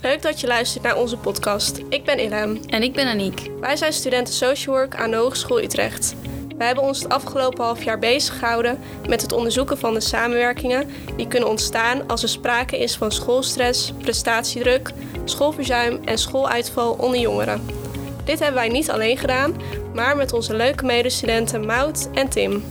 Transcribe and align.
Leuk 0.00 0.22
dat 0.22 0.40
je 0.40 0.46
luistert 0.46 0.84
naar 0.84 0.96
onze 0.96 1.16
podcast. 1.16 1.80
Ik 1.88 2.04
ben 2.04 2.18
Ilham. 2.18 2.58
En 2.66 2.82
ik 2.82 2.92
ben 2.92 3.06
Aniek. 3.06 3.50
Wij 3.60 3.76
zijn 3.76 3.92
studenten 3.92 4.34
Social 4.34 4.74
Work 4.74 4.96
aan 4.96 5.10
de 5.10 5.16
Hogeschool 5.16 5.62
Utrecht. 5.62 6.14
Wij 6.56 6.66
hebben 6.66 6.84
ons 6.84 7.02
het 7.02 7.12
afgelopen 7.12 7.64
half 7.64 7.84
jaar 7.84 7.98
bezig 7.98 8.38
gehouden 8.38 8.78
met 9.08 9.22
het 9.22 9.32
onderzoeken 9.32 9.78
van 9.78 9.94
de 9.94 10.00
samenwerkingen 10.00 10.90
die 11.16 11.28
kunnen 11.28 11.48
ontstaan 11.48 12.08
als 12.08 12.22
er 12.22 12.28
sprake 12.28 12.78
is 12.78 12.96
van 12.96 13.12
schoolstress, 13.12 13.92
prestatiedruk, 13.98 14.92
schoolverzuim 15.24 16.00
en 16.04 16.18
schooluitval 16.18 16.92
onder 16.92 17.20
jongeren. 17.20 17.66
Dit 18.24 18.38
hebben 18.38 18.60
wij 18.60 18.68
niet 18.68 18.90
alleen 18.90 19.18
gedaan, 19.18 19.56
maar 19.94 20.16
met 20.16 20.32
onze 20.32 20.56
leuke 20.56 20.84
medestudenten 20.84 21.66
Maud 21.66 22.08
en 22.14 22.28
Tim. 22.28 22.64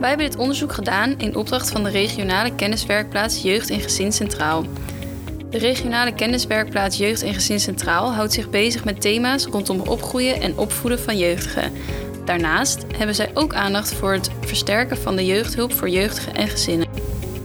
Wij 0.00 0.08
hebben 0.08 0.30
dit 0.30 0.38
onderzoek 0.38 0.72
gedaan 0.72 1.18
in 1.18 1.36
opdracht 1.36 1.70
van 1.70 1.82
de 1.84 1.90
regionale 1.90 2.54
kenniswerkplaats 2.54 3.42
Jeugd 3.42 3.70
en 3.70 3.80
Gezin 3.80 4.12
Centraal. 4.12 4.64
De 5.54 5.60
regionale 5.60 6.14
kenniswerkplaats 6.14 6.96
Jeugd 6.96 7.22
en 7.22 7.34
Gezin 7.34 7.60
Centraal 7.60 8.12
houdt 8.12 8.32
zich 8.32 8.50
bezig 8.50 8.84
met 8.84 9.00
thema's 9.00 9.46
rondom 9.46 9.80
opgroeien 9.80 10.40
en 10.40 10.58
opvoeden 10.58 10.98
van 10.98 11.18
jeugdigen. 11.18 11.72
Daarnaast 12.24 12.84
hebben 12.96 13.14
zij 13.14 13.30
ook 13.34 13.54
aandacht 13.54 13.94
voor 13.94 14.12
het 14.12 14.30
versterken 14.40 14.96
van 14.96 15.16
de 15.16 15.26
jeugdhulp 15.26 15.72
voor 15.72 15.88
jeugdigen 15.88 16.34
en 16.34 16.48
gezinnen. 16.48 16.88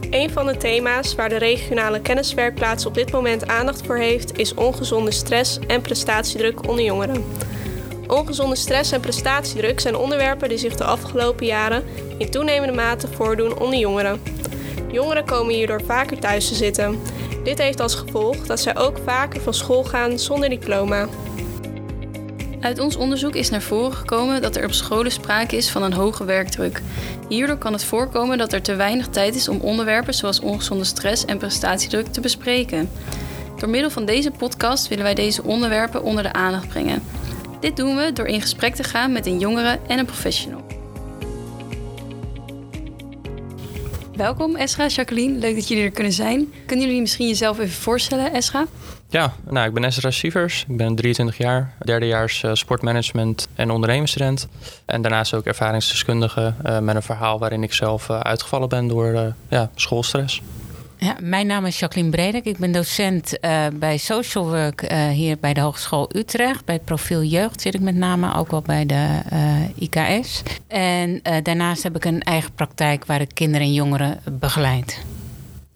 Een 0.10 0.30
van 0.30 0.46
de 0.46 0.58
thema's 0.58 1.16
waar 1.16 1.30
de 1.30 1.38
regionale 1.38 2.02
kenniswerkplaats 2.02 2.86
op 2.86 2.94
dit 2.94 3.12
moment 3.12 3.48
aandacht 3.48 3.86
voor 3.86 3.98
heeft, 3.98 4.38
is 4.38 4.54
ongezonde 4.54 5.12
stress 5.12 5.60
en 5.68 5.82
prestatiedruk 5.82 6.68
onder 6.68 6.86
jongeren. 6.86 7.24
Ongezonde 8.08 8.56
stress 8.56 8.92
en 8.92 9.02
prestatiedruk 9.02 9.80
zijn 9.80 9.96
onderwerpen 9.96 10.50
die 10.50 10.58
zich 10.58 10.76
de 10.76 10.84
afgelopen 10.84 11.46
jaren 11.46 11.84
in 12.18 12.30
toenemende 12.30 12.74
mate 12.74 13.08
voordoen 13.08 13.60
onder 13.60 13.80
jongeren. 13.80 14.22
Jongeren 14.92 15.26
komen 15.26 15.54
hierdoor 15.54 15.82
vaker 15.86 16.20
thuis 16.20 16.48
te 16.48 16.56
zitten. 16.56 17.00
Dit 17.44 17.58
heeft 17.58 17.80
als 17.80 17.96
gevolg 17.96 18.46
dat 18.46 18.60
zij 18.60 18.78
ook 18.78 18.98
vaker 19.04 19.42
van 19.42 19.54
school 19.54 19.84
gaan 19.84 20.20
zonder 20.20 20.50
diploma. 20.50 21.08
Uit 22.60 22.80
ons 22.80 22.96
onderzoek 22.96 23.36
is 23.36 23.50
naar 23.50 23.62
voren 23.62 23.94
gekomen 23.94 24.42
dat 24.42 24.56
er 24.56 24.66
op 24.66 24.74
scholen 24.74 25.12
sprake 25.12 25.56
is 25.56 25.70
van 25.70 25.84
een 25.84 25.94
hoge 25.94 26.26
werkdruk. 26.26 26.82
Hierdoor 27.28 27.58
kan 27.58 27.74
het 27.74 27.84
voorkomen 27.84 28.38
dat 28.38 28.54
er 28.54 28.62
te 28.62 28.76
weinig 28.76 29.08
tijd 29.08 29.36
is 29.36 29.48
om 29.48 29.60
onderwerpen 29.60 30.14
zoals 30.14 30.40
ongezonde 30.40 30.84
stress 30.84 31.26
en 31.26 31.38
prestatiedruk 31.38 32.08
te 32.08 32.22
bespreken. 32.22 32.90
Door 33.58 33.70
middel 33.70 33.90
van 33.90 34.06
deze 34.06 34.32
podcast 34.32 34.88
willen 34.88 35.04
wij 35.04 35.14
deze 35.14 35.44
onderwerpen 35.44 36.04
onder 36.04 36.24
de 36.24 36.34
aandacht 36.34 36.68
brengen. 36.68 37.04
Dit 37.60 37.78
doen 37.78 37.96
we 37.96 38.14
door 38.14 38.28
in 38.28 38.42
gesprek 38.42 38.76
te 38.76 38.84
gaan 38.84 39.12
met 39.12 39.26
een 39.26 39.40
jongere 39.40 39.80
en 39.88 40.00
een 40.00 40.06
professional. 40.06 40.79
Welkom 44.20 44.56
Esra, 44.56 44.88
Jacqueline. 44.88 45.40
Leuk 45.40 45.56
dat 45.56 45.68
jullie 45.68 45.84
er 45.84 45.92
kunnen 45.92 46.14
zijn. 46.14 46.54
Kunnen 46.66 46.86
jullie 46.86 47.02
misschien 47.02 47.28
jezelf 47.28 47.60
even 47.60 47.82
voorstellen, 47.82 48.34
Esra? 48.34 48.66
Ja, 49.10 49.34
nou, 49.50 49.68
ik 49.68 49.74
ben 49.74 49.84
Esra 49.84 50.12
Sievers. 50.12 50.66
Ik 50.68 50.78
ben 50.78 50.96
23 50.96 51.38
jaar, 51.38 51.74
derdejaars 51.80 52.44
uh, 52.44 52.54
sportmanagement 52.54 53.48
en 53.56 53.72
ondernemersstudent. 53.72 54.48
En 54.86 55.02
daarnaast 55.02 55.34
ook 55.34 55.46
ervaringsdeskundige 55.46 56.54
uh, 56.66 56.80
met 56.80 56.96
een 56.96 57.02
verhaal 57.02 57.40
waarin 57.40 57.64
ik 57.64 57.74
zelf 57.74 58.10
uh, 58.10 58.20
uitgevallen 58.20 58.70
ben 58.70 58.88
door 58.88 59.34
ja, 59.50 59.70
schoolstress. 59.76 60.42
Ja, 61.02 61.16
mijn 61.22 61.48
naam 61.48 61.66
is 61.66 61.80
Jacqueline 61.80 62.12
Bredek. 62.12 62.46
Ik 62.46 62.58
ben 62.58 62.72
docent 62.72 63.38
uh, 63.42 63.66
bij 63.74 63.98
Social 63.98 64.50
Work 64.50 64.92
uh, 64.92 65.10
hier 65.10 65.38
bij 65.40 65.54
de 65.54 65.60
Hogeschool 65.60 66.10
Utrecht. 66.16 66.66
Bij 66.66 66.76
het 66.76 66.86
profiel 66.86 67.24
jeugd 67.24 67.62
zit 67.62 67.74
ik 67.74 67.82
met 67.82 67.96
name, 67.96 68.36
ook 68.36 68.52
wel 68.52 68.62
bij 68.62 68.86
de 68.86 69.20
uh, 69.34 69.62
IKS. 69.76 70.44
En 70.68 71.22
daarnaast 71.44 71.84
heb 71.84 71.96
ik 71.96 72.06
een 72.06 72.22
eigen 72.22 72.54
praktijk 72.54 73.06
waar 73.06 73.22
ik 73.22 73.30
kinderen 73.34 73.68
en 73.68 73.74
jongeren 73.74 74.20
begeleid. 74.40 75.02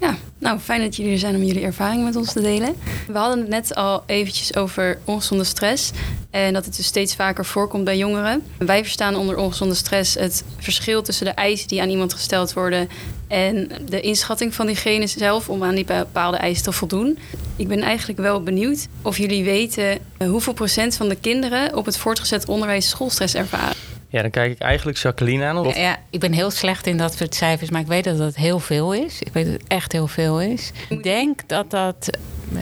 Ja, 0.04 0.16
nou 0.38 0.60
fijn 0.60 0.82
dat 0.82 0.96
jullie 0.96 1.12
er 1.12 1.20
zijn 1.20 1.36
om 1.36 1.44
jullie 1.44 1.64
ervaring 1.64 2.04
met 2.04 2.16
ons 2.16 2.34
te 2.34 2.42
delen. 2.42 2.76
We 3.08 3.18
hadden 3.18 3.40
het 3.40 3.48
net 3.48 3.76
al 3.76 4.04
eventjes 4.06 4.56
over 4.56 5.00
ongezonde 5.06 5.44
stress 5.44 5.92
en 6.30 6.54
dat 6.54 6.66
het 6.66 6.76
dus 6.76 6.86
steeds 6.86 7.16
vaker 7.16 7.46
voorkomt 7.46 7.84
bij 7.84 7.98
jongeren. 7.98 8.44
Wij 8.58 8.84
verstaan 8.84 9.16
onder 9.16 9.38
ongezonde 9.38 9.76
stress 9.76 10.14
het 10.14 10.44
verschil 10.58 11.02
tussen 11.02 11.26
de 11.26 11.32
eisen 11.32 11.68
die 11.68 11.82
aan 11.82 11.90
iemand 11.90 12.14
gesteld 12.14 12.54
worden 12.54 12.90
en 13.28 13.72
de 13.90 14.02
inschatting 14.02 14.54
van 14.54 14.66
diegene 14.66 15.08
zelf 15.08 15.50
om 15.50 15.64
aan 15.64 15.76
die 15.76 15.86
bepaalde 15.86 16.38
eisen 16.38 16.64
te 16.64 16.72
voldoen. 16.72 17.18
Ik 17.56 17.68
ben 17.68 17.82
eigenlijk 17.82 18.20
wel 18.20 18.44
benieuwd 18.44 18.88
of 19.02 19.18
jullie 19.18 19.44
weten 19.44 19.98
hoeveel 20.28 20.54
procent 20.54 20.96
van 20.96 21.10
de 21.10 21.16
kinderen 21.16 21.76
op 21.76 21.86
het 21.86 21.98
voortgezet 21.98 22.48
onderwijs 22.48 22.90
schoolstress 22.90 23.36
ervaren. 23.36 23.93
Ja, 24.14 24.22
dan 24.22 24.32
kijk 24.32 24.52
ik 24.52 24.60
eigenlijk 24.60 24.98
Jacqueline 24.98 25.46
aan. 25.46 25.58
Of... 25.58 25.78
Ja, 25.78 25.98
ik 26.10 26.20
ben 26.20 26.32
heel 26.32 26.52
slecht 26.52 26.88
in 26.88 26.98
dat 26.98 27.14
soort 27.14 27.36
cijfers, 27.36 27.70
maar 27.70 27.82
ik 27.82 27.88
weet 27.88 28.04
dat 28.04 28.18
het 28.18 28.36
heel 28.36 28.60
veel 28.60 28.94
is. 28.94 29.22
Ik 29.22 29.34
weet 29.34 29.46
dat 29.46 29.54
het 29.54 29.64
echt 29.68 29.92
heel 29.92 30.08
veel 30.08 30.42
is. 30.42 30.72
Ik 30.90 31.04
denk 31.04 31.40
dat 31.48 31.72
dat 31.72 32.18
60% 32.54 32.58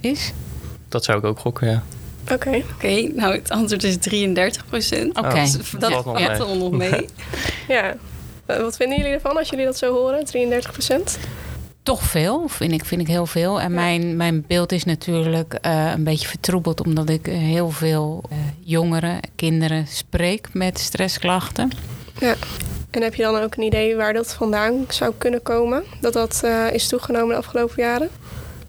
is. 0.00 0.32
Dat 0.88 1.04
zou 1.04 1.18
ik 1.18 1.24
ook 1.24 1.38
gokken, 1.38 1.70
ja. 1.70 1.82
Oké. 2.22 2.48
Oké, 2.48 2.62
okay, 2.74 3.12
nou 3.14 3.34
het 3.34 3.50
antwoord 3.50 3.84
is 3.84 3.96
33 3.96 4.66
procent. 4.66 5.18
Oké. 5.18 5.28
Okay. 5.28 5.46
Oh, 5.46 5.80
dat 5.80 6.02
valt 6.02 6.18
ja. 6.18 6.30
er 6.30 6.56
nog 6.56 6.70
mee. 6.70 7.06
ja. 7.68 7.94
Wat 8.46 8.76
vinden 8.76 8.98
jullie 8.98 9.12
ervan 9.12 9.36
als 9.36 9.48
jullie 9.48 9.64
dat 9.64 9.78
zo 9.78 9.92
horen, 9.92 10.24
33 10.24 10.72
procent? 10.72 11.18
Toch 11.82 12.02
veel, 12.02 12.48
vind 12.48 12.72
ik, 12.72 12.84
vind 12.84 13.00
ik 13.00 13.06
heel 13.06 13.26
veel. 13.26 13.60
En 13.60 13.74
mijn, 13.74 14.16
mijn 14.16 14.44
beeld 14.46 14.72
is 14.72 14.84
natuurlijk 14.84 15.58
uh, 15.66 15.92
een 15.94 16.04
beetje 16.04 16.28
vertroebeld, 16.28 16.84
omdat 16.84 17.08
ik 17.08 17.26
heel 17.26 17.70
veel 17.70 18.22
uh, 18.32 18.38
jongeren, 18.60 19.20
kinderen 19.36 19.86
spreek 19.86 20.48
met 20.52 20.78
stressklachten. 20.78 21.70
Ja. 22.18 22.34
En 22.90 23.02
heb 23.02 23.14
je 23.14 23.22
dan 23.22 23.42
ook 23.42 23.54
een 23.56 23.62
idee 23.62 23.96
waar 23.96 24.12
dat 24.12 24.34
vandaan 24.34 24.84
zou 24.88 25.12
kunnen 25.18 25.42
komen? 25.42 25.84
Dat 26.00 26.12
dat 26.12 26.40
uh, 26.44 26.72
is 26.72 26.88
toegenomen 26.88 27.28
de 27.28 27.36
afgelopen 27.36 27.82
jaren? 27.82 28.08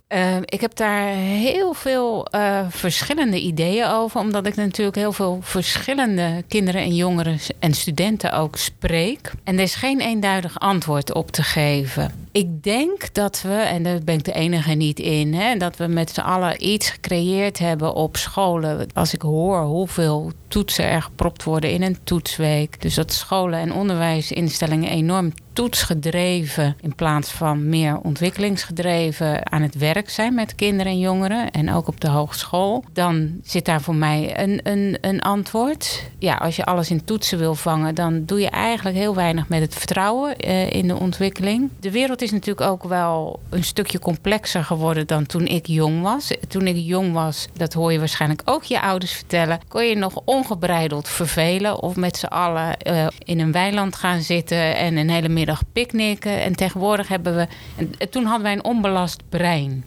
Uh, 0.10 0.36
ik 0.46 0.62
heb 0.62 0.76
daar 0.76 1.08
heel 1.18 1.74
veel 1.74 2.28
uh, 2.36 2.60
verschillende 2.70 3.40
ideeën 3.40 3.88
over, 3.88 4.20
omdat 4.20 4.46
ik 4.46 4.56
natuurlijk 4.56 4.98
heel 4.98 5.12
veel 5.12 5.40
verschillende 5.42 6.44
kinderen 6.48 6.82
en 6.82 6.96
jongeren 6.96 7.40
en 7.60 7.74
studenten 7.74 8.34
ook 8.34 8.58
spreek. 8.58 9.32
En 9.44 9.56
er 9.56 9.64
is 9.64 9.76
geen 9.76 10.00
eenduidig 10.00 10.60
antwoord 10.60 11.14
op 11.14 11.32
te 11.32 11.44
geven. 11.44 12.23
Ik 12.34 12.64
denk 12.64 13.14
dat 13.14 13.42
we, 13.42 13.54
en 13.54 13.84
daar 13.84 14.00
ben 14.04 14.18
ik 14.18 14.24
de 14.24 14.34
enige 14.34 14.74
niet 14.74 15.00
in, 15.00 15.34
hè, 15.34 15.58
dat 15.58 15.78
we 15.78 15.88
met 15.88 16.10
z'n 16.10 16.20
allen 16.20 16.70
iets 16.70 16.90
gecreëerd 16.90 17.60
hebben 17.60 17.94
op 17.94 18.18
scholen. 18.18 18.88
Als 18.94 19.14
ik 19.14 19.22
hoor 19.22 19.62
hoeveel 19.62 20.32
toetsen 20.48 20.86
er 20.86 21.02
gepropt 21.02 21.44
worden 21.44 21.72
in 21.72 21.82
een 21.82 21.98
toetsweek. 22.04 22.82
Dus 22.82 22.96
dat 22.96 23.14
scholen 23.14 23.60
en 23.60 23.74
onderwijsinstellingen 23.74 24.90
enorm 24.90 25.34
toetsgedreven 25.54 26.76
in 26.82 26.96
plaats 26.96 27.32
van 27.32 27.70
meer 27.70 28.00
ontwikkelingsgedreven 28.00 29.52
aan 29.52 29.62
het 29.62 29.78
werk 29.78 30.10
zijn 30.10 30.34
met 30.34 30.56
kinderen 30.56 30.92
en 30.92 31.00
jongeren 31.00 31.52
en 31.52 31.74
ook 31.74 31.88
op 31.88 32.00
de 32.00 32.10
hogeschool, 32.10 32.84
dan 32.94 33.32
zit 33.44 33.66
daar 33.66 33.82
voor 33.82 33.96
mij 33.96 34.40
een, 34.40 34.60
een, 34.64 34.98
een 35.02 35.22
antwoord. 35.22 36.10
Ja, 36.20 36.36
als 36.36 36.56
je 36.56 36.66
alles 36.66 36.90
in 36.90 37.04
toetsen 37.04 37.38
wil 37.38 37.56
vangen, 37.56 37.96
dan 37.96 38.26
doe 38.26 38.40
je 38.40 38.50
eigenlijk 38.50 38.98
heel 38.98 39.16
weinig 39.16 39.48
met 39.50 39.62
het 39.62 39.76
vertrouwen 39.76 40.36
uh, 40.48 40.72
in 40.72 40.88
de 40.88 41.00
ontwikkeling. 41.00 41.70
De 41.80 41.92
wereld 41.92 42.22
is 42.24 42.32
natuurlijk 42.32 42.70
ook 42.70 42.84
wel 42.84 43.40
een 43.50 43.64
stukje 43.64 44.00
complexer 44.00 44.64
geworden 44.64 45.08
dan 45.08 45.26
toen 45.26 45.46
ik 45.46 45.68
jong 45.68 46.02
was. 46.02 46.32
Toen 46.48 46.68
ik 46.68 46.76
jong 46.76 47.14
was, 47.14 47.48
dat 47.54 47.74
hoor 47.74 47.92
je 47.92 48.00
waarschijnlijk 48.00 48.42
ook 48.46 48.64
je 48.64 48.82
ouders 48.82 49.12
vertellen, 49.12 49.60
kon 49.68 49.86
je 49.86 49.96
nog 49.96 50.22
ongebreideld 50.26 51.10
vervelen 51.10 51.82
of 51.82 51.96
met 51.96 52.18
z'n 52.18 52.26
allen 52.26 52.76
uh, 52.88 53.08
in 53.18 53.40
een 53.40 53.52
weiland 53.52 53.96
gaan 53.96 54.22
zitten 54.22 54.76
en 54.76 54.98
een 54.98 55.10
hele 55.10 55.30
middag 55.30 55.62
picknicken. 55.74 56.42
En 56.42 56.56
tegenwoordig 56.56 57.08
hebben 57.08 57.36
we. 57.36 57.48
En 57.76 58.10
toen 58.10 58.24
hadden 58.24 58.44
wij 58.44 58.54
een 58.54 58.64
onbelast 58.64 59.22
brein. 59.30 59.86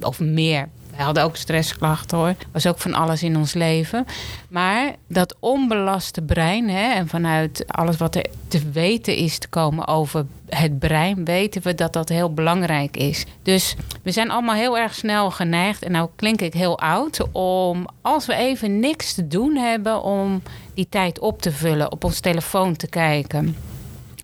Of 0.00 0.20
meer. 0.20 0.68
Hadden 1.04 1.22
ook 1.24 1.36
stressklachten 1.36 2.18
hoor. 2.18 2.34
Was 2.52 2.66
ook 2.66 2.78
van 2.78 2.94
alles 2.94 3.22
in 3.22 3.36
ons 3.36 3.54
leven. 3.54 4.06
Maar 4.48 4.94
dat 5.08 5.36
onbelaste 5.40 6.22
brein, 6.22 6.68
hè, 6.68 6.92
en 6.92 7.08
vanuit 7.08 7.64
alles 7.66 7.96
wat 7.96 8.14
er 8.14 8.26
te 8.48 8.70
weten 8.70 9.16
is 9.16 9.38
te 9.38 9.48
komen 9.48 9.86
over 9.86 10.26
het 10.48 10.78
brein, 10.78 11.24
weten 11.24 11.62
we 11.62 11.74
dat 11.74 11.92
dat 11.92 12.08
heel 12.08 12.34
belangrijk 12.34 12.96
is. 12.96 13.24
Dus 13.42 13.76
we 14.02 14.10
zijn 14.10 14.30
allemaal 14.30 14.54
heel 14.54 14.78
erg 14.78 14.94
snel 14.94 15.30
geneigd, 15.30 15.82
en 15.82 15.92
nou 15.92 16.08
klink 16.16 16.40
ik 16.40 16.54
heel 16.54 16.78
oud, 16.78 17.32
om 17.32 17.86
als 18.00 18.26
we 18.26 18.34
even 18.34 18.80
niks 18.80 19.14
te 19.14 19.28
doen 19.28 19.56
hebben, 19.56 20.02
om 20.02 20.42
die 20.74 20.88
tijd 20.88 21.18
op 21.18 21.42
te 21.42 21.52
vullen, 21.52 21.92
op 21.92 22.04
ons 22.04 22.20
telefoon 22.20 22.76
te 22.76 22.88
kijken. 22.88 23.56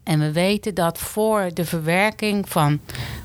En 0.02 0.18
we 0.18 0.32
weten 0.32 0.74
dat 0.74 0.98
voor 0.98 1.50
de 1.54 1.64
verwerking 1.64 2.48
van 2.48 2.80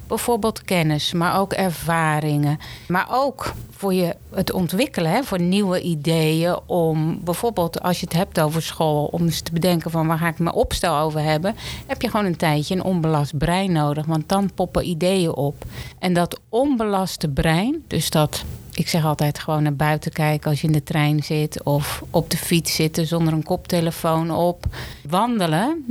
bijvoorbeeld 0.10 0.64
kennis, 0.64 1.14
maar 1.14 1.40
ook 1.40 1.54
ervaringen, 1.54 2.60
maar 2.88 3.08
ook 3.10 3.54
voor 3.70 3.94
je 3.94 4.16
het 4.34 4.52
ontwikkelen 4.52 5.12
hè, 5.12 5.24
voor 5.24 5.42
nieuwe 5.42 5.82
ideeën. 5.82 6.60
Om 6.66 7.20
bijvoorbeeld 7.24 7.82
als 7.82 8.00
je 8.00 8.06
het 8.06 8.16
hebt 8.16 8.40
over 8.40 8.62
school, 8.62 9.06
om 9.06 9.22
eens 9.22 9.42
te 9.42 9.52
bedenken 9.52 9.92
van 9.92 10.08
waar 10.08 10.18
ga 10.18 10.28
ik 10.28 10.40
mijn 10.40 10.56
opstel 10.56 10.98
over 10.98 11.22
hebben, 11.22 11.56
heb 11.88 12.02
je 12.02 12.10
gewoon 12.10 12.26
een 12.26 12.38
tijdje 12.38 12.76
een 12.76 12.84
onbelast 12.84 13.38
brein 13.38 13.72
nodig, 13.72 14.06
want 14.06 14.30
dan 14.30 14.54
poppen 14.54 14.88
ideeën 14.88 15.34
op. 15.34 15.66
En 16.00 16.14
dat 16.14 16.40
onbelaste 16.50 17.28
brein, 17.28 17.84
dus 17.88 18.10
dat 18.10 18.44
ik 18.74 18.88
zeg 18.88 19.06
altijd 19.06 19.40
gewoon 19.40 19.64
naar 19.64 19.76
buiten 19.76 20.12
kijken 20.12 20.50
als 20.50 20.62
je 20.62 20.68
in 20.68 20.74
de 20.74 20.84
trein 20.84 21.24
zit 21.24 21.64
of 21.64 22.04
op 22.10 22.30
de 22.30 22.38
fiets 22.38 22.76
zitten 22.76 23.08
zonder 23.08 23.34
een 23.34 23.44
koptelefoon 23.44 24.32
op. 24.32 24.66
Wandelen 25.10 25.86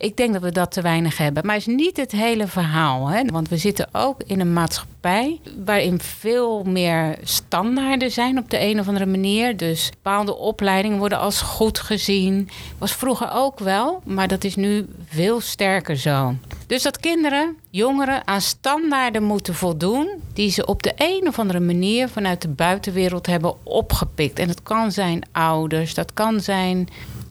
Ik 0.00 0.16
denk 0.16 0.32
dat 0.32 0.42
we 0.42 0.52
dat 0.52 0.72
te 0.72 0.80
weinig 0.80 1.16
hebben. 1.16 1.46
Maar 1.46 1.54
het 1.54 1.66
is 1.66 1.74
niet 1.74 1.96
het 1.96 2.12
hele 2.12 2.46
verhaal. 2.46 3.08
Hè? 3.08 3.24
Want 3.24 3.48
we 3.48 3.56
zitten 3.56 3.88
ook 3.92 4.22
in 4.26 4.40
een 4.40 4.52
maatschappij 4.52 5.40
waarin 5.64 6.00
veel 6.00 6.62
meer 6.64 7.18
standaarden 7.22 8.10
zijn 8.10 8.38
op 8.38 8.50
de 8.50 8.60
een 8.60 8.80
of 8.80 8.88
andere 8.88 9.06
manier. 9.06 9.56
Dus 9.56 9.90
bepaalde 9.90 10.36
opleidingen 10.36 10.98
worden 10.98 11.18
als 11.18 11.40
goed 11.40 11.78
gezien. 11.78 12.48
Was 12.78 12.92
vroeger 12.92 13.30
ook 13.32 13.58
wel, 13.58 14.02
maar 14.04 14.28
dat 14.28 14.44
is 14.44 14.56
nu 14.56 14.86
veel 15.08 15.40
sterker 15.40 15.96
zo. 15.96 16.34
Dus 16.66 16.82
dat 16.82 17.00
kinderen, 17.00 17.56
jongeren 17.70 18.26
aan 18.26 18.40
standaarden 18.40 19.22
moeten 19.22 19.54
voldoen 19.54 20.08
die 20.32 20.50
ze 20.50 20.66
op 20.66 20.82
de 20.82 20.92
een 20.96 21.28
of 21.28 21.38
andere 21.38 21.60
manier 21.60 22.08
vanuit 22.08 22.42
de 22.42 22.48
buitenwereld 22.48 23.26
hebben 23.26 23.54
opgepikt. 23.62 24.38
En 24.38 24.46
dat 24.46 24.62
kan 24.62 24.92
zijn 24.92 25.22
ouders, 25.32 25.94
dat 25.94 26.14
kan 26.14 26.40
zijn 26.40 26.88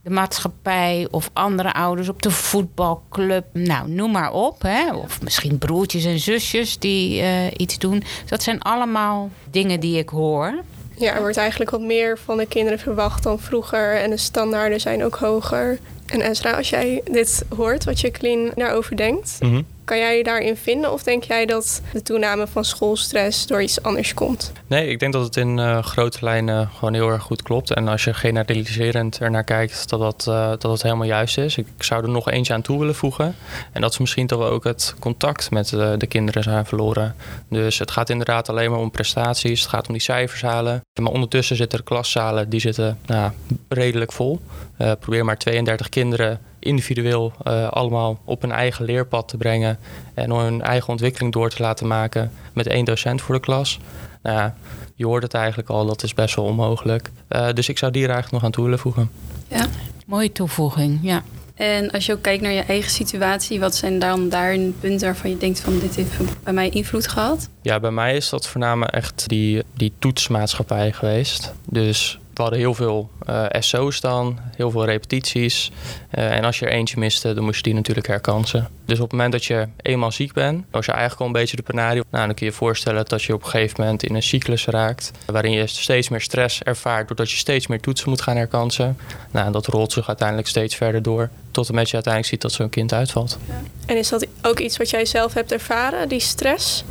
de 0.10 0.16
maatschappij 0.16 1.08
of 1.12 1.30
andere 1.34 1.74
ouders 1.74 2.10
op 2.10 2.22
de 2.22 2.32
voetbalclub. 2.32 3.46
Nou, 3.54 3.90
noem 3.90 4.12
maar 4.12 4.32
op. 4.32 4.62
Hè? 4.62 4.94
Of 4.94 5.22
misschien 5.22 5.58
broertjes 5.58 6.06
en 6.06 6.20
zusjes 6.20 6.80
die 6.80 7.22
uh, 7.22 7.28
iets 7.58 7.78
doen. 7.78 8.04
Dat 8.26 8.44
zijn 8.44 8.62
allemaal 8.62 9.30
dingen 9.52 9.80
die 9.80 9.98
ik 9.98 10.10
hoor. 10.10 10.54
Ja, 10.96 11.14
er 11.14 11.20
wordt 11.22 11.38
eigenlijk 11.38 11.70
wat 11.72 11.82
meer 11.82 12.18
van 12.18 12.38
de 12.38 12.46
kinderen 12.46 12.80
verwacht 12.80 13.24
dan 13.24 13.40
vroeger. 13.40 13.96
En 14.02 14.10
de 14.10 14.18
standaarden 14.18 14.80
zijn 14.80 15.04
ook 15.04 15.16
hoger. 15.16 15.80
En 16.06 16.22
Ezra, 16.22 16.52
als 16.52 16.70
jij 16.70 17.02
dit 17.12 17.46
hoort, 17.56 17.84
wat 17.84 18.00
je 18.00 18.12
clean 18.12 18.52
daarover 18.56 18.96
denkt, 18.98 19.38
Mhm. 19.40 19.62
Kan 19.90 19.98
jij 19.98 20.18
je 20.18 20.24
daarin 20.24 20.56
vinden? 20.56 20.92
Of 20.92 21.04
denk 21.04 21.24
jij 21.24 21.46
dat 21.46 21.82
de 21.94 22.02
toename 22.02 22.48
van 22.48 22.66
schoolstress 22.66 23.48
door 23.48 23.62
iets 23.62 23.82
anders 23.82 24.14
komt? 24.14 24.52
Nee, 24.68 24.88
ik 24.88 25.00
denk 25.00 25.14
dat 25.14 25.24
het 25.24 25.36
in 25.36 25.60
eh, 25.60 25.84
grote 25.84 26.18
lijnen 26.22 26.70
gewoon 26.76 26.94
heel 26.94 27.10
erg 27.10 27.22
goed 27.24 27.42
klopt. 27.42 27.74
En 27.74 27.88
als 27.88 28.04
je 28.04 28.14
generaliserend 28.14 29.20
ernaar 29.20 29.44
kijkt, 29.44 29.90
dat 29.90 30.00
dat, 30.00 30.28
eh, 30.28 30.52
dat 30.58 30.82
helemaal 30.82 31.08
juist 31.08 31.38
is. 31.38 31.58
Ik, 31.58 31.68
zou 31.80 32.04
er 32.04 32.10
nog 32.10 32.30
eentje 32.30 32.54
aan 32.54 32.62
toe 32.62 32.80
willen 32.80 32.96
voegen. 32.96 33.36
En 33.72 33.82
dat 33.82 33.92
is 33.92 33.98
misschien 33.98 34.28
dat 34.28 34.40
we 34.40 34.46
ook 34.46 34.64
het 34.64 34.96
contact 35.00 35.52
met 35.52 35.70
de 35.70 36.08
kinderen 36.08 36.44
zijn 36.44 36.66
verloren. 36.66 37.16
Dus 37.50 37.80
het 37.80 37.92
gaat 37.92 38.10
inderdaad 38.10 38.50
alleen 38.50 38.72
maar 38.72 38.80
om 38.80 38.92
prestaties. 38.92 39.62
Het 39.62 39.70
gaat 39.70 39.88
om 39.88 39.94
die 39.94 40.02
cijfers 40.02 40.42
halen. 40.42 40.82
Maar 41.02 41.12
ondertussen 41.12 41.56
zitten 41.56 41.80
er 41.80 41.86
klaszalen, 41.86 42.50
die 42.50 42.60
zitten 42.60 43.00
nou, 43.06 43.32
redelijk 43.68 44.12
vol. 44.12 44.40
Eh, 44.78 44.92
probeer 45.00 45.26
maar 45.26 45.38
32 45.38 45.90
kinderen 45.90 46.40
individueel 46.60 47.34
eh, 47.44 47.68
allemaal 47.68 48.20
op 48.26 48.42
hun 48.42 48.52
eigen 48.52 48.86
leerpad 48.86 49.28
te 49.28 49.38
brengen. 49.38 49.80
En 50.14 50.32
hun 50.32 50.62
eigen 50.62 50.90
ontwikkeling 50.90 51.34
door 51.34 51.50
te 51.50 51.62
laten 51.62 51.88
maken 51.88 52.32
met 52.54 52.68
één 52.68 52.86
docent 52.86 53.22
voor 53.22 53.36
de 53.36 53.42
klas. 53.42 53.80
Nou 54.22 54.38
ja, 54.38 54.56
je 54.96 55.06
hoort 55.06 55.24
het 55.24 55.34
eigenlijk 55.34 55.70
al, 55.70 55.86
dat 55.86 56.04
is 56.04 56.14
best 56.14 56.36
wel 56.36 56.46
onmogelijk. 56.46 57.12
Eh, 57.28 57.48
dus 57.54 57.70
ik 57.70 57.78
zou 57.78 57.92
die 57.92 58.04
er 58.04 58.10
eigenlijk 58.10 58.36
nog 58.36 58.44
aan 58.44 58.56
toe 58.56 58.64
willen 58.64 58.80
voegen. 58.80 59.12
Ja. 59.48 59.66
Mooie 60.06 60.32
toevoeging, 60.32 61.00
ja. 61.02 61.24
En 61.60 61.92
als 61.92 62.06
je 62.06 62.14
ook 62.14 62.22
kijkt 62.22 62.42
naar 62.42 62.52
je 62.52 62.62
eigen 62.62 62.92
situatie, 62.92 63.60
wat 63.60 63.76
zijn 63.76 64.00
dan 64.00 64.30
daarin 64.30 64.76
punten 64.80 65.08
waarvan 65.08 65.30
je 65.30 65.38
denkt 65.38 65.60
van 65.60 65.80
dit 65.80 65.96
heeft 65.96 66.44
bij 66.44 66.54
mij 66.54 66.70
invloed 66.70 67.08
gehad? 67.08 67.50
Ja, 67.62 67.80
bij 67.80 67.92
mij 67.92 68.16
is 68.16 68.30
dat 68.30 68.48
voornamelijk 68.48 68.94
echt 68.94 69.28
die, 69.28 69.64
die 69.74 69.92
toetsmaatschappij 70.00 70.92
geweest. 70.92 71.54
Dus 71.66 72.20
we 72.40 72.46
hadden 72.46 72.64
heel 72.64 72.74
veel 72.74 73.10
eh, 73.26 73.46
SO's 73.60 74.02
dan, 74.02 74.40
heel 74.56 74.72
veel 74.72 74.86
repetities. 74.86 75.72
Eh, 76.10 76.36
en 76.36 76.44
als 76.44 76.60
je 76.60 76.66
er 76.66 76.72
eentje 76.72 77.00
miste, 77.00 77.34
dan 77.34 77.44
moest 77.44 77.58
je 77.58 77.64
die 77.64 77.74
natuurlijk 77.74 78.08
herkansen. 78.08 78.70
Dus 78.86 78.98
op 78.98 79.04
het 79.04 79.12
moment 79.12 79.32
dat 79.32 79.46
je 79.46 79.68
eenmaal 79.82 80.12
ziek 80.12 80.34
bent, 80.34 80.66
was 80.72 80.86
je 80.86 80.92
eigenlijk 80.92 81.22
al 81.22 81.28
een 81.28 81.34
beetje 81.34 81.56
de 81.56 81.62
penario. 81.62 82.04
Nou, 82.10 82.26
dan 82.26 82.36
kun 82.36 82.46
je 82.46 82.52
je 82.52 82.58
voorstellen 82.58 83.06
dat 83.06 83.24
je 83.24 83.34
op 83.34 83.44
een 83.44 83.50
gegeven 83.50 83.82
moment 83.84 84.04
in 84.04 84.16
een 84.16 84.24
cyclus 84.24 84.66
raakt. 84.66 85.12
Waarin 85.26 85.52
je 85.52 85.68
steeds 85.68 86.10
meer 86.10 86.22
stress 86.22 86.64
ervaart, 86.64 87.08
doordat 87.08 87.32
je 87.32 87.38
steeds 87.38 87.68
meer 87.68 87.80
toetsen 87.80 88.10
moet 88.10 88.22
gaan 88.22 88.36
herkansen. 88.36 88.98
Nou, 89.32 89.46
en 89.46 89.52
dat 89.52 89.66
rolt 89.66 89.92
zich 89.92 90.08
uiteindelijk 90.08 90.48
steeds 90.48 90.76
verder 90.76 91.02
door. 91.02 91.30
Tot 91.52 91.70
en 91.70 91.76
met 91.76 91.88
je 91.88 91.94
uiteindelijk 91.94 92.34
ziet 92.34 92.42
dat 92.42 92.52
zo'n 92.52 92.70
kind 92.70 92.94
uitvalt. 92.94 93.38
En 93.86 93.98
is 93.98 94.10
dat 94.10 94.28
ook 94.42 94.60
iets 94.60 94.78
wat 94.78 94.90
jij 94.90 95.06
zelf 95.06 95.34
hebt 95.34 95.52
ervaren, 95.52 96.10
die 96.10 96.20
stress? 96.20 96.84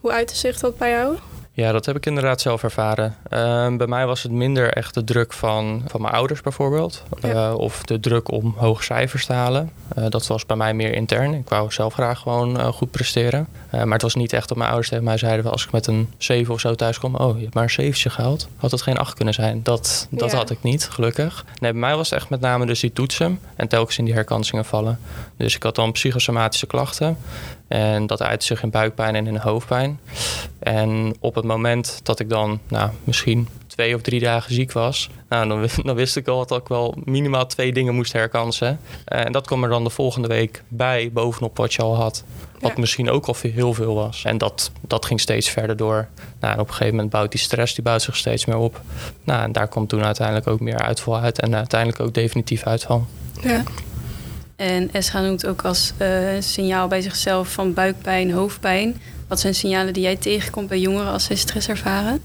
Hoe 0.00 0.12
uitte 0.12 0.36
zich 0.36 0.58
dat 0.58 0.78
bij 0.78 0.90
jou? 0.90 1.16
Ja, 1.60 1.72
dat 1.72 1.86
heb 1.86 1.96
ik 1.96 2.06
inderdaad 2.06 2.40
zelf 2.40 2.62
ervaren. 2.62 3.16
Ehm, 3.28 3.76
bij 3.76 3.86
mij 3.86 4.06
was 4.06 4.22
het 4.22 4.32
minder 4.32 4.72
echt 4.72 4.94
de 4.94 5.04
druk 5.04 5.32
van, 5.32 5.82
van 5.86 6.00
mijn 6.00 6.14
ouders 6.14 6.40
bijvoorbeeld. 6.40 7.02
Ja. 7.20 7.48
Eh, 7.48 7.54
of 7.58 7.82
de 7.82 8.00
druk 8.00 8.30
om 8.30 8.54
hoge 8.56 8.82
cijfers 8.82 9.26
te 9.26 9.32
halen. 9.32 9.70
Eh, 9.94 10.04
dat 10.08 10.26
was 10.26 10.46
bij 10.46 10.56
mij 10.56 10.74
meer 10.74 10.94
intern. 10.94 11.34
Ik 11.34 11.48
wou 11.48 11.72
zelf 11.72 11.92
graag 11.92 12.18
gewoon 12.18 12.58
eh, 12.58 12.66
goed 12.66 12.90
presteren. 12.90 13.46
Maar 13.70 13.92
het 13.92 14.02
was 14.02 14.14
niet 14.14 14.32
echt 14.32 14.48
dat 14.48 14.56
mijn 14.56 14.68
ouders 14.68 14.88
tegen 14.90 15.04
mij 15.04 15.16
zeiden... 15.16 15.50
als 15.50 15.64
ik 15.64 15.72
met 15.72 15.86
een 15.86 16.12
7 16.18 16.54
of 16.54 16.60
zo 16.60 16.74
thuis 16.74 16.98
kwam... 16.98 17.14
oh, 17.14 17.36
je 17.36 17.42
hebt 17.42 17.54
maar 17.54 17.62
een 17.62 17.70
7 17.70 18.10
gehaald. 18.10 18.48
Had 18.56 18.70
het 18.70 18.82
geen 18.82 18.96
8 18.96 19.14
kunnen 19.14 19.34
zijn. 19.34 19.62
Dat, 19.62 20.06
dat 20.10 20.30
Ja. 20.30 20.36
had 20.36 20.50
ik 20.50 20.62
niet, 20.62 20.88
gelukkig. 20.88 21.44
Nee, 21.60 21.70
bij 21.70 21.80
mij 21.80 21.96
was 21.96 22.10
het 22.10 22.18
echt 22.18 22.30
met 22.30 22.40
name 22.40 22.66
dus 22.66 22.80
die 22.80 22.92
toetsen... 22.92 23.38
en 23.56 23.68
telkens 23.68 23.98
in 23.98 24.04
die 24.04 24.14
herkansingen 24.14 24.64
vallen. 24.64 24.98
Dus 25.36 25.56
ik 25.56 25.62
had 25.62 25.74
dan 25.74 25.92
psychosomatische 25.92 26.66
klachten... 26.66 27.16
En 27.70 28.06
dat 28.06 28.22
uitte 28.22 28.46
zich 28.46 28.62
in 28.62 28.70
buikpijn 28.70 29.14
en 29.14 29.26
in 29.26 29.36
hoofdpijn. 29.36 30.00
En 30.58 31.14
op 31.20 31.34
het 31.34 31.44
moment 31.44 32.00
dat 32.02 32.20
ik 32.20 32.28
dan 32.28 32.58
nou, 32.68 32.90
misschien 33.04 33.48
twee 33.66 33.94
of 33.94 34.00
drie 34.02 34.20
dagen 34.20 34.54
ziek 34.54 34.72
was, 34.72 35.10
nou, 35.28 35.48
dan, 35.48 35.68
dan 35.86 35.96
wist 35.96 36.16
ik 36.16 36.28
al 36.28 36.46
dat 36.46 36.60
ik 36.60 36.68
wel 36.68 36.94
minimaal 37.04 37.46
twee 37.46 37.72
dingen 37.72 37.94
moest 37.94 38.12
herkansen. 38.12 38.80
Eh, 39.04 39.24
En 39.24 39.32
dat 39.32 39.46
kwam 39.46 39.62
er 39.62 39.68
dan 39.70 39.84
de 39.84 39.90
volgende 39.90 40.28
week 40.28 40.62
bij, 40.68 41.10
bovenop 41.12 41.56
wat 41.56 41.74
je 41.74 41.82
al 41.82 41.96
had. 41.96 42.24
Wat 42.60 42.70
Ja. 42.74 42.80
misschien 42.80 43.10
ook 43.10 43.26
al 43.26 43.34
heel 43.40 43.74
veel 43.74 43.94
was. 43.94 44.24
En 44.24 44.38
dat, 44.38 44.70
dat 44.80 45.04
ging 45.06 45.20
steeds 45.20 45.48
verder 45.50 45.76
door. 45.76 46.08
Nou, 46.40 46.54
en 46.54 46.60
op 46.60 46.66
een 46.66 46.72
gegeven 46.74 46.94
moment 46.94 47.10
bouwt 47.12 47.30
die 47.30 47.40
stress 47.40 47.74
die 47.74 47.84
bouwt 47.84 48.02
zich 48.02 48.16
steeds 48.16 48.44
meer 48.44 48.56
op. 48.56 48.80
Nou, 49.24 49.42
en 49.42 49.52
daar 49.52 49.68
kwam 49.68 49.86
toen 49.86 50.04
uiteindelijk 50.04 50.46
ook 50.46 50.60
meer 50.60 50.78
uitval 50.78 51.18
uit. 51.18 51.40
En 51.40 51.54
uiteindelijk 51.56 52.00
ook 52.00 52.14
definitief 52.14 52.62
uitval. 52.62 53.06
Ja. 53.42 53.62
En 54.60 54.92
Esra 54.92 55.20
noemt 55.20 55.46
ook 55.46 55.62
als 55.62 55.92
eh, 55.96 56.08
signaal 56.38 56.88
bij 56.88 57.00
zichzelf 57.00 57.52
van 57.52 57.74
buikpijn, 57.74 58.32
hoofdpijn. 58.32 59.00
Wat 59.28 59.40
zijn 59.40 59.54
signalen 59.54 59.92
die 59.92 60.02
jij 60.02 60.16
tegenkomt 60.16 60.68
bij 60.68 60.80
jongeren 60.80 61.12
als 61.12 61.24
zij 61.24 61.36
stress 61.36 61.68
ervaren? 61.68 62.20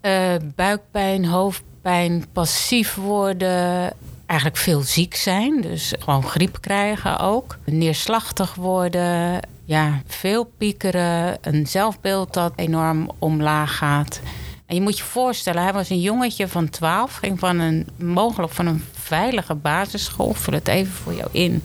Eh, 0.00 0.34
buikpijn, 0.54 1.24
hoofdpijn, 1.24 2.24
passief 2.32 2.94
worden. 2.94 3.92
Eigenlijk 4.26 4.58
veel 4.60 4.82
ziek 4.82 5.14
zijn. 5.14 5.60
Dus 5.60 5.94
gewoon 5.98 6.24
griep 6.24 6.60
krijgen 6.60 7.18
ook. 7.18 7.58
Neerslachtig 7.64 8.54
worden. 8.54 9.40
Ja, 9.64 10.02
veel 10.06 10.52
piekeren. 10.58 11.38
Een 11.40 11.66
zelfbeeld 11.66 12.34
dat 12.34 12.52
enorm 12.56 13.10
omlaag 13.18 13.76
gaat. 13.76 14.20
En 14.66 14.74
je 14.74 14.80
moet 14.80 14.98
je 14.98 15.04
voorstellen, 15.04 15.62
hij 15.62 15.72
was 15.72 15.90
een 15.90 16.00
jongetje 16.00 16.48
van 16.48 16.70
12. 16.70 17.14
Ging 17.14 17.38
van 17.38 17.58
een, 17.58 17.86
mogelijk 17.96 18.52
van 18.52 18.66
een 18.66 18.84
veilige 18.92 19.54
basisschool. 19.54 20.34
Vul 20.34 20.54
het 20.54 20.68
even 20.68 20.92
voor 20.92 21.14
jou 21.14 21.28
in. 21.32 21.62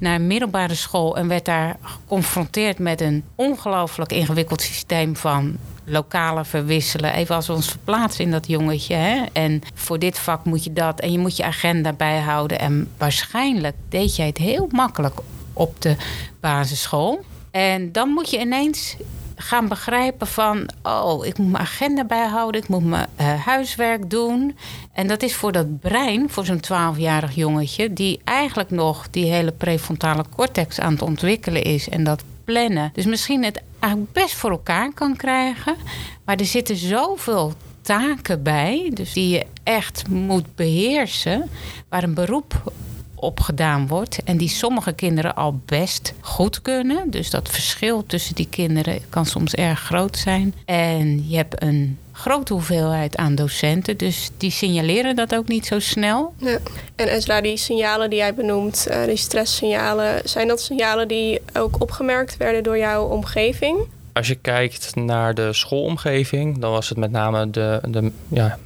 Naar 0.00 0.14
een 0.14 0.26
middelbare 0.26 0.74
school. 0.74 1.16
En 1.16 1.28
werd 1.28 1.44
daar 1.44 1.76
geconfronteerd 1.82 2.78
met 2.78 3.00
een 3.00 3.24
ongelooflijk 3.34 4.12
ingewikkeld 4.12 4.62
systeem 4.62 5.16
van 5.16 5.56
lokale 5.84 6.44
verwisselen. 6.44 7.12
Even 7.12 7.34
als 7.34 7.46
we 7.46 7.52
ons 7.52 7.68
verplaatsen 7.68 8.24
in 8.24 8.30
dat 8.30 8.46
jongetje. 8.46 8.94
Hè? 8.94 9.24
En 9.32 9.62
voor 9.74 9.98
dit 9.98 10.18
vak 10.18 10.44
moet 10.44 10.64
je 10.64 10.72
dat. 10.72 11.00
En 11.00 11.12
je 11.12 11.18
moet 11.18 11.36
je 11.36 11.44
agenda 11.44 11.92
bijhouden. 11.92 12.58
En 12.58 12.90
waarschijnlijk 12.98 13.76
deed 13.88 14.16
jij 14.16 14.26
het 14.26 14.38
heel 14.38 14.68
makkelijk 14.70 15.20
op 15.52 15.80
de 15.80 15.96
basisschool. 16.40 17.24
En 17.50 17.92
dan 17.92 18.08
moet 18.08 18.30
je 18.30 18.40
ineens 18.40 18.96
gaan 19.36 19.68
begrijpen 19.68 20.26
van... 20.26 20.68
oh, 20.82 21.26
ik 21.26 21.38
moet 21.38 21.50
mijn 21.50 21.64
agenda 21.64 22.04
bijhouden, 22.04 22.62
ik 22.62 22.68
moet 22.68 22.84
mijn 22.84 23.06
eh, 23.16 23.44
huiswerk 23.44 24.10
doen. 24.10 24.56
En 24.92 25.06
dat 25.06 25.22
is 25.22 25.34
voor 25.34 25.52
dat 25.52 25.80
brein, 25.80 26.30
voor 26.30 26.44
zo'n 26.44 26.60
12-jarig 26.64 27.34
jongetje... 27.34 27.92
die 27.92 28.20
eigenlijk 28.24 28.70
nog 28.70 29.10
die 29.10 29.24
hele 29.32 29.52
prefrontale 29.52 30.24
cortex 30.36 30.80
aan 30.80 30.92
het 30.92 31.02
ontwikkelen 31.02 31.62
is... 31.62 31.88
en 31.88 32.04
dat 32.04 32.22
plannen. 32.44 32.90
Dus 32.94 33.04
misschien 33.04 33.44
het 33.44 33.62
eigenlijk 33.78 34.12
best 34.12 34.34
voor 34.34 34.50
elkaar 34.50 34.92
kan 34.92 35.16
krijgen. 35.16 35.76
Maar 36.24 36.36
er 36.36 36.46
zitten 36.46 36.76
zoveel 36.76 37.52
taken 37.80 38.42
bij, 38.42 38.90
dus 38.94 39.12
die 39.12 39.28
je 39.28 39.46
echt 39.62 40.08
moet 40.08 40.54
beheersen... 40.54 41.50
waar 41.88 42.02
een 42.02 42.14
beroep 42.14 42.72
op 43.14 43.40
gedaan 43.40 43.86
wordt. 43.86 44.18
En 44.24 44.36
die 44.36 44.48
sommige 44.48 44.92
kinderen 44.92 45.34
al 45.36 45.60
best 45.64 46.14
goed 46.20 46.62
kunnen. 46.62 47.10
Dus 47.10 47.30
dat 47.30 47.48
verschil 47.48 48.06
tussen 48.06 48.34
die 48.34 48.48
kinderen 48.50 48.98
kan 49.08 49.26
soms 49.26 49.54
erg 49.54 49.80
groot 49.80 50.16
zijn. 50.16 50.54
En 50.64 51.28
je 51.28 51.36
hebt 51.36 51.62
een 51.62 51.98
grote 52.12 52.52
hoeveelheid 52.52 53.16
aan 53.16 53.34
docenten. 53.34 53.96
Dus 53.96 54.30
die 54.36 54.50
signaleren 54.50 55.16
dat 55.16 55.34
ook 55.34 55.48
niet 55.48 55.66
zo 55.66 55.78
snel. 55.78 56.34
Ja. 56.36 56.58
En 56.96 57.08
Ezra, 57.08 57.40
die 57.40 57.56
signalen 57.56 58.10
die 58.10 58.18
jij 58.18 58.34
benoemt, 58.34 58.86
eh, 58.86 59.04
die 59.04 59.16
stresssignalen, 59.16 60.28
zijn 60.28 60.48
dat 60.48 60.60
signalen 60.60 61.08
die 61.08 61.40
ook 61.52 61.80
opgemerkt 61.80 62.36
werden 62.36 62.62
door 62.62 62.78
jouw 62.78 63.04
omgeving? 63.06 63.78
Als 64.14 64.28
je 64.28 64.34
kijkt 64.34 64.94
naar 64.94 65.34
de 65.34 65.52
schoolomgeving, 65.52 66.58
dan 66.58 66.70
was 66.70 66.88
het 66.88 66.98
met 66.98 67.10
name 67.10 67.50
de, 67.50 67.80
de 67.88 68.12
ja, 68.28 68.58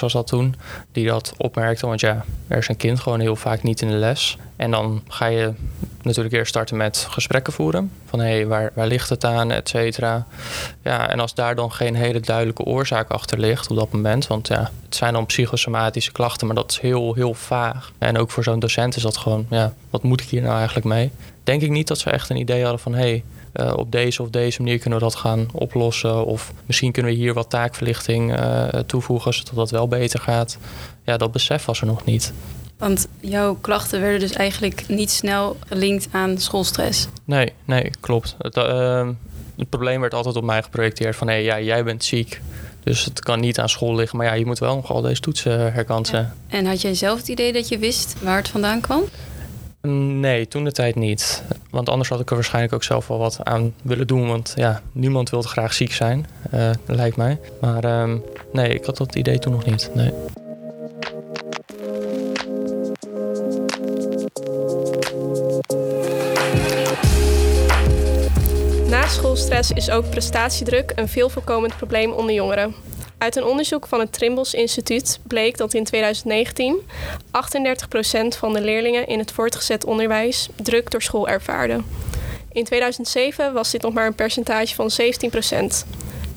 was 0.00 0.12
dat 0.12 0.26
toen, 0.26 0.54
die 0.92 1.06
dat 1.06 1.34
opmerkte. 1.36 1.86
Want 1.86 2.00
ja, 2.00 2.24
er 2.48 2.58
is 2.58 2.68
een 2.68 2.76
kind 2.76 3.00
gewoon 3.00 3.20
heel 3.20 3.36
vaak 3.36 3.62
niet 3.62 3.82
in 3.82 3.88
de 3.88 3.94
les. 3.94 4.36
En 4.56 4.70
dan 4.70 5.02
ga 5.08 5.26
je 5.26 5.52
natuurlijk 6.02 6.34
eerst 6.34 6.48
starten 6.48 6.76
met 6.76 7.06
gesprekken 7.10 7.52
voeren. 7.52 7.90
Van 8.06 8.18
hé, 8.18 8.26
hey, 8.26 8.46
waar, 8.46 8.70
waar 8.74 8.86
ligt 8.86 9.08
het 9.08 9.24
aan, 9.24 9.50
et 9.50 9.68
cetera. 9.68 10.26
Ja, 10.82 11.08
en 11.08 11.20
als 11.20 11.34
daar 11.34 11.54
dan 11.54 11.72
geen 11.72 11.94
hele 11.94 12.20
duidelijke 12.20 12.64
oorzaak 12.64 13.10
achter 13.10 13.38
ligt 13.38 13.70
op 13.70 13.76
dat 13.76 13.92
moment. 13.92 14.26
Want 14.26 14.48
ja, 14.48 14.70
het 14.84 14.96
zijn 14.96 15.12
dan 15.12 15.26
psychosomatische 15.26 16.12
klachten, 16.12 16.46
maar 16.46 16.56
dat 16.56 16.70
is 16.70 16.80
heel, 16.80 17.14
heel 17.14 17.34
vaag. 17.34 17.92
En 17.98 18.18
ook 18.18 18.30
voor 18.30 18.44
zo'n 18.44 18.60
docent 18.60 18.96
is 18.96 19.02
dat 19.02 19.16
gewoon, 19.16 19.46
ja, 19.50 19.74
wat 19.90 20.02
moet 20.02 20.20
ik 20.20 20.28
hier 20.28 20.42
nou 20.42 20.56
eigenlijk 20.56 20.86
mee? 20.86 21.10
Denk 21.44 21.62
ik 21.62 21.70
niet 21.70 21.88
dat 21.88 21.98
ze 21.98 22.10
echt 22.10 22.30
een 22.30 22.36
idee 22.36 22.62
hadden 22.62 22.80
van 22.80 22.94
hé, 22.94 23.00
hey, 23.00 23.24
uh, 23.54 23.72
op 23.76 23.92
deze 23.92 24.22
of 24.22 24.30
deze 24.30 24.62
manier 24.62 24.78
kunnen 24.78 24.98
we 24.98 25.04
dat 25.04 25.14
gaan 25.14 25.48
oplossen. 25.52 26.24
Of 26.24 26.52
misschien 26.66 26.92
kunnen 26.92 27.12
we 27.12 27.18
hier 27.18 27.34
wat 27.34 27.50
taakverlichting 27.50 28.38
uh, 28.38 28.64
toevoegen, 28.66 29.34
zodat 29.34 29.54
dat 29.54 29.70
wel 29.70 29.88
beter 29.88 30.20
gaat. 30.20 30.58
Ja, 31.04 31.16
dat 31.16 31.32
besef 31.32 31.64
was 31.64 31.80
er 31.80 31.86
nog 31.86 32.04
niet. 32.04 32.32
Want 32.78 33.08
jouw 33.20 33.54
klachten 33.54 34.00
werden 34.00 34.20
dus 34.20 34.32
eigenlijk 34.32 34.88
niet 34.88 35.10
snel 35.10 35.56
gelinkt 35.66 36.08
aan 36.10 36.38
schoolstress. 36.38 37.08
Nee, 37.24 37.52
nee, 37.64 37.90
klopt. 38.00 38.34
Het, 38.38 38.56
uh, 38.56 39.08
het 39.56 39.68
probleem 39.68 40.00
werd 40.00 40.14
altijd 40.14 40.36
op 40.36 40.44
mij 40.44 40.62
geprojecteerd 40.62 41.16
van 41.16 41.26
hé, 41.26 41.32
hey, 41.32 41.44
ja, 41.44 41.60
jij 41.60 41.84
bent 41.84 42.04
ziek. 42.04 42.40
Dus 42.84 43.04
het 43.04 43.20
kan 43.20 43.40
niet 43.40 43.58
aan 43.58 43.68
school 43.68 43.94
liggen, 43.94 44.18
maar 44.18 44.26
ja, 44.26 44.32
je 44.32 44.46
moet 44.46 44.58
wel 44.58 44.74
nog 44.74 44.92
al 44.92 45.00
deze 45.00 45.20
toetsen 45.20 45.72
herkansen. 45.72 46.18
Ja. 46.18 46.56
En 46.56 46.66
had 46.66 46.80
jij 46.80 46.94
zelf 46.94 47.18
het 47.18 47.28
idee 47.28 47.52
dat 47.52 47.68
je 47.68 47.78
wist 47.78 48.14
waar 48.22 48.36
het 48.36 48.48
vandaan 48.48 48.80
kwam? 48.80 49.02
Nee, 49.88 50.48
toen 50.48 50.64
de 50.64 50.72
tijd 50.72 50.94
niet. 50.94 51.42
Want 51.70 51.88
anders 51.88 52.08
had 52.08 52.20
ik 52.20 52.28
er 52.28 52.34
waarschijnlijk 52.34 52.74
ook 52.74 52.82
zelf 52.82 53.08
wel 53.08 53.18
wat 53.18 53.38
aan 53.42 53.74
willen 53.82 54.06
doen. 54.06 54.26
Want 54.26 54.52
ja, 54.56 54.82
niemand 54.92 55.30
wil 55.30 55.42
graag 55.42 55.72
ziek 55.72 55.92
zijn, 55.92 56.26
uh, 56.54 56.70
lijkt 56.86 57.16
mij. 57.16 57.38
Maar 57.60 57.84
uh, 57.84 58.14
nee, 58.52 58.68
ik 58.74 58.84
had 58.84 58.96
dat 58.96 59.14
idee 59.14 59.38
toen 59.38 59.52
nog 59.52 59.64
niet. 59.64 59.90
Nee. 59.94 60.12
Na 68.88 69.06
schoolstress 69.06 69.70
is 69.70 69.90
ook 69.90 70.10
prestatiedruk 70.10 70.92
een 70.94 71.08
veel 71.08 71.28
voorkomend 71.28 71.76
probleem 71.76 72.12
onder 72.12 72.34
jongeren. 72.34 72.74
Uit 73.22 73.36
een 73.36 73.44
onderzoek 73.44 73.86
van 73.86 74.00
het 74.00 74.12
Trimbos 74.12 74.54
Instituut 74.54 75.18
bleek 75.22 75.56
dat 75.56 75.74
in 75.74 75.84
2019 75.84 76.80
38% 77.26 78.38
van 78.38 78.52
de 78.52 78.60
leerlingen 78.60 79.06
in 79.06 79.18
het 79.18 79.32
voortgezet 79.32 79.84
onderwijs 79.84 80.48
druk 80.56 80.90
door 80.90 81.02
school 81.02 81.28
ervaarden. 81.28 81.84
In 82.52 82.64
2007 82.64 83.52
was 83.52 83.70
dit 83.70 83.82
nog 83.82 83.92
maar 83.92 84.06
een 84.06 84.14
percentage 84.14 84.74
van 84.74 84.90
17%. 84.90 85.88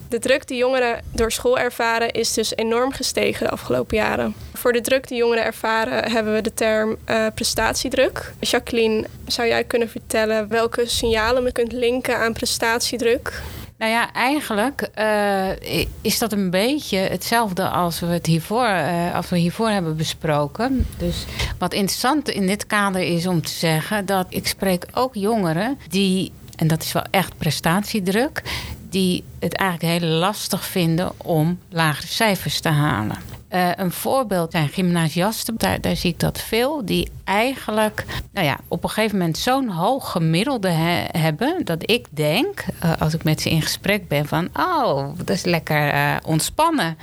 De 0.09 0.19
druk 0.19 0.47
die 0.47 0.57
jongeren 0.57 1.01
door 1.11 1.31
school 1.31 1.57
ervaren 1.57 2.11
is 2.11 2.33
dus 2.33 2.55
enorm 2.55 2.91
gestegen 2.91 3.45
de 3.45 3.51
afgelopen 3.51 3.97
jaren. 3.97 4.35
Voor 4.53 4.73
de 4.73 4.81
druk 4.81 5.07
die 5.07 5.17
jongeren 5.17 5.43
ervaren 5.43 6.11
hebben 6.11 6.33
we 6.33 6.41
de 6.41 6.53
term 6.53 6.97
uh, 7.09 7.25
prestatiedruk. 7.35 8.33
Jacqueline, 8.39 9.05
zou 9.27 9.47
jij 9.47 9.63
kunnen 9.63 9.89
vertellen 9.89 10.47
welke 10.47 10.87
signalen 10.87 11.43
je 11.43 11.51
kunt 11.51 11.71
linken 11.71 12.17
aan 12.17 12.33
prestatiedruk? 12.33 13.41
Nou 13.77 13.91
ja, 13.91 14.13
eigenlijk 14.13 14.89
uh, 14.99 15.85
is 16.01 16.19
dat 16.19 16.31
een 16.31 16.49
beetje 16.49 16.97
hetzelfde 16.97 17.69
als 17.69 17.99
we 17.99 18.05
het 18.05 18.25
hiervoor, 18.25 18.67
uh, 18.67 19.15
als 19.15 19.29
we 19.29 19.37
hiervoor 19.37 19.69
hebben 19.69 19.97
besproken. 19.97 20.87
Dus 20.97 21.25
wat 21.57 21.73
interessant 21.73 22.29
in 22.29 22.47
dit 22.47 22.67
kader 22.67 23.01
is 23.01 23.27
om 23.27 23.41
te 23.41 23.51
zeggen 23.51 24.05
dat 24.05 24.25
ik 24.29 24.47
spreek 24.47 24.85
ook 24.93 25.15
jongeren 25.15 25.77
die, 25.87 26.31
en 26.55 26.67
dat 26.67 26.83
is 26.83 26.91
wel 26.91 27.05
echt 27.11 27.37
prestatiedruk, 27.37 28.41
die 28.89 29.23
het 29.39 29.53
eigenlijk 29.53 29.99
heel 29.99 30.09
lastig 30.09 30.65
vinden 30.65 31.11
om 31.17 31.59
lagere 31.69 32.07
cijfers 32.07 32.59
te 32.59 32.69
halen. 32.69 33.34
Uh, 33.55 33.69
een 33.75 33.91
voorbeeld 33.91 34.51
zijn 34.51 34.69
gymnasiasten, 34.69 35.55
daar, 35.57 35.81
daar, 35.81 35.95
zie 35.95 36.11
ik 36.11 36.19
dat 36.19 36.41
veel, 36.41 36.85
die 36.85 37.09
eigenlijk 37.23 38.05
nou 38.33 38.45
ja, 38.45 38.57
op 38.67 38.83
een 38.83 38.89
gegeven 38.89 39.17
moment 39.17 39.37
zo'n 39.37 39.69
hoog 39.69 40.11
gemiddelde 40.11 40.69
he 40.69 41.19
hebben, 41.19 41.65
dat 41.65 41.91
ik 41.91 42.07
denk, 42.09 42.65
uh, 42.83 42.91
als 42.99 43.13
ik 43.13 43.23
met 43.23 43.41
ze 43.41 43.49
in 43.49 43.61
gesprek 43.61 44.07
ben, 44.07 44.25
van 44.25 44.49
oh, 44.53 45.09
dat 45.17 45.29
is 45.29 45.43
lekker 45.43 45.93
uh, 45.93 46.15
ontspannen. 46.25 46.97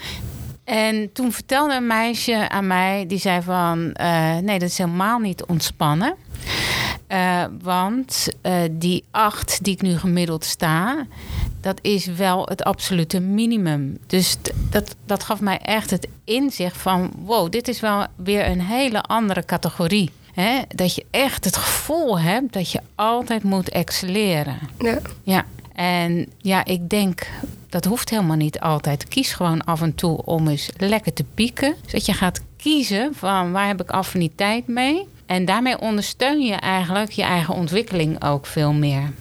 En 0.65 1.13
toen 1.13 1.33
vertelde 1.33 1.75
een 1.75 1.87
meisje 1.87 2.49
aan 2.49 2.67
mij, 2.67 3.05
die 3.07 3.19
zei 3.19 3.43
van 3.43 3.93
nee, 4.43 4.59
dat 4.59 4.69
is 4.69 4.79
helemaal 4.79 5.19
niet 5.19 5.45
ontspannen. 5.45 6.15
Uh, 7.13 7.45
want 7.63 8.29
uh, 8.43 8.53
die 8.71 9.05
acht 9.11 9.65
die 9.65 9.75
ik 9.75 9.83
nu 9.83 9.99
gemiddeld 9.99 10.45
sta, 10.45 11.07
dat 11.61 11.79
is 11.83 12.07
wel 12.07 12.47
het 12.47 12.65
absolute 12.65 13.21
minimum. 13.21 13.99
Dus 14.07 14.37
dat, 14.71 14.95
dat 15.07 15.25
gaf 15.25 15.41
mij 15.41 15.59
echt 15.59 15.91
het 15.91 16.09
inzicht 16.25 16.77
van: 16.77 17.13
wow, 17.25 17.51
dit 17.51 17.69
is 17.69 17.81
wel 17.81 18.07
weer 18.17 18.47
een 18.47 18.61
hele 18.61 19.03
andere 19.03 19.45
categorie. 19.45 20.11
Hè? 20.33 20.61
Dat 20.69 20.95
je 20.95 21.05
echt 21.11 21.45
het 21.45 21.57
gevoel 21.57 22.21
hebt 22.21 22.53
dat 22.53 22.71
je 22.71 22.81
altijd 22.95 23.43
moet 23.43 23.69
excelleren. 23.69 24.59
Ja. 24.79 24.99
ja. 25.23 25.45
En 25.75 26.27
ja, 26.39 26.65
ik 26.65 26.89
denk 26.89 27.27
dat 27.69 27.85
hoeft 27.85 28.11
helemaal 28.11 28.37
niet 28.37 28.61
altijd. 28.61 29.09
Kies 29.09 29.33
gewoon 29.33 29.65
af 29.65 29.83
en 29.83 29.95
toe 29.95 30.25
om 30.25 30.49
eens 30.49 30.71
lekker 30.77 31.13
te 31.13 31.25
pieken. 31.35 31.75
Zodat 31.87 32.07
je 32.07 32.13
gaat 32.13 32.41
kiezen 32.57 33.15
van 33.15 33.53
waar 33.53 33.67
heb 33.67 33.83
ik 33.83 33.91
affiniteit 33.91 34.67
mee. 34.67 35.09
En 35.33 35.45
daarmee 35.45 35.81
ondersteun 35.81 36.41
je 36.41 36.55
eigenlijk 36.55 37.11
je 37.11 37.23
eigen 37.23 37.55
ontwikkeling 37.55 38.25
ook 38.25 38.47
veel 38.47 38.73
meer. 38.73 39.13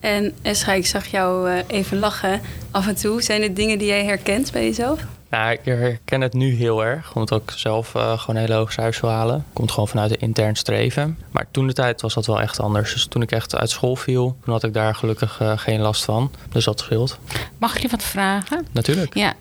En 0.00 0.34
Esra, 0.42 0.72
ik 0.72 0.86
zag 0.86 1.06
jou 1.06 1.50
uh, 1.50 1.58
even 1.66 1.98
lachen 1.98 2.40
af 2.70 2.86
en 2.86 2.94
toe. 2.94 3.22
Zijn 3.22 3.42
het 3.42 3.56
dingen 3.56 3.78
die 3.78 3.86
jij 3.86 4.04
herkent 4.04 4.52
bij 4.52 4.64
jezelf? 4.64 5.00
Nou, 5.30 5.52
ik 5.52 5.60
herken 5.64 6.20
het 6.20 6.32
nu 6.32 6.54
heel 6.54 6.84
erg. 6.84 7.14
Omdat 7.14 7.42
ik 7.42 7.50
zelf 7.50 7.94
uh, 7.94 8.18
gewoon 8.18 8.40
hele 8.40 8.54
hoge 8.54 8.72
cijfers 8.72 9.00
wil 9.00 9.10
halen. 9.10 9.44
Komt 9.52 9.70
gewoon 9.70 9.88
vanuit 9.88 10.10
een 10.10 10.20
intern 10.20 10.56
streven. 10.56 11.18
Maar 11.30 11.46
toen 11.50 11.66
de 11.66 11.72
tijd 11.72 12.00
was 12.00 12.14
dat 12.14 12.26
wel 12.26 12.40
echt 12.40 12.60
anders. 12.60 12.92
Dus 12.92 13.06
toen 13.06 13.22
ik 13.22 13.32
echt 13.32 13.56
uit 13.56 13.70
school 13.70 13.96
viel, 13.96 14.36
toen 14.44 14.52
had 14.52 14.64
ik 14.64 14.74
daar 14.74 14.94
gelukkig 14.94 15.40
uh, 15.42 15.52
geen 15.58 15.80
last 15.80 16.04
van. 16.04 16.30
Dus 16.52 16.64
dat 16.64 16.80
scheelt. 16.80 17.18
Mag 17.58 17.76
ik 17.76 17.82
je 17.82 17.88
wat 17.88 18.02
vragen? 18.02 18.66
Natuurlijk. 18.72 19.14
Ja. 19.14 19.34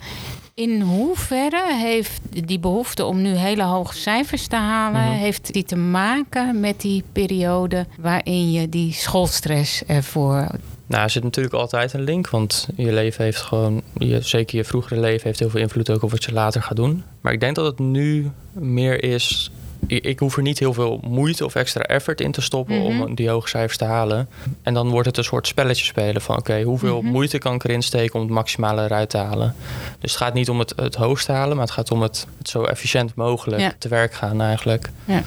In 0.57 0.81
hoeverre 0.81 1.73
heeft 1.73 2.21
die 2.45 2.59
behoefte 2.59 3.05
om 3.05 3.21
nu 3.21 3.29
hele 3.29 3.63
hoge 3.63 3.95
cijfers 3.95 4.47
te 4.47 4.55
halen, 4.55 5.01
mm 5.01 5.07
-hmm. 5.07 5.17
heeft 5.17 5.53
die 5.53 5.63
te 5.63 5.75
maken 5.75 6.59
met 6.59 6.81
die 6.81 7.03
periode 7.11 7.85
waarin 7.99 8.51
je 8.51 8.69
die 8.69 8.93
schoolstress 8.93 9.83
ervoor. 9.85 10.47
Nou, 10.87 11.03
er 11.03 11.09
zit 11.09 11.23
natuurlijk 11.23 11.55
altijd 11.55 11.93
een 11.93 12.03
link, 12.03 12.29
want 12.29 12.67
je 12.75 12.93
leven 12.93 13.23
heeft 13.23 13.41
gewoon, 13.41 13.81
je, 13.97 14.21
zeker 14.21 14.57
je 14.57 14.63
vroegere 14.63 14.99
leven 14.99 15.27
heeft 15.27 15.39
heel 15.39 15.49
veel 15.49 15.61
invloed 15.61 15.89
ook 15.89 16.03
op 16.03 16.11
wat 16.11 16.23
je 16.23 16.33
later 16.33 16.61
gaat 16.61 16.77
doen. 16.77 17.03
Maar 17.21 17.33
ik 17.33 17.39
denk 17.39 17.55
dat 17.55 17.65
het 17.65 17.79
nu 17.79 18.31
meer 18.51 19.03
is 19.03 19.51
ik 19.87 20.19
hoef 20.19 20.35
er 20.35 20.41
niet 20.41 20.59
heel 20.59 20.73
veel 20.73 20.99
moeite 21.07 21.45
of 21.45 21.55
extra 21.55 21.81
effort 21.81 22.21
in 22.21 22.31
te 22.31 22.41
stoppen 22.41 22.75
mm 22.75 22.85
-hmm. 22.85 23.01
om 23.01 23.15
die 23.15 23.29
hoge 23.29 23.47
cijfers 23.47 23.77
te 23.77 23.85
halen. 23.85 24.29
En 24.61 24.73
dan 24.73 24.89
wordt 24.89 25.07
het 25.07 25.17
een 25.17 25.23
soort 25.23 25.47
spelletje 25.47 25.85
spelen 25.85 26.21
van 26.21 26.37
oké, 26.37 26.51
okay, 26.51 26.63
hoeveel 26.63 26.97
mm 26.97 27.03
-hmm. 27.03 27.11
moeite 27.11 27.37
kan 27.37 27.53
ik 27.53 27.63
erin 27.63 27.81
steken 27.81 28.15
om 28.15 28.21
het 28.21 28.29
maximale 28.29 28.83
eruit 28.83 29.09
te 29.09 29.17
halen. 29.17 29.55
Dus 29.99 30.11
het 30.11 30.21
gaat 30.21 30.33
niet 30.33 30.49
om 30.49 30.59
het, 30.59 30.73
het 30.75 30.95
hoogst 30.95 31.27
halen, 31.27 31.55
maar 31.55 31.65
het 31.65 31.73
gaat 31.73 31.91
om 31.91 32.01
het, 32.01 32.27
het 32.37 32.49
zo 32.49 32.63
efficiënt 32.63 33.15
mogelijk 33.15 33.61
ja. 33.61 33.73
te 33.77 33.87
werk 33.87 34.13
gaan 34.13 34.41
eigenlijk. 34.41 34.89
Ja. 35.05 35.23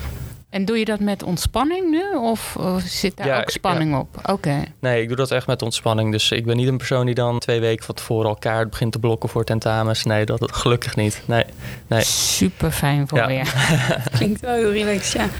En 0.50 0.64
doe 0.64 0.78
je 0.78 0.84
dat 0.84 1.00
met 1.00 1.22
ontspanning 1.22 1.90
nu? 1.90 2.16
Of, 2.16 2.56
of 2.56 2.82
zit 2.82 3.16
daar 3.16 3.26
ja, 3.26 3.40
ook 3.40 3.50
spanning 3.50 3.90
ja. 3.90 3.98
op? 3.98 4.16
Oké. 4.16 4.30
Okay. 4.30 4.72
Nee, 4.78 5.02
ik 5.02 5.08
doe 5.08 5.16
dat 5.16 5.30
echt 5.30 5.46
met 5.46 5.62
ontspanning. 5.62 6.12
Dus 6.12 6.30
ik 6.30 6.44
ben 6.44 6.56
niet 6.56 6.68
een 6.68 6.76
persoon 6.76 7.06
die 7.06 7.14
dan 7.14 7.38
twee 7.38 7.60
weken 7.60 7.84
van 7.84 7.94
tevoren 7.94 8.28
al 8.28 8.36
kaart 8.36 8.70
begint 8.70 8.92
te 8.92 8.98
blokken 8.98 9.28
voor 9.28 9.44
tentamens. 9.44 10.04
Nee, 10.04 10.24
dat, 10.24 10.38
dat 10.38 10.52
gelukkig 10.52 10.96
niet. 10.96 11.22
Nee. 11.24 11.44
nee. 11.86 12.02
Super 12.02 12.70
fijn 12.70 13.08
voor 13.08 13.18
ja. 13.18 13.28
je. 13.28 13.42
Klinkt 14.16 14.40
wel 14.40 14.54
heel 14.54 14.72
relaxed, 14.72 15.12
ja. 15.12 15.24
Uh, 15.24 15.30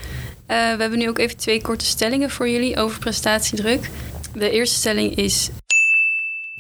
we 0.77 0.81
hebben 0.81 0.99
nu 0.99 1.09
ook 1.09 1.19
even 1.19 1.37
twee 1.37 1.61
korte 1.61 1.85
stellingen 1.85 2.31
voor 2.31 2.49
jullie 2.49 2.77
over 2.77 2.99
prestatiedruk. 2.99 3.91
De 4.35 4.51
eerste 4.51 4.77
stelling 4.77 5.15
is... 5.15 5.51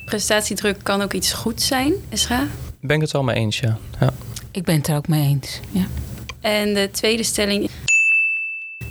Prestatiedruk 0.04 0.76
kan 0.82 1.02
ook 1.02 1.12
iets 1.12 1.32
goed 1.32 1.62
zijn, 1.62 1.94
Esra? 2.08 2.46
Ben 2.80 2.96
ik 2.96 3.02
het 3.02 3.10
wel 3.10 3.22
mee 3.22 3.36
eens, 3.36 3.58
ja. 3.58 3.78
ja. 4.00 4.12
Ik 4.50 4.64
ben 4.64 4.76
het 4.76 4.86
er 4.86 4.96
ook 4.96 5.08
mee 5.08 5.22
eens, 5.22 5.60
ja. 5.70 5.86
En 6.40 6.74
de 6.74 6.88
tweede 6.92 7.22
stelling 7.22 7.70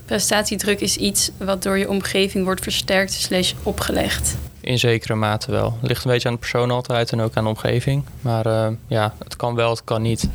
Prestatiedruk 0.10 0.80
is 0.80 0.98
iets 0.98 1.32
wat 1.38 1.64
door 1.64 1.78
je 1.78 1.90
omgeving 1.90 2.46
wordt 2.46 2.62
versterkt 2.62 3.14
slash 3.14 3.54
opgelegd. 3.64 4.38
In 4.60 4.80
zekere 4.80 5.16
mate 5.16 5.52
wel. 5.52 5.78
Het 5.80 5.90
ligt 5.90 6.06
een 6.06 6.12
beetje 6.12 6.28
aan 6.28 6.34
de 6.34 6.40
persoon 6.40 6.72
altijd 6.72 7.12
en 7.12 7.22
ook 7.22 7.36
aan 7.36 7.44
de 7.44 7.50
omgeving. 7.50 8.04
Maar 8.22 8.48
uh, 8.48 8.68
ja, 8.88 9.14
het 9.24 9.36
kan 9.36 9.56
wel, 9.56 9.70
het 9.70 9.84
kan 9.84 10.02
niet. 10.02 10.30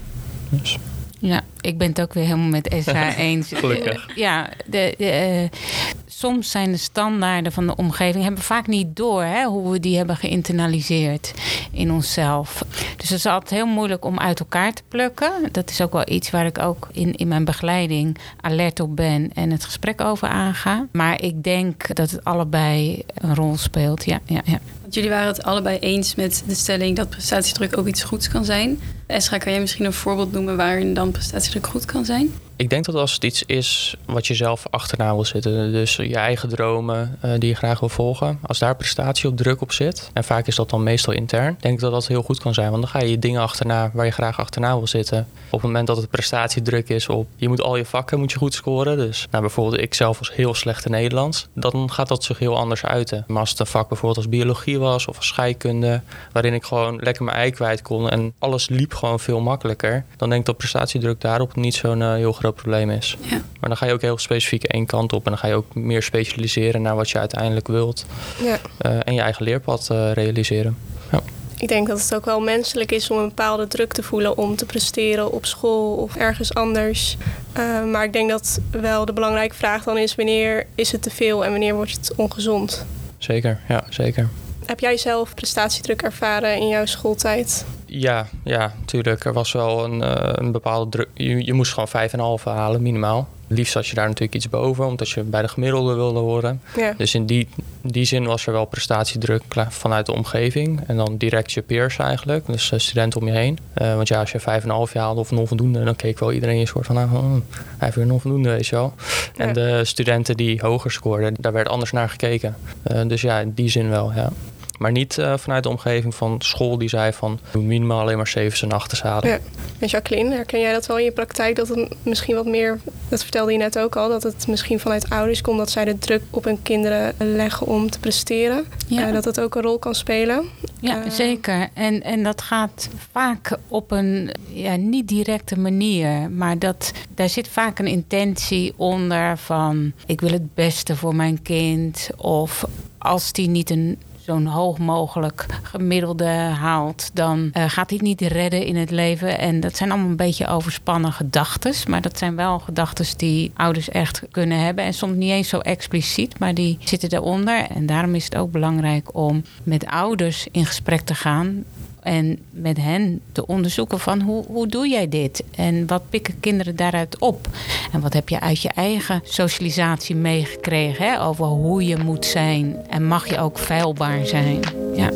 Dus. 0.48 0.78
Ja, 1.26 1.40
ik 1.60 1.78
ben 1.78 1.88
het 1.88 2.00
ook 2.00 2.12
weer 2.12 2.24
helemaal 2.24 2.48
met 2.48 2.68
Esra 2.68 3.14
eens. 3.28 3.52
Gelukkig. 3.54 4.08
Uh, 4.08 4.16
ja, 4.16 4.48
de, 4.66 4.94
de, 4.98 5.48
uh, 5.52 5.58
soms 6.06 6.50
zijn 6.50 6.72
de 6.72 6.76
standaarden 6.76 7.52
van 7.52 7.66
de 7.66 7.76
omgeving 7.76 8.22
hebben 8.22 8.40
we 8.40 8.46
vaak 8.46 8.66
niet 8.66 8.96
door 8.96 9.22
hè, 9.22 9.44
hoe 9.44 9.70
we 9.70 9.80
die 9.80 9.96
hebben 9.96 10.16
geïnternaliseerd 10.16 11.32
in 11.72 11.92
onszelf. 11.92 12.64
Dus 12.96 13.08
het 13.08 13.18
is 13.18 13.26
altijd 13.26 13.50
heel 13.50 13.66
moeilijk 13.66 14.04
om 14.04 14.18
uit 14.18 14.40
elkaar 14.40 14.72
te 14.72 14.82
plukken. 14.88 15.32
Dat 15.52 15.70
is 15.70 15.80
ook 15.80 15.92
wel 15.92 16.08
iets 16.08 16.30
waar 16.30 16.46
ik 16.46 16.58
ook 16.58 16.88
in, 16.92 17.14
in 17.14 17.28
mijn 17.28 17.44
begeleiding 17.44 18.18
alert 18.40 18.80
op 18.80 18.96
ben 18.96 19.30
en 19.34 19.50
het 19.50 19.64
gesprek 19.64 20.00
over 20.00 20.28
aanga. 20.28 20.86
Maar 20.92 21.22
ik 21.22 21.42
denk 21.42 21.94
dat 21.94 22.10
het 22.10 22.24
allebei 22.24 23.02
een 23.14 23.34
rol 23.34 23.56
speelt. 23.56 24.04
Ja, 24.04 24.20
ja, 24.24 24.40
ja. 24.44 24.58
Want 24.80 24.94
jullie 24.94 25.10
waren 25.10 25.26
het 25.26 25.42
allebei 25.42 25.78
eens 25.78 26.14
met 26.14 26.42
de 26.46 26.54
stelling 26.54 26.96
dat 26.96 27.08
prestatiedruk 27.08 27.78
ook 27.78 27.86
iets 27.86 28.02
goeds 28.02 28.28
kan 28.28 28.44
zijn. 28.44 28.78
Esra, 29.06 29.38
kan 29.38 29.52
jij 29.52 29.60
misschien 29.60 29.84
een 29.84 29.92
voorbeeld 29.92 30.32
noemen 30.32 30.56
waarin 30.56 30.94
dan 30.94 31.10
prestatiedruk 31.10 31.66
goed 31.66 31.84
kan 31.84 32.04
zijn? 32.04 32.32
Ik 32.56 32.70
denk 32.70 32.84
dat 32.84 32.94
als 32.94 33.12
het 33.12 33.24
iets 33.24 33.42
is 33.46 33.96
wat 34.06 34.26
je 34.26 34.34
zelf 34.34 34.66
achterna 34.70 35.14
wil 35.14 35.24
zitten, 35.24 35.72
dus 35.72 35.96
je 35.96 36.16
eigen 36.16 36.48
dromen 36.48 37.18
uh, 37.24 37.32
die 37.38 37.48
je 37.48 37.54
graag 37.54 37.80
wil 37.80 37.88
volgen, 37.88 38.38
als 38.42 38.58
daar 38.58 38.76
prestatie 38.76 39.28
op 39.28 39.36
druk 39.36 39.60
op 39.60 39.72
zit, 39.72 40.10
en 40.12 40.24
vaak 40.24 40.46
is 40.46 40.56
dat 40.56 40.70
dan 40.70 40.82
meestal 40.82 41.12
intern, 41.12 41.56
denk 41.60 41.74
ik 41.74 41.80
dat 41.80 41.92
dat 41.92 42.06
heel 42.06 42.22
goed 42.22 42.38
kan 42.38 42.54
zijn. 42.54 42.70
Want 42.70 42.82
dan 42.82 42.90
ga 42.90 43.00
je 43.00 43.10
je 43.10 43.18
dingen 43.18 43.40
achterna 43.40 43.90
waar 43.92 44.04
je 44.04 44.10
graag 44.10 44.38
achterna 44.38 44.76
wil 44.76 44.86
zitten. 44.86 45.26
Op 45.44 45.50
het 45.50 45.62
moment 45.62 45.86
dat 45.86 45.96
het 45.96 46.10
prestatiedruk 46.10 46.88
is 46.88 47.08
op, 47.08 47.28
je 47.36 47.48
moet 47.48 47.60
al 47.60 47.76
je 47.76 47.84
vakken 47.84 48.18
moet 48.18 48.32
je 48.32 48.38
goed 48.38 48.54
scoren. 48.54 48.96
Dus 48.96 49.26
nou, 49.30 49.42
bijvoorbeeld 49.42 49.82
ik 49.82 49.94
zelf 49.94 50.18
was 50.18 50.32
heel 50.32 50.54
slecht 50.54 50.84
in 50.84 50.90
Nederlands, 50.90 51.48
dan 51.54 51.90
gaat 51.92 52.08
dat 52.08 52.24
zich 52.24 52.38
heel 52.38 52.56
anders 52.56 52.84
uiten. 52.84 53.24
Maar 53.26 53.40
als 53.40 53.50
het 53.50 53.58
een 53.58 53.66
vak 53.66 53.88
bijvoorbeeld 53.88 54.26
als 54.26 54.36
biologie 54.36 54.78
was 54.78 55.06
of 55.06 55.16
als 55.16 55.26
scheikunde, 55.26 56.00
waarin 56.32 56.54
ik 56.54 56.64
gewoon 56.64 57.00
lekker 57.02 57.24
mijn 57.24 57.36
ei 57.36 57.50
kwijt 57.50 57.82
kon 57.82 58.10
en 58.10 58.32
alles 58.38 58.68
liep 58.68 58.93
gewoon 58.94 59.20
veel 59.20 59.40
makkelijker, 59.40 60.04
dan 60.16 60.28
denk 60.28 60.40
ik 60.40 60.46
dat 60.46 60.56
prestatiedruk 60.56 61.20
daarop 61.20 61.56
niet 61.56 61.74
zo'n 61.74 62.00
uh, 62.00 62.14
heel 62.14 62.32
groot 62.32 62.54
probleem 62.54 62.90
is. 62.90 63.16
Ja. 63.20 63.40
Maar 63.60 63.68
dan 63.68 63.76
ga 63.76 63.86
je 63.86 63.92
ook 63.92 64.00
heel 64.00 64.18
specifiek 64.18 64.64
één 64.64 64.86
kant 64.86 65.12
op 65.12 65.24
en 65.24 65.30
dan 65.30 65.38
ga 65.38 65.46
je 65.48 65.54
ook 65.54 65.74
meer 65.74 66.02
specialiseren 66.02 66.82
naar 66.82 66.96
wat 66.96 67.10
je 67.10 67.18
uiteindelijk 67.18 67.68
wilt. 67.68 68.06
Ja. 68.42 68.58
Uh, 68.86 69.00
en 69.04 69.14
je 69.14 69.20
eigen 69.20 69.44
leerpad 69.44 69.88
uh, 69.92 70.12
realiseren. 70.12 70.76
Ja. 71.12 71.20
Ik 71.58 71.68
denk 71.68 71.86
dat 71.86 72.00
het 72.00 72.14
ook 72.14 72.24
wel 72.24 72.40
menselijk 72.40 72.92
is 72.92 73.10
om 73.10 73.18
een 73.18 73.28
bepaalde 73.28 73.66
druk 73.66 73.92
te 73.92 74.02
voelen 74.02 74.36
om 74.36 74.56
te 74.56 74.66
presteren 74.66 75.32
op 75.32 75.46
school 75.46 75.94
of 75.94 76.16
ergens 76.16 76.54
anders. 76.54 77.16
Uh, 77.58 77.84
maar 77.84 78.04
ik 78.04 78.12
denk 78.12 78.30
dat 78.30 78.60
wel 78.70 79.04
de 79.04 79.12
belangrijke 79.12 79.54
vraag 79.54 79.84
dan 79.84 79.98
is: 79.98 80.14
wanneer 80.14 80.66
is 80.74 80.92
het 80.92 81.02
te 81.02 81.10
veel 81.10 81.44
en 81.44 81.50
wanneer 81.50 81.74
wordt 81.74 81.90
het 81.90 82.14
ongezond? 82.16 82.86
Zeker, 83.18 83.60
ja, 83.68 83.84
zeker. 83.90 84.28
Heb 84.66 84.80
jij 84.80 84.96
zelf 84.96 85.34
prestatiedruk 85.34 86.02
ervaren 86.02 86.56
in 86.56 86.68
jouw 86.68 86.86
schooltijd? 86.86 87.64
Ja, 87.86 88.26
ja, 88.44 88.74
natuurlijk. 88.78 89.24
Er 89.24 89.32
was 89.32 89.52
wel 89.52 89.84
een, 89.84 90.00
uh, 90.00 90.14
een 90.32 90.52
bepaalde 90.52 90.90
druk. 90.90 91.08
Je, 91.14 91.44
je 91.44 91.52
moest 91.52 91.72
gewoon 91.72 92.38
5,5 92.38 92.44
halen, 92.44 92.82
minimaal. 92.82 93.28
Liefst 93.46 93.72
zat 93.72 93.86
je 93.86 93.94
daar 93.94 94.06
natuurlijk 94.06 94.34
iets 94.34 94.48
boven, 94.48 94.86
omdat 94.86 95.10
je 95.10 95.22
bij 95.22 95.42
de 95.42 95.48
gemiddelde 95.48 95.94
wilde 95.94 96.18
horen. 96.18 96.60
Ja. 96.76 96.94
Dus 96.96 97.14
in 97.14 97.26
die, 97.26 97.48
die 97.82 98.04
zin 98.04 98.24
was 98.24 98.46
er 98.46 98.52
wel 98.52 98.64
prestatiedruk 98.64 99.42
vanuit 99.68 100.06
de 100.06 100.12
omgeving. 100.12 100.80
En 100.86 100.96
dan 100.96 101.16
direct 101.16 101.52
je 101.52 101.62
peers 101.62 101.98
eigenlijk, 101.98 102.46
dus 102.46 102.72
studenten 102.76 103.20
om 103.20 103.26
je 103.26 103.32
heen. 103.32 103.58
Uh, 103.82 103.94
want 103.94 104.08
ja, 104.08 104.20
als 104.20 104.32
je 104.32 104.40
5,5 104.40 104.44
haalde 104.92 105.20
of 105.20 105.32
onvoldoende, 105.32 105.84
dan 105.84 105.96
keek 105.96 106.18
wel 106.18 106.32
iedereen 106.32 106.60
een 106.60 106.66
soort 106.66 106.86
van... 106.86 106.96
Oh, 106.96 107.22
hij 107.22 107.40
heeft 107.78 107.94
weer 107.94 108.04
een 108.04 108.12
onvoldoende, 108.12 108.50
weet 108.50 108.66
je 108.66 108.76
wel. 108.76 108.94
Ja. 109.36 109.44
En 109.44 109.52
de 109.52 109.84
studenten 109.84 110.36
die 110.36 110.60
hoger 110.60 110.90
scoorden, 110.90 111.34
daar 111.38 111.52
werd 111.52 111.68
anders 111.68 111.92
naar 111.92 112.08
gekeken. 112.08 112.56
Uh, 112.92 113.00
dus 113.06 113.20
ja, 113.20 113.38
in 113.38 113.52
die 113.54 113.68
zin 113.68 113.88
wel, 113.88 114.12
ja. 114.14 114.30
Maar 114.78 114.92
niet 114.92 115.18
uh, 115.18 115.36
vanuit 115.36 115.62
de 115.62 115.68
omgeving 115.68 116.14
van 116.14 116.36
school 116.38 116.78
die 116.78 116.88
zei 116.88 117.12
van 117.12 117.38
minimaal 117.52 118.00
alleen 118.00 118.16
maar 118.16 118.34
7's 118.38 118.62
en 118.62 118.72
8's 118.72 119.02
halen. 119.02 119.28
Ja. 119.28 119.38
En 119.78 119.88
Jacqueline, 119.88 120.34
herken 120.34 120.60
jij 120.60 120.72
dat 120.72 120.86
wel 120.86 120.98
in 120.98 121.04
je 121.04 121.12
praktijk? 121.12 121.56
Dat 121.56 121.68
het 121.68 121.94
misschien 122.02 122.34
wat 122.34 122.46
meer, 122.46 122.80
dat 123.08 123.22
vertelde 123.22 123.52
je 123.52 123.58
net 123.58 123.78
ook 123.78 123.96
al, 123.96 124.08
dat 124.08 124.22
het 124.22 124.46
misschien 124.46 124.80
vanuit 124.80 125.10
ouders 125.10 125.40
komt 125.40 125.58
dat 125.58 125.70
zij 125.70 125.84
de 125.84 125.98
druk 125.98 126.22
op 126.30 126.44
hun 126.44 126.62
kinderen 126.62 127.14
leggen 127.18 127.66
om 127.66 127.90
te 127.90 127.98
presteren. 127.98 128.64
Ja. 128.86 129.06
Uh, 129.06 129.12
dat 129.12 129.24
dat 129.24 129.40
ook 129.40 129.54
een 129.54 129.62
rol 129.62 129.78
kan 129.78 129.94
spelen. 129.94 130.44
Ja, 130.80 131.04
uh, 131.04 131.10
zeker. 131.10 131.68
En, 131.74 132.02
en 132.02 132.22
dat 132.22 132.42
gaat 132.42 132.88
vaak 133.12 133.56
op 133.68 133.90
een 133.90 134.30
ja, 134.48 134.76
niet 134.76 135.08
directe 135.08 135.58
manier. 135.58 136.30
Maar 136.30 136.58
dat, 136.58 136.92
daar 137.14 137.28
zit 137.28 137.48
vaak 137.48 137.78
een 137.78 137.86
intentie 137.86 138.72
onder 138.76 139.38
van 139.38 139.92
ik 140.06 140.20
wil 140.20 140.32
het 140.32 140.54
beste 140.54 140.96
voor 140.96 141.14
mijn 141.14 141.42
kind. 141.42 142.08
Of 142.16 142.64
als 142.98 143.32
die 143.32 143.48
niet 143.48 143.70
een 143.70 143.98
zo'n 144.24 144.46
hoog 144.46 144.78
mogelijk 144.78 145.46
gemiddelde 145.62 146.28
haalt, 146.34 147.10
dan 147.12 147.50
uh, 147.52 147.64
gaat 147.68 147.90
hij 147.90 147.98
niet 148.02 148.20
redden 148.20 148.66
in 148.66 148.76
het 148.76 148.90
leven. 148.90 149.38
En 149.38 149.60
dat 149.60 149.76
zijn 149.76 149.90
allemaal 149.90 150.10
een 150.10 150.16
beetje 150.16 150.46
overspannen 150.46 151.12
gedachten. 151.12 151.74
Maar 151.88 152.00
dat 152.00 152.18
zijn 152.18 152.36
wel 152.36 152.58
gedachten 152.58 153.06
die 153.16 153.52
ouders 153.54 153.88
echt 153.88 154.22
kunnen 154.30 154.58
hebben. 154.58 154.84
En 154.84 154.94
soms 154.94 155.16
niet 155.16 155.30
eens 155.30 155.48
zo 155.48 155.58
expliciet, 155.58 156.38
maar 156.38 156.54
die 156.54 156.78
zitten 156.80 157.08
daaronder. 157.08 157.66
En 157.74 157.86
daarom 157.86 158.14
is 158.14 158.24
het 158.24 158.36
ook 158.36 158.50
belangrijk 158.50 159.14
om 159.16 159.44
met 159.62 159.86
ouders 159.86 160.46
in 160.50 160.66
gesprek 160.66 161.00
te 161.00 161.14
gaan. 161.14 161.64
En 162.04 162.38
met 162.50 162.76
hen 162.76 163.20
te 163.32 163.46
onderzoeken 163.46 164.00
van 164.00 164.20
hoe, 164.20 164.44
hoe 164.46 164.66
doe 164.66 164.88
jij 164.88 165.08
dit? 165.08 165.44
En 165.54 165.86
wat 165.86 166.10
pikken 166.10 166.40
kinderen 166.40 166.76
daaruit 166.76 167.18
op? 167.18 167.48
En 167.92 168.00
wat 168.00 168.12
heb 168.12 168.28
je 168.28 168.40
uit 168.40 168.62
je 168.62 168.68
eigen 168.68 169.20
socialisatie 169.24 170.16
meegekregen 170.16 171.20
over 171.20 171.44
hoe 171.44 171.84
je 171.84 171.96
moet 171.96 172.26
zijn? 172.26 172.76
En 172.88 173.06
mag 173.06 173.28
je 173.28 173.38
ook 173.38 173.58
feilbaar 173.58 174.26
zijn? 174.26 174.60
Ja. 174.94 175.10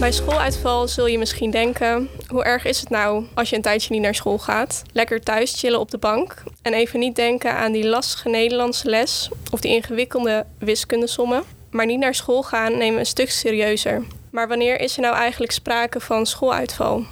Bij 0.00 0.12
schooluitval 0.12 0.88
zul 0.88 1.06
je 1.06 1.18
misschien 1.18 1.50
denken: 1.50 2.08
hoe 2.26 2.44
erg 2.44 2.64
is 2.64 2.80
het 2.80 2.90
nou 2.90 3.24
als 3.34 3.50
je 3.50 3.56
een 3.56 3.62
tijdje 3.62 3.92
niet 3.92 4.02
naar 4.02 4.14
school 4.14 4.38
gaat? 4.38 4.82
Lekker 4.92 5.20
thuis 5.20 5.60
chillen 5.60 5.80
op 5.80 5.90
de 5.90 5.98
bank 5.98 6.42
en 6.62 6.72
even 6.72 6.98
niet 6.98 7.16
denken 7.16 7.54
aan 7.54 7.72
die 7.72 7.88
lastige 7.88 8.28
Nederlandse 8.28 8.88
les 8.88 9.30
of 9.50 9.60
die 9.60 9.74
ingewikkelde 9.74 10.46
wiskundesommen. 10.58 11.42
Maar 11.70 11.86
niet 11.86 11.98
naar 11.98 12.14
school 12.14 12.42
gaan 12.42 12.72
nemen 12.72 12.94
we 12.94 13.00
een 13.00 13.06
stuk 13.06 13.30
serieuzer. 13.30 14.02
Maar 14.30 14.48
wanneer 14.48 14.80
is 14.80 14.96
er 14.96 15.02
nou 15.02 15.14
eigenlijk 15.14 15.52
sprake 15.52 16.00
van 16.00 16.26
schooluitval? 16.26 17.04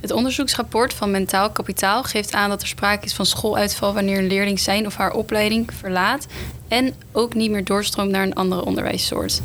Het 0.00 0.10
onderzoeksrapport 0.10 0.94
van 0.94 1.10
Mentaal 1.10 1.50
Kapitaal 1.50 2.02
geeft 2.02 2.32
aan 2.32 2.48
dat 2.48 2.62
er 2.62 2.68
sprake 2.68 3.04
is 3.04 3.14
van 3.14 3.26
schooluitval 3.26 3.94
wanneer 3.94 4.18
een 4.18 4.26
leerling 4.26 4.60
zijn 4.60 4.86
of 4.86 4.96
haar 4.96 5.12
opleiding 5.12 5.72
verlaat 5.74 6.26
en 6.68 6.94
ook 7.12 7.34
niet 7.34 7.50
meer 7.50 7.64
doorstroomt 7.64 8.10
naar 8.10 8.22
een 8.22 8.34
andere 8.34 8.64
onderwijssoort. 8.64 9.42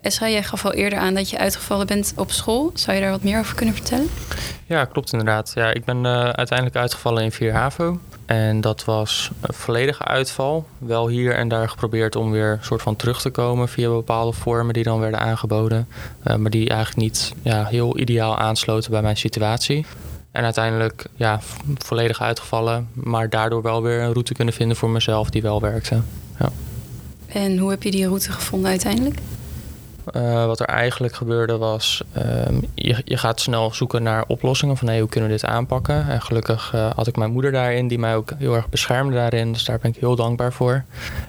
Esra, 0.00 0.28
jij 0.28 0.42
gaf 0.42 0.64
al 0.64 0.72
eerder 0.72 0.98
aan 0.98 1.14
dat 1.14 1.30
je 1.30 1.38
uitgevallen 1.38 1.86
bent 1.86 2.12
op 2.16 2.30
school. 2.30 2.70
Zou 2.74 2.96
je 2.96 3.02
daar 3.02 3.10
wat 3.10 3.22
meer 3.22 3.38
over 3.38 3.54
kunnen 3.54 3.74
vertellen? 3.74 4.08
Ja, 4.66 4.84
klopt 4.84 5.12
inderdaad. 5.12 5.52
Ja, 5.54 5.74
ik 5.74 5.84
ben 5.84 6.04
uh, 6.04 6.28
uiteindelijk 6.28 6.76
uitgevallen 6.76 7.22
in 7.22 7.32
4 7.32 7.52
HAVO. 7.52 7.98
En 8.30 8.60
dat 8.60 8.84
was 8.84 9.30
een 9.40 9.54
volledige 9.54 10.04
uitval. 10.04 10.66
Wel 10.78 11.08
hier 11.08 11.34
en 11.34 11.48
daar 11.48 11.68
geprobeerd 11.68 12.16
om 12.16 12.30
weer 12.30 12.58
soort 12.62 12.82
van 12.82 12.96
terug 12.96 13.20
te 13.20 13.30
komen 13.30 13.68
via 13.68 13.88
bepaalde 13.88 14.32
vormen 14.32 14.74
die 14.74 14.82
dan 14.82 15.00
werden 15.00 15.20
aangeboden. 15.20 15.88
Uh, 16.26 16.36
maar 16.36 16.50
die 16.50 16.68
eigenlijk 16.68 17.00
niet 17.00 17.32
ja, 17.42 17.64
heel 17.64 17.98
ideaal 17.98 18.38
aansloten 18.38 18.90
bij 18.90 19.02
mijn 19.02 19.16
situatie. 19.16 19.86
En 20.30 20.44
uiteindelijk 20.44 21.06
ja, 21.16 21.40
volledig 21.76 22.20
uitgevallen, 22.20 22.88
maar 22.92 23.30
daardoor 23.30 23.62
wel 23.62 23.82
weer 23.82 24.00
een 24.00 24.12
route 24.12 24.34
kunnen 24.34 24.54
vinden 24.54 24.76
voor 24.76 24.90
mezelf 24.90 25.30
die 25.30 25.42
wel 25.42 25.60
werkte. 25.60 26.00
Ja. 26.38 26.48
En 27.26 27.58
hoe 27.58 27.70
heb 27.70 27.82
je 27.82 27.90
die 27.90 28.06
route 28.06 28.32
gevonden 28.32 28.70
uiteindelijk? 28.70 29.18
Uh, 30.16 30.46
wat 30.46 30.60
er 30.60 30.66
eigenlijk 30.66 31.14
gebeurde 31.14 31.56
was, 31.56 32.02
uh, 32.16 32.24
je, 32.74 33.02
je, 33.04 33.16
gaat 33.16 33.40
snel 33.40 33.74
zoeken 33.74 34.02
naar 34.02 34.24
oplossingen 34.26 34.76
van 34.76 34.88
hey, 34.88 35.00
hoe 35.00 35.08
kunnen 35.08 35.30
we 35.30 35.36
dit 35.36 35.44
aanpakken. 35.44 36.08
En 36.08 36.22
gelukkig 36.22 36.72
uh, 36.74 36.90
had 36.94 37.06
ik 37.06 37.16
mijn 37.16 37.30
moeder 37.30 37.52
daarin, 37.52 37.88
die 37.88 37.98
mij 37.98 38.16
ook 38.16 38.32
heel 38.38 38.54
erg 38.54 38.68
beschermde 38.68 39.14
daarin. 39.14 39.52
Dus 39.52 39.64
daar 39.64 39.78
ben 39.78 39.90
ik 39.90 39.96
heel 40.00 40.16
dankbaar 40.16 40.52
voor. 40.52 40.84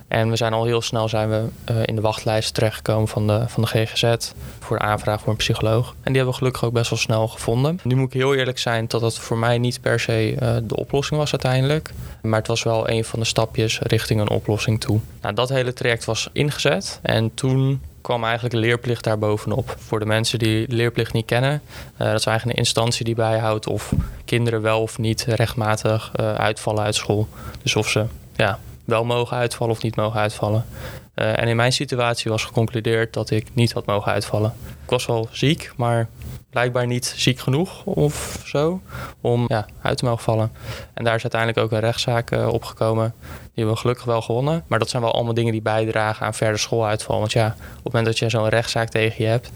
En 0.07 0.29
we 0.29 0.35
zijn 0.35 0.53
al 0.53 0.65
heel 0.65 0.81
snel 0.81 1.09
zijn 1.09 1.29
we 1.29 1.43
in 1.85 1.95
de 1.95 2.01
wachtlijst 2.01 2.53
terechtgekomen 2.53 3.07
van 3.07 3.27
de, 3.27 3.43
van 3.47 3.63
de 3.63 3.69
GGZ 3.69 4.31
voor 4.59 4.77
de 4.77 4.83
aanvraag 4.83 5.21
voor 5.21 5.29
een 5.29 5.37
psycholoog. 5.37 5.87
En 5.87 5.95
die 6.03 6.15
hebben 6.15 6.31
we 6.31 6.37
gelukkig 6.37 6.63
ook 6.63 6.73
best 6.73 6.89
wel 6.89 6.99
snel 6.99 7.27
gevonden. 7.27 7.79
Nu 7.83 7.95
moet 7.95 8.07
ik 8.07 8.13
heel 8.13 8.35
eerlijk 8.35 8.59
zijn 8.59 8.85
dat 8.87 9.01
dat 9.01 9.19
voor 9.19 9.37
mij 9.37 9.57
niet 9.57 9.81
per 9.81 9.99
se 9.99 10.35
de 10.63 10.75
oplossing 10.75 11.19
was 11.19 11.31
uiteindelijk. 11.31 11.93
Maar 12.21 12.39
het 12.39 12.47
was 12.47 12.63
wel 12.63 12.89
een 12.89 13.03
van 13.03 13.19
de 13.19 13.25
stapjes 13.25 13.79
richting 13.79 14.21
een 14.21 14.29
oplossing 14.29 14.79
toe. 14.79 14.99
Nou, 15.21 15.35
dat 15.35 15.49
hele 15.49 15.73
traject 15.73 16.05
was 16.05 16.29
ingezet 16.33 16.99
en 17.01 17.33
toen 17.33 17.81
kwam 18.01 18.23
eigenlijk 18.23 18.53
leerplicht 18.53 19.03
daarbovenop. 19.03 19.75
Voor 19.79 19.99
de 19.99 20.05
mensen 20.05 20.39
die 20.39 20.65
leerplicht 20.67 21.13
niet 21.13 21.25
kennen, 21.25 21.51
uh, 21.51 21.97
dat 21.97 22.19
is 22.19 22.25
eigenlijk 22.25 22.57
een 22.57 22.63
instantie 22.63 23.05
die 23.05 23.15
bijhoudt 23.15 23.67
of 23.67 23.93
kinderen 24.25 24.61
wel 24.61 24.81
of 24.81 24.97
niet 24.97 25.23
rechtmatig 25.23 26.11
uh, 26.19 26.33
uitvallen 26.33 26.83
uit 26.83 26.95
school. 26.95 27.27
Dus 27.63 27.75
of 27.75 27.89
ze 27.89 28.05
ja, 28.35 28.59
wel 28.85 29.03
mogen 29.03 29.37
uitvallen 29.37 29.75
of 29.75 29.83
niet 29.83 29.95
mogen 29.95 30.19
uitvallen. 30.19 30.65
Uh, 31.15 31.39
en 31.39 31.47
in 31.47 31.55
mijn 31.55 31.73
situatie 31.73 32.31
was 32.31 32.45
geconcludeerd 32.45 33.13
dat 33.13 33.29
ik 33.29 33.47
niet 33.53 33.71
had 33.71 33.85
mogen 33.85 34.11
uitvallen. 34.11 34.53
Ik 34.83 34.89
was 34.89 35.05
wel 35.05 35.27
ziek, 35.31 35.71
maar 35.75 36.09
blijkbaar 36.49 36.87
niet 36.87 37.13
ziek 37.17 37.39
genoeg 37.39 37.83
of 37.83 38.41
zo 38.45 38.81
om 39.21 39.45
ja, 39.47 39.65
uit 39.81 39.97
te 39.97 40.05
mogen 40.05 40.23
vallen. 40.23 40.51
En 40.93 41.03
daar 41.03 41.15
is 41.15 41.21
uiteindelijk 41.21 41.61
ook 41.61 41.71
een 41.71 41.79
rechtszaak 41.79 42.31
uh, 42.31 42.47
opgekomen. 42.47 43.13
Die 43.21 43.49
hebben 43.53 43.73
we 43.73 43.79
gelukkig 43.79 44.05
wel 44.05 44.21
gewonnen. 44.21 44.63
Maar 44.67 44.79
dat 44.79 44.89
zijn 44.89 45.01
wel 45.01 45.13
allemaal 45.13 45.33
dingen 45.33 45.51
die 45.51 45.61
bijdragen 45.61 46.25
aan 46.25 46.33
verder 46.33 46.59
schooluitval. 46.59 47.19
Want 47.19 47.31
ja, 47.31 47.47
op 47.47 47.73
het 47.73 47.83
moment 47.83 48.05
dat 48.05 48.19
je 48.19 48.29
zo'n 48.29 48.49
rechtszaak 48.49 48.89
tegen 48.89 49.23
je 49.23 49.29
hebt, 49.29 49.51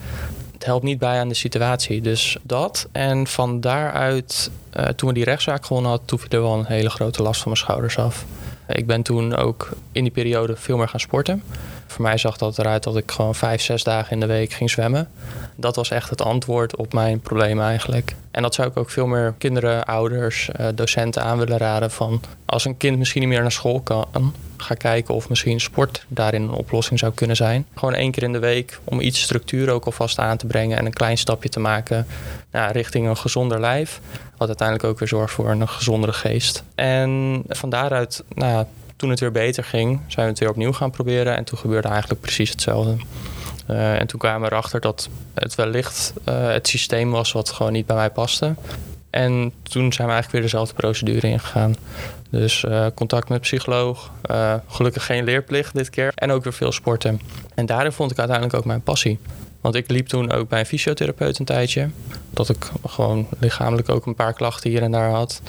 het 0.54 0.66
helpt 0.66 0.84
niet 0.84 1.00
bij 1.00 1.20
aan 1.20 1.28
de 1.28 1.34
situatie. 1.34 2.02
Dus 2.02 2.38
dat. 2.42 2.88
En 2.92 3.28
van 3.28 3.62
daaruit, 3.62 4.52
uh, 4.78 4.86
toen 4.86 5.10
we 5.10 5.16
die 5.16 5.24
rechtszaak 5.24 5.66
gewonnen 5.66 5.90
hadden, 5.90 6.08
toen 6.08 6.20
viel 6.20 6.30
er 6.30 6.42
wel 6.42 6.54
een 6.54 6.66
hele 6.66 6.90
grote 6.90 7.22
last 7.22 7.42
van 7.42 7.52
mijn 7.52 7.64
schouders 7.64 7.98
af. 7.98 8.26
Ik 8.68 8.88
ben 8.88 9.02
toen 9.02 9.36
ook 9.36 9.70
in 9.92 10.04
die 10.04 10.12
periode 10.12 10.56
veel 10.56 10.78
meer 10.78 10.88
gaan 10.88 11.00
sporten. 11.00 11.44
Voor 11.88 12.02
mij 12.02 12.18
zag 12.18 12.38
dat 12.38 12.60
eruit 12.60 12.84
dat 12.84 12.98
ik 12.98 13.12
gewoon 13.12 13.36
vijf, 13.36 13.62
zes 13.62 13.84
dagen 13.84 14.12
in 14.12 14.20
de 14.20 14.26
week 14.26 14.52
ging 14.52 14.70
zwemmen. 14.70 15.10
Dat 15.56 15.76
was 15.76 15.90
echt 15.90 16.10
het 16.10 16.22
antwoord 16.22 16.76
op 16.76 16.94
mijn 16.94 17.20
probleem 17.20 17.62
eigenlijk. 17.62 18.16
En 18.32 18.42
dat 18.42 18.54
zou 18.54 18.68
ik 18.68 18.78
ook 18.78 18.90
veel 18.90 19.08
meer 19.08 19.34
kinderen, 19.38 19.86
ouders, 19.86 20.50
eh, 20.50 20.68
docenten 20.76 21.24
aan 21.24 21.38
willen 21.38 21.58
raden. 21.58 21.92
Van 21.92 22.22
als 22.46 22.66
een 22.66 22.78
kind 22.78 22.98
misschien 22.98 23.22
niet 23.22 23.30
meer 23.30 23.42
naar 23.42 23.52
school 23.52 23.82
kan, 23.82 24.34
ga 24.58 24.76
kijken 24.76 25.14
of 25.14 25.30
misschien 25.30 25.60
sport 25.60 26.06
daarin 26.08 26.42
een 26.42 26.50
oplossing 26.50 27.00
zou 27.00 27.14
kunnen 27.14 27.36
zijn. 27.36 27.66
Gewoon 27.76 27.94
één 27.94 28.12
keer 28.12 28.24
in 28.24 28.34
de 28.34 28.40
week 28.40 28.80
om 28.84 29.00
iets 29.00 29.22
structuur 29.22 29.70
ook 29.70 29.86
alvast 29.86 30.20
aan 30.20 30.38
te 30.38 30.46
brengen 30.46 30.78
en 30.78 30.86
een 30.86 30.94
klein 30.94 31.18
stapje 31.18 31.50
te 31.50 31.60
maken 31.60 32.08
nou, 32.52 32.72
richting 32.72 33.08
een 33.08 33.18
gezonder 33.18 33.60
lijf. 33.60 34.02
Wat 34.38 34.48
uiteindelijk 34.48 34.88
ook 34.88 35.00
weer 35.00 35.08
zorgt 35.08 35.34
voor 35.34 35.50
een 35.50 35.68
gezondere 35.68 36.14
geest. 36.14 36.64
En 36.76 37.44
van 37.48 37.70
daaruit, 37.70 38.24
nou, 38.34 38.66
toen 38.96 39.10
het 39.10 39.20
weer 39.20 39.32
beter 39.32 39.64
ging, 39.64 40.02
zijn 40.08 40.26
we 40.26 40.32
het 40.32 40.40
weer 40.40 40.50
opnieuw 40.50 40.74
gaan 40.74 40.92
proberen. 40.92 41.36
En 41.36 41.44
toen 41.44 41.58
gebeurde 41.58 41.88
eigenlijk 41.88 42.22
precies 42.22 42.50
hetzelfde. 42.50 42.96
Uh, 43.70 44.00
en 44.00 44.08
toen 44.08 44.20
kwamen 44.20 44.42
we 44.42 44.54
erachter 44.54 44.82
dat 44.82 45.10
het 45.34 45.56
wellicht 45.56 46.14
uh, 46.30 46.48
het 46.48 46.68
systeem 46.68 47.12
was 47.12 47.32
wat 47.32 47.50
gewoon 47.50 47.72
niet 47.72 47.86
bij 47.86 47.96
mij 47.96 48.10
paste. 48.10 48.56
En 49.10 49.54
toen 49.64 49.94
zijn 49.94 50.08
we 50.08 50.14
eigenlijk 50.14 50.32
weer 50.32 50.42
dezelfde 50.42 50.74
procedure 50.76 51.28
ingegaan. 51.28 51.76
Dus 52.30 52.64
uh, 52.64 52.86
contact 52.96 53.30
met 53.30 53.42
psycholoog, 53.42 54.12
gelukkig 54.68 55.06
geen 55.06 55.24
leerplicht 55.24 55.74
dit 55.74 55.90
keer. 55.90 56.12
En 56.16 56.32
ook 56.32 56.44
weer 56.44 56.54
veel 56.54 56.72
sporten. 56.72 57.22
En 57.56 57.66
daarin 57.66 57.92
vond 57.92 58.12
ik 58.12 58.18
uiteindelijk 58.18 58.58
ook 58.58 58.66
mijn 58.66 58.82
passie. 58.82 59.20
Want 59.66 59.78
ik 59.78 59.90
liep 59.90 60.08
toen 60.08 60.32
ook 60.32 60.50
bij 60.50 60.60
een 60.60 60.66
fysiotherapeut 60.66 61.40
een 61.40 61.46
tijdje. 61.46 61.90
Dat 62.30 62.50
ik 62.50 62.72
gewoon 62.88 63.28
lichamelijk 63.40 63.90
ook 63.90 64.06
een 64.06 64.16
paar 64.16 64.34
klachten 64.34 64.70
hier 64.70 64.82
en 64.82 64.92
daar 64.92 65.10
had. 65.10 65.42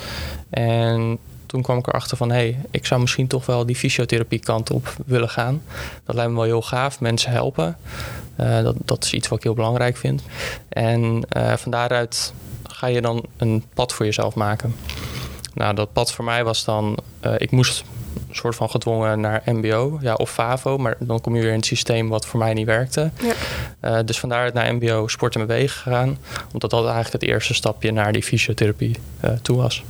En 0.51 1.19
toen 1.47 1.63
kwam 1.63 1.79
ik 1.79 1.87
erachter 1.87 2.17
van... 2.17 2.31
hé, 2.31 2.37
hey, 2.37 2.61
ik 2.71 2.87
zou 2.87 3.01
misschien 3.01 3.27
toch 3.27 3.47
wel 3.47 3.67
die 3.67 3.77
fysiotherapie 3.77 4.39
kant 4.39 4.71
op 4.71 4.97
willen 5.07 5.29
gaan. 5.29 5.63
Dat 6.05 6.15
lijkt 6.15 6.31
me 6.31 6.37
wel 6.37 6.47
heel 6.47 6.63
gaaf, 6.63 7.01
mensen 7.01 7.31
helpen. 7.31 7.77
Uh, 8.41 8.63
dat, 8.63 8.77
dat 8.85 9.05
is 9.05 9.13
iets 9.13 9.29
wat 9.29 9.39
ik 9.39 9.45
heel 9.45 9.55
belangrijk 9.55 9.97
vind. 9.97 10.23
En 10.69 11.23
uh, 11.37 11.53
van 11.53 11.71
daaruit 11.71 12.33
ga 12.63 12.87
je 12.87 13.01
dan 13.01 13.25
een 13.37 13.65
pad 13.75 13.93
voor 13.93 14.05
jezelf 14.05 14.35
maken. 14.35 14.75
Nou, 15.55 15.75
dat 15.75 15.93
pad 15.93 16.13
voor 16.13 16.25
mij 16.25 16.45
was 16.45 16.65
dan... 16.65 16.99
Uh, 17.21 17.33
ik 17.37 17.51
moest 17.51 17.85
soort 18.31 18.55
van 18.55 18.71
gedwongen 18.71 19.21
naar 19.21 19.43
MBO 19.45 19.99
ja, 20.01 20.15
of 20.15 20.31
FAVO. 20.31 20.79
Maar 20.79 20.97
dan 20.99 21.21
kom 21.21 21.35
je 21.37 21.43
weer 21.43 21.51
in 21.51 21.57
het 21.57 21.67
systeem 21.67 22.09
wat 22.09 22.27
voor 22.27 22.39
mij 22.39 22.55
niet 22.55 22.67
werkte. 22.67 23.11
Ja. 23.21 23.35
Uh, 23.99 24.05
dus 24.05 24.19
vandaar 24.19 24.51
naar 24.55 24.75
MBO 24.75 25.09
sport 25.09 25.35
en 25.35 25.47
bewegen 25.47 25.79
gegaan. 25.79 26.19
Omdat 26.53 26.71
dat 26.71 26.85
eigenlijk 26.85 27.13
het 27.13 27.23
eerste 27.23 27.55
stapje 27.55 27.93
naar 27.93 28.13
die 28.13 28.23
fysiotherapie 28.23 28.97
uh, 29.25 29.31
toe 29.43 29.57
was. 29.57 29.85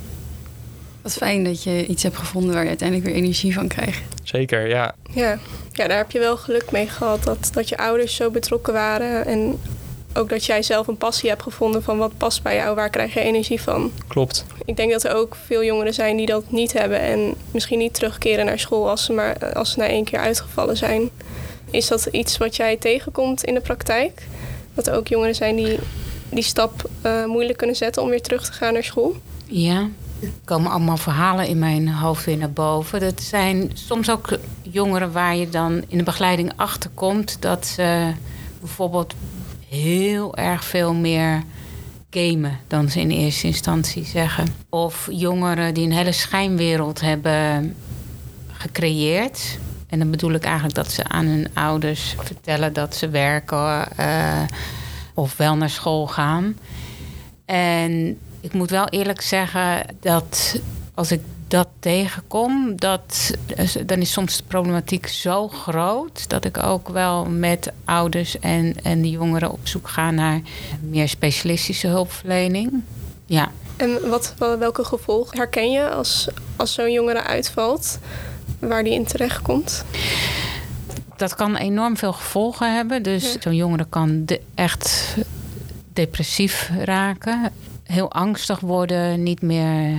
Wat 1.02 1.14
fijn 1.14 1.44
dat 1.44 1.62
je 1.62 1.86
iets 1.86 2.02
hebt 2.02 2.16
gevonden 2.16 2.52
waar 2.52 2.62
je 2.62 2.68
uiteindelijk 2.68 3.08
weer 3.08 3.18
energie 3.18 3.54
van 3.54 3.68
krijgt. 3.68 4.02
Zeker, 4.22 4.68
ja. 4.68 4.94
Ja, 5.12 5.38
ja 5.72 5.88
daar 5.88 5.96
heb 5.96 6.10
je 6.10 6.18
wel 6.18 6.36
geluk 6.36 6.70
mee 6.70 6.88
gehad 6.88 7.24
dat, 7.24 7.50
dat 7.52 7.68
je 7.68 7.78
ouders 7.78 8.14
zo 8.14 8.30
betrokken 8.30 8.72
waren. 8.72 9.26
En 9.26 9.58
ook 10.16 10.28
dat 10.28 10.44
jij 10.44 10.62
zelf 10.62 10.86
een 10.86 10.96
passie 10.96 11.28
hebt 11.28 11.42
gevonden 11.42 11.82
van 11.82 11.98
wat 11.98 12.16
past 12.16 12.42
bij 12.42 12.54
jou, 12.54 12.74
waar 12.74 12.90
krijg 12.90 13.14
je 13.14 13.20
energie 13.20 13.60
van. 13.60 13.92
Klopt. 14.06 14.44
Ik 14.64 14.76
denk 14.76 14.92
dat 14.92 15.04
er 15.04 15.14
ook 15.14 15.36
veel 15.46 15.64
jongeren 15.64 15.94
zijn 15.94 16.16
die 16.16 16.26
dat 16.26 16.50
niet 16.50 16.72
hebben 16.72 17.00
en 17.00 17.34
misschien 17.50 17.78
niet 17.78 17.94
terugkeren 17.94 18.46
naar 18.46 18.58
school 18.58 18.90
als 18.90 19.04
ze 19.04 19.12
maar 19.12 19.54
als 19.54 19.70
ze 19.70 19.78
na 19.78 19.86
één 19.86 20.04
keer 20.04 20.18
uitgevallen 20.18 20.76
zijn. 20.76 21.10
Is 21.70 21.88
dat 21.88 22.06
iets 22.06 22.38
wat 22.38 22.56
jij 22.56 22.76
tegenkomt 22.76 23.44
in 23.44 23.54
de 23.54 23.60
praktijk? 23.60 24.26
Dat 24.74 24.86
er 24.86 24.94
ook 24.94 25.08
jongeren 25.08 25.34
zijn 25.34 25.56
die 25.56 25.78
die 26.28 26.42
stap 26.42 26.90
uh, 27.02 27.24
moeilijk 27.24 27.58
kunnen 27.58 27.76
zetten 27.76 28.02
om 28.02 28.08
weer 28.08 28.22
terug 28.22 28.44
te 28.44 28.52
gaan 28.52 28.72
naar 28.72 28.84
school? 28.84 29.16
Ja, 29.46 29.88
er 30.22 30.28
komen 30.44 30.70
allemaal 30.70 30.96
verhalen 30.96 31.46
in 31.46 31.58
mijn 31.58 31.88
hoofd 31.88 32.24
weer 32.24 32.36
naar 32.36 32.50
boven. 32.50 33.00
Dat 33.00 33.22
zijn 33.22 33.70
soms 33.74 34.10
ook 34.10 34.38
jongeren 34.62 35.12
waar 35.12 35.36
je 35.36 35.48
dan 35.48 35.84
in 35.88 35.98
de 35.98 36.04
begeleiding 36.04 36.52
achterkomt 36.56 37.36
dat 37.40 37.66
ze 37.66 38.12
bijvoorbeeld 38.60 39.14
heel 39.76 40.36
erg 40.36 40.64
veel 40.64 40.94
meer 40.94 41.42
gamen 42.10 42.58
dan 42.66 42.88
ze 42.88 43.00
in 43.00 43.10
eerste 43.10 43.46
instantie 43.46 44.04
zeggen. 44.04 44.46
Of 44.68 45.08
jongeren 45.10 45.74
die 45.74 45.84
een 45.84 45.92
hele 45.92 46.12
schijnwereld 46.12 47.00
hebben 47.00 47.76
gecreëerd. 48.52 49.58
En 49.88 49.98
dan 49.98 50.10
bedoel 50.10 50.32
ik 50.32 50.44
eigenlijk 50.44 50.74
dat 50.74 50.92
ze 50.92 51.04
aan 51.08 51.26
hun 51.26 51.48
ouders 51.54 52.14
vertellen 52.18 52.72
dat 52.72 52.96
ze 52.96 53.08
werken 53.08 53.88
uh, 54.00 54.42
of 55.14 55.36
wel 55.36 55.56
naar 55.56 55.70
school 55.70 56.06
gaan. 56.06 56.56
En 57.44 58.18
ik 58.40 58.52
moet 58.52 58.70
wel 58.70 58.88
eerlijk 58.88 59.20
zeggen 59.20 59.86
dat 60.00 60.60
als 60.94 61.12
ik 61.12 61.20
dat 61.48 61.68
tegenkom, 61.78 62.76
dat, 62.76 63.30
dan 63.86 63.98
is 63.98 64.12
soms 64.12 64.36
de 64.36 64.42
problematiek 64.46 65.06
zo 65.06 65.48
groot 65.48 66.28
dat 66.28 66.44
ik 66.44 66.62
ook 66.62 66.88
wel 66.88 67.24
met 67.24 67.72
ouders 67.84 68.38
en, 68.38 68.74
en 68.82 69.02
de 69.02 69.10
jongeren 69.10 69.50
op 69.50 69.60
zoek 69.62 69.88
ga 69.88 70.10
naar 70.10 70.40
meer 70.80 71.08
specialistische 71.08 71.86
hulpverlening. 71.86 72.82
Ja. 73.26 73.50
En 73.76 74.08
wat, 74.08 74.34
welke 74.38 74.84
gevolgen 74.84 75.36
herken 75.36 75.70
je 75.70 75.88
als, 75.90 76.28
als 76.56 76.74
zo'n 76.74 76.92
jongere 76.92 77.22
uitvalt, 77.22 77.98
waar 78.58 78.84
die 78.84 78.92
in 78.92 79.04
terecht 79.04 79.42
komt? 79.42 79.84
Dat 81.16 81.34
kan 81.34 81.56
enorm 81.56 81.96
veel 81.96 82.12
gevolgen 82.12 82.74
hebben. 82.74 83.02
Dus 83.02 83.32
ja. 83.32 83.40
zo'n 83.40 83.54
jongere 83.54 83.86
kan 83.88 84.24
de, 84.24 84.40
echt 84.54 85.16
depressief 85.92 86.70
raken 86.84 87.52
heel 87.86 88.12
angstig 88.12 88.60
worden, 88.60 89.22
niet 89.22 89.42
meer 89.42 89.94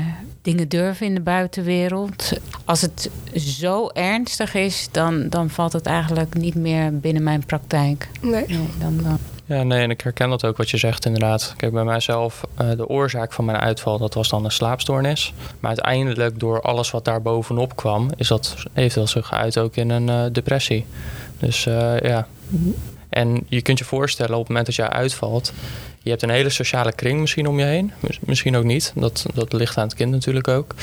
dingen 0.47 0.69
durven 0.69 1.05
in 1.05 1.13
de 1.13 1.21
buitenwereld. 1.21 2.31
Als 2.65 2.81
het 2.81 3.09
zo 3.35 3.89
ernstig 3.89 4.53
is, 4.53 4.87
dan, 4.91 5.29
dan 5.29 5.49
valt 5.49 5.73
het 5.73 5.85
eigenlijk 5.85 6.33
niet 6.33 6.55
meer 6.55 6.99
binnen 6.99 7.23
mijn 7.23 7.45
praktijk. 7.45 8.09
Nee. 8.21 8.45
nee 8.47 8.67
dan, 8.79 8.99
dan. 9.03 9.17
Ja, 9.45 9.63
nee, 9.63 9.81
en 9.81 9.89
ik 9.89 10.01
herken 10.01 10.29
dat 10.29 10.45
ook 10.45 10.57
wat 10.57 10.69
je 10.69 10.77
zegt 10.77 11.05
inderdaad. 11.05 11.53
Kijk, 11.57 11.73
bij 11.73 11.83
mijzelf, 11.83 12.43
uh, 12.61 12.69
de 12.69 12.87
oorzaak 12.87 13.33
van 13.33 13.45
mijn 13.45 13.57
uitval, 13.57 13.97
dat 13.97 14.13
was 14.13 14.29
dan 14.29 14.45
een 14.45 14.51
slaapstoornis. 14.51 15.33
Maar 15.59 15.69
uiteindelijk, 15.69 16.39
door 16.39 16.61
alles 16.61 16.91
wat 16.91 17.05
daar 17.05 17.21
bovenop 17.21 17.75
kwam, 17.75 18.09
is 18.15 18.27
dat 18.27 18.55
eventueel 18.73 19.07
zich 19.07 19.27
geuit 19.27 19.57
ook 19.57 19.75
in 19.75 19.89
een 19.89 20.07
uh, 20.07 20.23
depressie. 20.31 20.85
Dus 21.39 21.65
uh, 21.65 21.99
ja. 21.99 22.27
En 23.09 23.43
je 23.47 23.61
kunt 23.61 23.77
je 23.77 23.85
voorstellen, 23.85 24.33
op 24.33 24.39
het 24.39 24.47
moment 24.47 24.65
dat 24.65 24.75
jij 24.75 24.89
uitvalt, 24.89 25.53
je 26.07 26.13
hebt 26.13 26.23
een 26.23 26.35
hele 26.35 26.49
sociale 26.49 26.91
kring 26.91 27.19
misschien 27.19 27.47
om 27.47 27.59
je 27.59 27.65
heen. 27.65 27.93
Misschien 28.19 28.57
ook 28.57 28.63
niet. 28.63 28.91
Dat, 28.95 29.25
dat 29.33 29.53
ligt 29.53 29.77
aan 29.77 29.87
het 29.87 29.95
kind 29.95 30.11
natuurlijk 30.11 30.47
ook. 30.47 30.73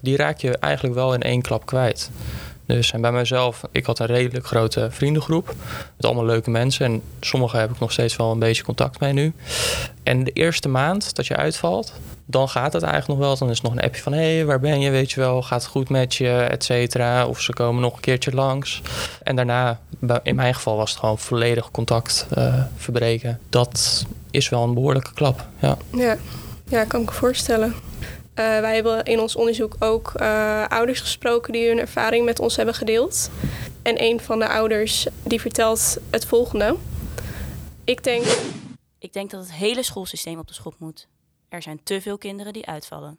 Die 0.00 0.16
raak 0.16 0.38
je 0.38 0.58
eigenlijk 0.58 0.94
wel 0.94 1.14
in 1.14 1.22
één 1.22 1.42
klap 1.42 1.66
kwijt. 1.66 2.10
Dus 2.66 2.92
en 2.92 3.00
bij 3.00 3.12
mezelf, 3.12 3.62
ik 3.72 3.86
had 3.86 3.98
een 3.98 4.06
redelijk 4.06 4.46
grote 4.46 4.88
vriendengroep. 4.90 5.54
Met 5.96 6.06
allemaal 6.06 6.24
leuke 6.24 6.50
mensen. 6.50 6.86
En 6.86 7.02
sommige 7.20 7.56
heb 7.56 7.70
ik 7.70 7.78
nog 7.78 7.92
steeds 7.92 8.16
wel 8.16 8.30
een 8.30 8.38
beetje 8.38 8.64
contact 8.64 9.00
mee 9.00 9.12
nu. 9.12 9.32
En 10.02 10.24
de 10.24 10.32
eerste 10.32 10.68
maand 10.68 11.14
dat 11.14 11.26
je 11.26 11.36
uitvalt, 11.36 11.92
dan 12.26 12.48
gaat 12.48 12.72
het 12.72 12.82
eigenlijk 12.82 13.20
nog 13.20 13.28
wel. 13.28 13.38
Dan 13.38 13.50
is 13.50 13.60
nog 13.60 13.72
een 13.72 13.80
appje 13.80 14.02
van: 14.02 14.12
hé, 14.12 14.34
hey, 14.34 14.44
waar 14.44 14.60
ben 14.60 14.80
je? 14.80 14.90
Weet 14.90 15.12
je 15.12 15.20
wel, 15.20 15.42
gaat 15.42 15.62
het 15.62 15.70
goed 15.70 15.88
met 15.88 16.14
je, 16.14 16.30
et 16.30 16.64
cetera. 16.64 17.26
Of 17.26 17.40
ze 17.40 17.52
komen 17.52 17.82
nog 17.82 17.94
een 17.94 18.00
keertje 18.00 18.34
langs. 18.34 18.82
En 19.22 19.36
daarna, 19.36 19.80
in 20.22 20.34
mijn 20.34 20.54
geval, 20.54 20.76
was 20.76 20.90
het 20.90 20.98
gewoon 20.98 21.18
volledig 21.18 21.70
contact 21.70 22.26
uh, 22.38 22.62
verbreken. 22.76 23.38
Dat 23.48 24.06
is 24.34 24.48
wel 24.48 24.62
een 24.62 24.74
behoorlijke 24.74 25.14
klap. 25.14 25.46
Ja, 25.60 25.76
ja. 25.92 26.16
ja 26.68 26.84
kan 26.84 27.00
ik 27.00 27.06
me 27.06 27.12
voorstellen. 27.12 27.68
Uh, 27.68 28.34
wij 28.34 28.74
hebben 28.74 29.04
in 29.04 29.20
ons 29.20 29.36
onderzoek 29.36 29.76
ook 29.78 30.12
uh, 30.16 30.64
ouders 30.68 31.00
gesproken 31.00 31.52
die 31.52 31.68
hun 31.68 31.78
ervaring 31.78 32.24
met 32.24 32.38
ons 32.40 32.56
hebben 32.56 32.74
gedeeld. 32.74 33.30
En 33.82 34.02
een 34.02 34.20
van 34.20 34.38
de 34.38 34.48
ouders 34.48 35.06
die 35.22 35.40
vertelt 35.40 35.98
het 36.10 36.26
volgende. 36.26 36.76
Ik 37.84 38.04
denk. 38.04 38.24
Ik 38.98 39.12
denk 39.12 39.30
dat 39.30 39.40
het 39.40 39.52
hele 39.52 39.82
schoolsysteem 39.82 40.38
op 40.38 40.48
de 40.48 40.54
schop 40.54 40.74
moet. 40.78 41.08
Er 41.48 41.62
zijn 41.62 41.80
te 41.82 42.00
veel 42.00 42.18
kinderen 42.18 42.52
die 42.52 42.66
uitvallen. 42.66 43.18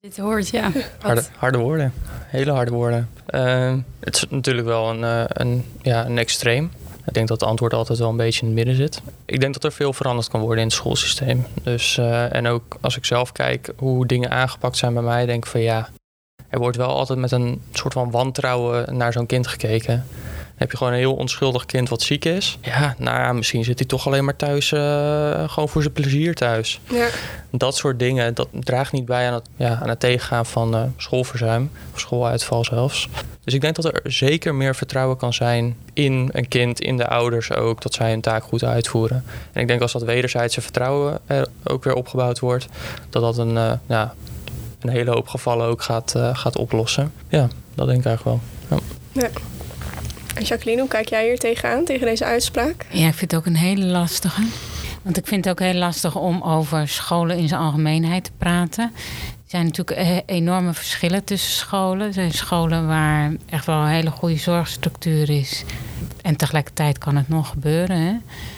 Dit 0.00 0.16
hoort, 0.16 0.48
ja. 0.48 0.72
Harde, 1.00 1.24
harde 1.36 1.58
woorden. 1.58 1.92
Hele 2.26 2.50
harde 2.50 2.70
woorden. 2.70 3.10
Uh, 3.30 3.74
het 4.00 4.16
is 4.16 4.26
natuurlijk 4.28 4.66
wel 4.66 4.90
een, 4.90 5.02
een, 5.40 5.64
ja, 5.82 6.06
een 6.06 6.18
extreem. 6.18 6.70
Ik 7.08 7.14
denk 7.14 7.28
dat 7.28 7.40
het 7.40 7.48
antwoord 7.48 7.74
altijd 7.74 7.98
wel 7.98 8.08
een 8.08 8.16
beetje 8.16 8.40
in 8.40 8.46
het 8.46 8.56
midden 8.56 8.74
zit. 8.74 9.02
Ik 9.24 9.40
denk 9.40 9.54
dat 9.54 9.64
er 9.64 9.72
veel 9.72 9.92
veranderd 9.92 10.28
kan 10.28 10.40
worden 10.40 10.58
in 10.58 10.64
het 10.64 10.76
schoolsysteem. 10.76 11.46
Dus, 11.62 11.96
uh, 11.96 12.34
en 12.34 12.46
ook 12.46 12.76
als 12.80 12.96
ik 12.96 13.04
zelf 13.04 13.32
kijk 13.32 13.72
hoe 13.76 14.06
dingen 14.06 14.30
aangepakt 14.30 14.76
zijn 14.76 14.94
bij 14.94 15.02
mij, 15.02 15.26
denk 15.26 15.44
ik 15.44 15.50
van 15.50 15.60
ja, 15.60 15.88
er 16.48 16.58
wordt 16.58 16.76
wel 16.76 16.88
altijd 16.88 17.18
met 17.18 17.32
een 17.32 17.62
soort 17.72 17.92
van 17.92 18.10
wantrouwen 18.10 18.96
naar 18.96 19.12
zo'n 19.12 19.26
kind 19.26 19.46
gekeken 19.46 20.06
heb 20.58 20.70
je 20.70 20.76
gewoon 20.76 20.92
een 20.92 20.98
heel 20.98 21.14
onschuldig 21.14 21.66
kind 21.66 21.88
wat 21.88 22.02
ziek 22.02 22.24
is. 22.24 22.58
Ja, 22.60 22.94
nou 22.98 23.18
ja, 23.18 23.32
misschien 23.32 23.64
zit 23.64 23.78
hij 23.78 23.88
toch 23.88 24.06
alleen 24.06 24.24
maar 24.24 24.36
thuis, 24.36 24.70
uh, 24.70 24.80
gewoon 25.48 25.68
voor 25.68 25.82
zijn 25.82 25.94
plezier 25.94 26.34
thuis. 26.34 26.80
Ja. 26.90 27.08
Dat 27.50 27.76
soort 27.76 27.98
dingen, 27.98 28.34
dat 28.34 28.48
draagt 28.52 28.92
niet 28.92 29.04
bij 29.04 29.26
aan 29.26 29.34
het, 29.34 29.48
ja, 29.56 29.78
aan 29.82 29.88
het 29.88 30.00
tegengaan 30.00 30.46
van 30.46 30.74
uh, 30.74 30.82
schoolverzuim. 30.96 31.70
Of 31.94 32.00
schooluitval 32.00 32.64
zelfs. 32.64 33.08
Dus 33.44 33.54
ik 33.54 33.60
denk 33.60 33.76
dat 33.76 33.84
er 33.84 34.00
zeker 34.04 34.54
meer 34.54 34.74
vertrouwen 34.74 35.16
kan 35.16 35.32
zijn 35.32 35.76
in 35.92 36.28
een 36.32 36.48
kind, 36.48 36.80
in 36.80 36.96
de 36.96 37.08
ouders 37.08 37.52
ook, 37.52 37.82
dat 37.82 37.94
zij 37.94 38.10
hun 38.10 38.20
taak 38.20 38.42
goed 38.42 38.64
uitvoeren. 38.64 39.24
En 39.52 39.60
ik 39.60 39.68
denk 39.68 39.80
als 39.80 39.92
dat 39.92 40.02
wederzijdse 40.02 40.60
vertrouwen 40.60 41.18
er 41.26 41.48
ook 41.64 41.84
weer 41.84 41.94
opgebouwd 41.94 42.38
wordt, 42.38 42.66
dat 43.10 43.22
dat 43.22 43.38
een, 43.38 43.54
uh, 43.54 43.72
ja, 43.86 44.14
een 44.80 44.90
hele 44.90 45.10
hoop 45.10 45.28
gevallen 45.28 45.66
ook 45.66 45.82
gaat, 45.82 46.14
gaat 46.32 46.56
oplossen. 46.56 47.12
Ja, 47.28 47.48
dat 47.74 47.86
denk 47.86 47.98
ik 47.98 48.06
eigenlijk 48.06 48.40
wel. 48.68 48.80
Ja. 49.12 49.22
ja. 49.22 49.28
En 50.38 50.44
Jacqueline, 50.44 50.80
hoe 50.80 50.90
kijk 50.90 51.08
jij 51.08 51.26
hier 51.26 51.38
tegenaan, 51.38 51.84
tegen 51.84 52.06
deze 52.06 52.24
uitspraak? 52.24 52.86
Ja, 52.90 53.06
ik 53.06 53.14
vind 53.14 53.30
het 53.30 53.40
ook 53.40 53.46
een 53.46 53.56
hele 53.56 53.84
lastige. 53.84 54.42
Want 55.02 55.16
ik 55.16 55.26
vind 55.26 55.44
het 55.44 55.52
ook 55.52 55.66
heel 55.66 55.78
lastig 55.78 56.16
om 56.16 56.42
over 56.42 56.88
scholen 56.88 57.36
in 57.36 57.48
zijn 57.48 57.60
algemeenheid 57.60 58.24
te 58.24 58.30
praten. 58.38 58.84
Er 58.84 59.54
zijn 59.54 59.64
natuurlijk 59.64 59.98
eh, 59.98 60.16
enorme 60.26 60.74
verschillen 60.74 61.24
tussen 61.24 61.52
scholen. 61.52 62.06
Er 62.06 62.12
zijn 62.12 62.32
scholen 62.32 62.86
waar 62.86 63.32
echt 63.48 63.66
wel 63.66 63.76
een 63.76 63.88
hele 63.88 64.10
goede 64.10 64.36
zorgstructuur 64.36 65.30
is. 65.30 65.64
En 66.22 66.36
tegelijkertijd 66.36 66.98
kan 66.98 67.16
het 67.16 67.28
nog 67.28 67.48
gebeuren. 67.48 67.96
Hè? 67.96 68.16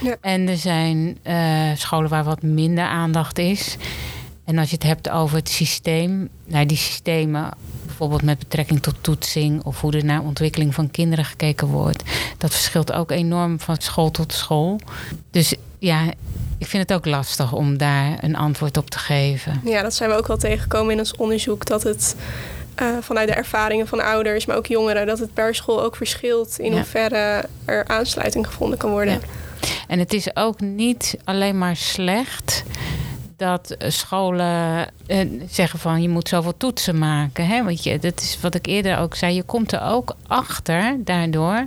Ja. 0.08 0.16
En 0.20 0.48
er 0.48 0.56
zijn 0.56 1.18
eh, 1.22 1.70
scholen 1.74 2.10
waar 2.10 2.24
wat 2.24 2.42
minder 2.42 2.84
aandacht 2.84 3.38
is. 3.38 3.76
En 4.44 4.58
als 4.58 4.68
je 4.68 4.74
het 4.74 4.84
hebt 4.84 5.10
over 5.10 5.36
het 5.36 5.48
systeem, 5.48 6.28
nou 6.46 6.66
die 6.66 6.76
systemen, 6.76 7.50
bijvoorbeeld 8.00 8.30
met 8.30 8.38
betrekking 8.48 8.82
tot 8.82 8.94
toetsing 9.00 9.64
of 9.64 9.80
hoe 9.80 9.92
er 9.92 10.04
naar 10.04 10.22
ontwikkeling 10.22 10.74
van 10.74 10.90
kinderen 10.90 11.24
gekeken 11.24 11.66
wordt, 11.66 12.02
dat 12.38 12.50
verschilt 12.50 12.92
ook 12.92 13.10
enorm 13.10 13.60
van 13.60 13.76
school 13.78 14.10
tot 14.10 14.32
school. 14.32 14.80
Dus 15.30 15.54
ja, 15.78 16.02
ik 16.58 16.66
vind 16.66 16.88
het 16.88 16.92
ook 16.98 17.06
lastig 17.06 17.52
om 17.52 17.78
daar 17.78 18.18
een 18.20 18.36
antwoord 18.36 18.76
op 18.76 18.90
te 18.90 18.98
geven. 18.98 19.60
Ja, 19.64 19.82
dat 19.82 19.94
zijn 19.94 20.10
we 20.10 20.16
ook 20.16 20.26
wel 20.26 20.36
tegengekomen 20.36 20.92
in 20.92 20.98
ons 20.98 21.16
onderzoek. 21.16 21.66
Dat 21.66 21.82
het 21.82 22.16
eh, 22.74 22.86
vanuit 23.00 23.28
de 23.28 23.34
ervaringen 23.34 23.86
van 23.86 24.00
ouders, 24.00 24.46
maar 24.46 24.56
ook 24.56 24.66
jongeren, 24.66 25.06
dat 25.06 25.18
het 25.18 25.34
per 25.34 25.54
school 25.54 25.82
ook 25.82 25.96
verschilt 25.96 26.58
in 26.58 26.70
Ja. 26.70 26.76
hoeverre 26.76 27.44
er 27.64 27.86
aansluiting 27.88 28.46
gevonden 28.46 28.78
kan 28.78 28.90
worden. 28.90 29.14
Ja. 29.14 29.20
En 29.88 29.98
het 29.98 30.12
is 30.12 30.36
ook 30.36 30.60
niet 30.60 31.16
alleen 31.24 31.58
maar 31.58 31.76
slecht 31.76 32.62
dat 33.40 33.76
scholen 33.78 34.86
eh, 35.06 35.18
zeggen 35.48 35.78
van 35.78 36.02
je 36.02 36.08
moet 36.08 36.28
zoveel 36.28 36.56
toetsen 36.56 36.98
maken. 36.98 37.46
Hè? 37.46 37.64
Want 37.64 37.82
je, 37.82 37.98
dat 37.98 38.20
is 38.20 38.40
wat 38.40 38.54
ik 38.54 38.66
eerder 38.66 38.98
ook 38.98 39.14
zei. 39.14 39.34
Je 39.34 39.42
komt 39.42 39.72
er 39.72 39.82
ook 39.82 40.16
achter 40.26 40.96
daardoor 41.04 41.66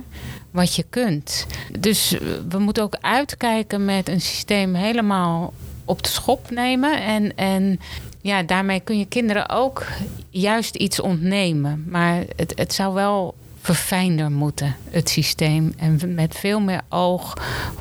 wat 0.50 0.74
je 0.74 0.84
kunt. 0.90 1.46
Dus 1.78 2.12
eh, 2.12 2.20
we 2.48 2.58
moeten 2.58 2.82
ook 2.82 2.96
uitkijken 3.00 3.84
met 3.84 4.08
een 4.08 4.20
systeem 4.20 4.74
helemaal 4.74 5.52
op 5.84 6.02
de 6.02 6.08
schop 6.08 6.50
nemen. 6.50 7.02
En, 7.02 7.36
en 7.36 7.80
ja, 8.20 8.42
daarmee 8.42 8.80
kun 8.80 8.98
je 8.98 9.06
kinderen 9.06 9.48
ook 9.48 9.86
juist 10.30 10.74
iets 10.74 11.00
ontnemen. 11.00 11.84
Maar 11.88 12.22
het, 12.36 12.52
het 12.56 12.72
zou 12.72 12.94
wel 12.94 13.34
verfijnder 13.60 14.30
moeten, 14.30 14.76
het 14.90 15.08
systeem. 15.08 15.74
En 15.76 16.14
met 16.14 16.34
veel 16.38 16.60
meer 16.60 16.80
oog 16.88 17.34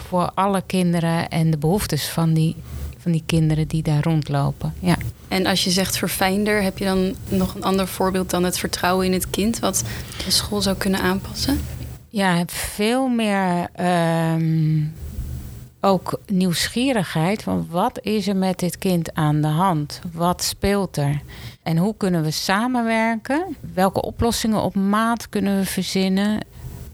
voor 0.08 0.32
alle 0.34 0.64
kinderen 0.66 1.30
en 1.30 1.52
de 1.52 1.58
behoeftes 1.58 2.10
van 2.10 2.34
die, 2.34 2.56
van 3.04 3.12
die 3.12 3.24
kinderen 3.26 3.68
die 3.68 3.84
daar 3.84 4.04
rondlopen. 4.04 4.74
Ja. 4.80 4.96
En 5.28 5.46
als 5.46 5.64
je 5.64 5.70
zegt 5.70 5.98
verfijnder, 5.98 6.62
heb 6.64 6.78
je 6.78 6.86
dan 6.86 7.14
nog 7.30 7.56
een 7.56 7.64
ander 7.64 7.88
voorbeeld 7.88 8.30
dan 8.30 8.44
het 8.44 8.58
vertrouwen 8.60 9.06
in 9.06 9.14
het 9.14 9.30
kind, 9.30 9.60
wat 9.60 9.84
de 10.26 10.32
school 10.32 10.62
zou 10.62 10.76
kunnen 10.78 11.00
aanpassen? 11.00 11.60
Ja, 12.10 12.44
veel 12.48 13.08
meer 13.08 13.68
ehm, 13.74 14.82
ook 15.82 16.20
nieuwsgierigheid 16.28 17.44
van 17.44 17.68
wat 17.70 18.00
is 18.02 18.28
er 18.28 18.36
met 18.36 18.60
dit 18.60 18.78
kind 18.78 19.14
aan 19.14 19.42
de 19.42 19.48
hand? 19.48 20.02
Wat 20.14 20.44
speelt 20.44 20.98
er? 20.98 21.20
En 21.64 21.78
hoe 21.78 21.96
kunnen 21.98 22.24
we 22.24 22.32
samenwerken? 22.32 23.56
Welke 23.74 24.02
oplossingen 24.02 24.62
op 24.62 24.76
maat 24.76 25.30
kunnen 25.30 25.60
we 25.60 25.66
verzinnen? 25.66 26.40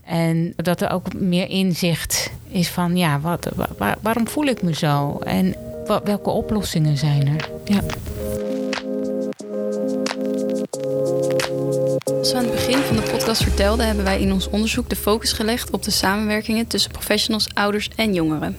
En 0.04 0.54
dat 0.56 0.82
er 0.82 0.90
ook 0.92 1.14
meer 1.14 1.50
inzicht 1.50 2.32
is 2.48 2.70
van 2.70 2.98
ja, 2.98 3.20
wat, 3.20 3.50
wa- 3.56 3.70
wa- 3.78 3.98
waarom 4.02 4.28
voel 4.28 4.46
ik 4.46 4.62
me 4.62 4.74
zo? 4.76 5.18
En 5.20 5.56
welke 5.98 6.30
oplossingen 6.30 6.98
zijn 6.98 7.28
er? 7.28 7.50
Ja. 7.66 7.82
Zoals 12.06 12.32
we 12.32 12.38
aan 12.38 12.44
het 12.44 12.54
begin 12.54 12.78
van 12.78 12.96
de 12.96 13.10
podcast 13.12 13.44
vertelden, 13.44 13.86
hebben 13.86 14.04
wij 14.04 14.20
in 14.20 14.32
ons 14.34 14.50
onderzoek 14.50 14.90
de 14.90 14.96
focus 14.96 15.32
gelegd 15.32 15.72
op 15.72 15.84
de 15.84 15.92
samenwerkingen 15.92 16.68
tussen 16.68 16.92
professionals, 16.92 17.48
ouders 17.54 17.90
en 17.96 18.14
jongeren. 18.14 18.58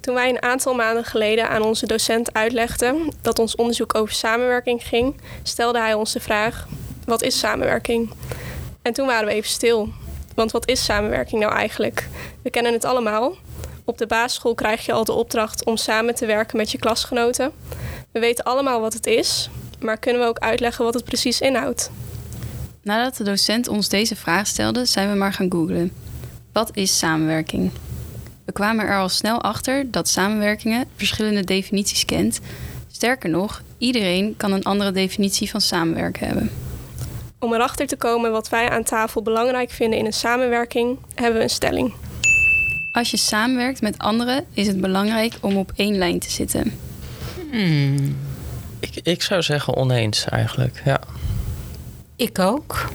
Toen 0.00 0.14
wij 0.14 0.28
een 0.28 0.42
aantal 0.42 0.74
maanden 0.74 1.04
geleden 1.04 1.48
aan 1.48 1.62
onze 1.62 1.86
docent 1.86 2.34
uitlegden 2.34 3.12
dat 3.22 3.38
ons 3.38 3.56
onderzoek 3.56 3.94
over 3.94 4.14
samenwerking 4.14 4.82
ging, 4.82 5.20
stelde 5.42 5.78
hij 5.78 5.94
ons 5.94 6.12
de 6.12 6.20
vraag: 6.20 6.68
wat 7.04 7.22
is 7.22 7.38
samenwerking? 7.38 8.10
En 8.82 8.92
toen 8.92 9.06
waren 9.06 9.26
we 9.26 9.34
even 9.34 9.50
stil. 9.50 9.88
Want 10.34 10.52
wat 10.52 10.68
is 10.68 10.84
samenwerking 10.84 11.40
nou 11.40 11.54
eigenlijk? 11.54 12.08
We 12.42 12.50
kennen 12.50 12.72
het 12.72 12.84
allemaal. 12.84 13.36
Op 13.88 13.98
de 13.98 14.06
basisschool 14.06 14.54
krijg 14.54 14.86
je 14.86 14.92
al 14.92 15.04
de 15.04 15.12
opdracht 15.12 15.64
om 15.64 15.76
samen 15.76 16.14
te 16.14 16.26
werken 16.26 16.56
met 16.56 16.70
je 16.70 16.78
klasgenoten. 16.78 17.52
We 18.12 18.20
weten 18.20 18.44
allemaal 18.44 18.80
wat 18.80 18.92
het 18.92 19.06
is, 19.06 19.50
maar 19.80 19.98
kunnen 19.98 20.22
we 20.22 20.28
ook 20.28 20.38
uitleggen 20.38 20.84
wat 20.84 20.94
het 20.94 21.04
precies 21.04 21.40
inhoudt? 21.40 21.90
Nadat 22.82 23.16
de 23.16 23.24
docent 23.24 23.68
ons 23.68 23.88
deze 23.88 24.16
vraag 24.16 24.46
stelde, 24.46 24.84
zijn 24.84 25.10
we 25.10 25.16
maar 25.16 25.32
gaan 25.32 25.52
googlen. 25.52 25.92
Wat 26.52 26.70
is 26.76 26.98
samenwerking? 26.98 27.70
We 28.44 28.52
kwamen 28.52 28.86
er 28.86 28.98
al 28.98 29.08
snel 29.08 29.42
achter 29.42 29.90
dat 29.90 30.08
samenwerkingen 30.08 30.84
verschillende 30.96 31.44
definities 31.44 32.04
kent. 32.04 32.40
Sterker 32.90 33.30
nog, 33.30 33.62
iedereen 33.78 34.36
kan 34.36 34.52
een 34.52 34.64
andere 34.64 34.92
definitie 34.92 35.50
van 35.50 35.60
samenwerken 35.60 36.26
hebben. 36.26 36.50
Om 37.38 37.54
erachter 37.54 37.86
te 37.86 37.96
komen 37.96 38.30
wat 38.30 38.48
wij 38.48 38.70
aan 38.70 38.84
tafel 38.84 39.22
belangrijk 39.22 39.70
vinden 39.70 39.98
in 39.98 40.06
een 40.06 40.12
samenwerking, 40.12 40.98
hebben 41.14 41.36
we 41.36 41.42
een 41.42 41.50
stelling. 41.50 41.94
Als 42.92 43.10
je 43.10 43.16
samenwerkt 43.16 43.80
met 43.80 43.98
anderen, 43.98 44.44
is 44.52 44.66
het 44.66 44.80
belangrijk 44.80 45.34
om 45.40 45.56
op 45.56 45.72
één 45.76 45.98
lijn 45.98 46.18
te 46.18 46.30
zitten. 46.30 46.72
Hmm. 47.50 48.16
Ik, 48.80 49.00
ik 49.02 49.22
zou 49.22 49.42
zeggen 49.42 49.76
oneens 49.76 50.24
eigenlijk. 50.24 50.82
Ja. 50.84 51.00
Ik 52.16 52.38
ook. 52.38 52.90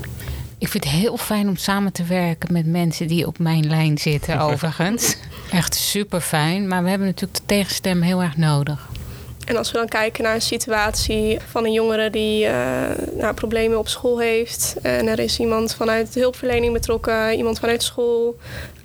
Ik 0.58 0.68
vind 0.68 0.84
het 0.84 0.94
heel 0.94 1.18
fijn 1.18 1.48
om 1.48 1.56
samen 1.56 1.92
te 1.92 2.04
werken 2.04 2.54
met 2.54 2.66
mensen 2.66 3.08
die 3.08 3.28
op 3.28 3.40
mijn 3.40 3.68
lijn 3.68 3.98
zitten, 3.98 4.40
overigens. 4.50 5.18
Echt 5.52 5.76
super 5.76 6.22
fijn. 6.22 6.68
Maar 6.68 6.84
we 6.84 6.90
hebben 6.90 7.08
natuurlijk 7.08 7.40
de 7.40 7.46
tegenstem 7.46 8.02
heel 8.02 8.22
erg 8.22 8.38
nodig. 8.38 8.88
En 9.46 9.58
als 9.58 9.72
we 9.72 9.78
dan 9.78 9.88
kijken 9.88 10.24
naar 10.24 10.36
een 10.36 10.42
situatie 10.42 11.38
van 11.50 11.66
een 11.66 11.72
jongere 11.72 12.10
die 12.10 12.46
eh, 12.46 12.54
nou, 13.18 13.34
problemen 13.34 13.78
op 13.78 13.88
school 13.88 14.20
heeft. 14.20 14.76
En 14.82 15.08
er 15.08 15.20
is 15.20 15.40
iemand 15.40 15.76
vanuit 15.76 16.14
de 16.14 16.20
hulpverlening 16.20 16.74
betrokken, 16.74 17.36
iemand 17.36 17.60
vanuit 17.60 17.84
school, 17.84 18.36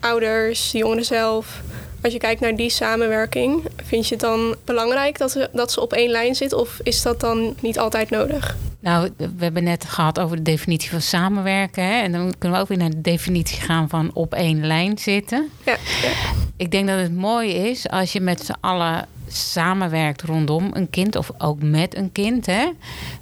ouders, 0.01 0.71
de 0.71 0.79
jongeren 0.79 1.05
zelf. 1.05 1.61
Als 2.03 2.13
je 2.13 2.19
kijkt 2.19 2.41
naar 2.41 2.57
die 2.57 2.71
samenwerking, 2.71 3.65
vind 3.85 4.07
je 4.09 4.15
het 4.15 4.23
dan 4.25 4.55
belangrijk 4.65 5.19
dat, 5.19 5.31
ze- 5.31 5.49
dat 5.53 5.73
ze 5.73 5.81
op 5.81 5.93
één 5.93 6.11
lijn 6.11 6.35
zitten? 6.35 6.59
Of 6.59 6.79
is 6.83 7.03
dat 7.03 7.21
dan 7.21 7.55
niet 7.61 7.79
altijd 7.79 8.11
nodig? 8.11 8.57
Nou, 8.81 9.11
we 9.17 9.45
hebben 9.45 9.65
net 9.65 9.85
gehad 9.85 10.19
over 10.21 10.37
de 10.37 10.43
definitie 10.43 10.91
van 10.91 11.01
samenwerken. 11.01 11.85
Hè? 11.85 12.03
En 12.03 12.13
dan 12.13 12.35
kunnen 12.39 12.57
we 12.59 12.63
ook 12.65 12.69
weer 12.69 12.79
naar 12.79 12.91
de 12.91 13.01
definitie 13.01 13.61
gaan 13.61 13.89
van 13.89 14.11
op 14.15 14.35
één 14.35 14.67
lijn 14.67 14.99
zitten. 14.99 15.49
Ja, 15.65 15.77
ja. 16.03 16.11
Ik 16.57 16.71
denk 16.71 16.89
dat 16.89 16.99
het 16.99 17.15
mooi 17.15 17.51
is 17.53 17.89
als 17.89 18.13
je 18.13 18.21
met 18.21 18.45
z'n 18.45 18.55
allen 18.61 19.07
samenwerkt 19.29 20.23
rondom 20.23 20.71
een 20.73 20.91
kind 20.91 21.17
of 21.17 21.31
ook 21.39 21.63
met 21.63 21.97
een 21.97 22.13
kind. 22.13 22.47
Hè? 22.47 22.69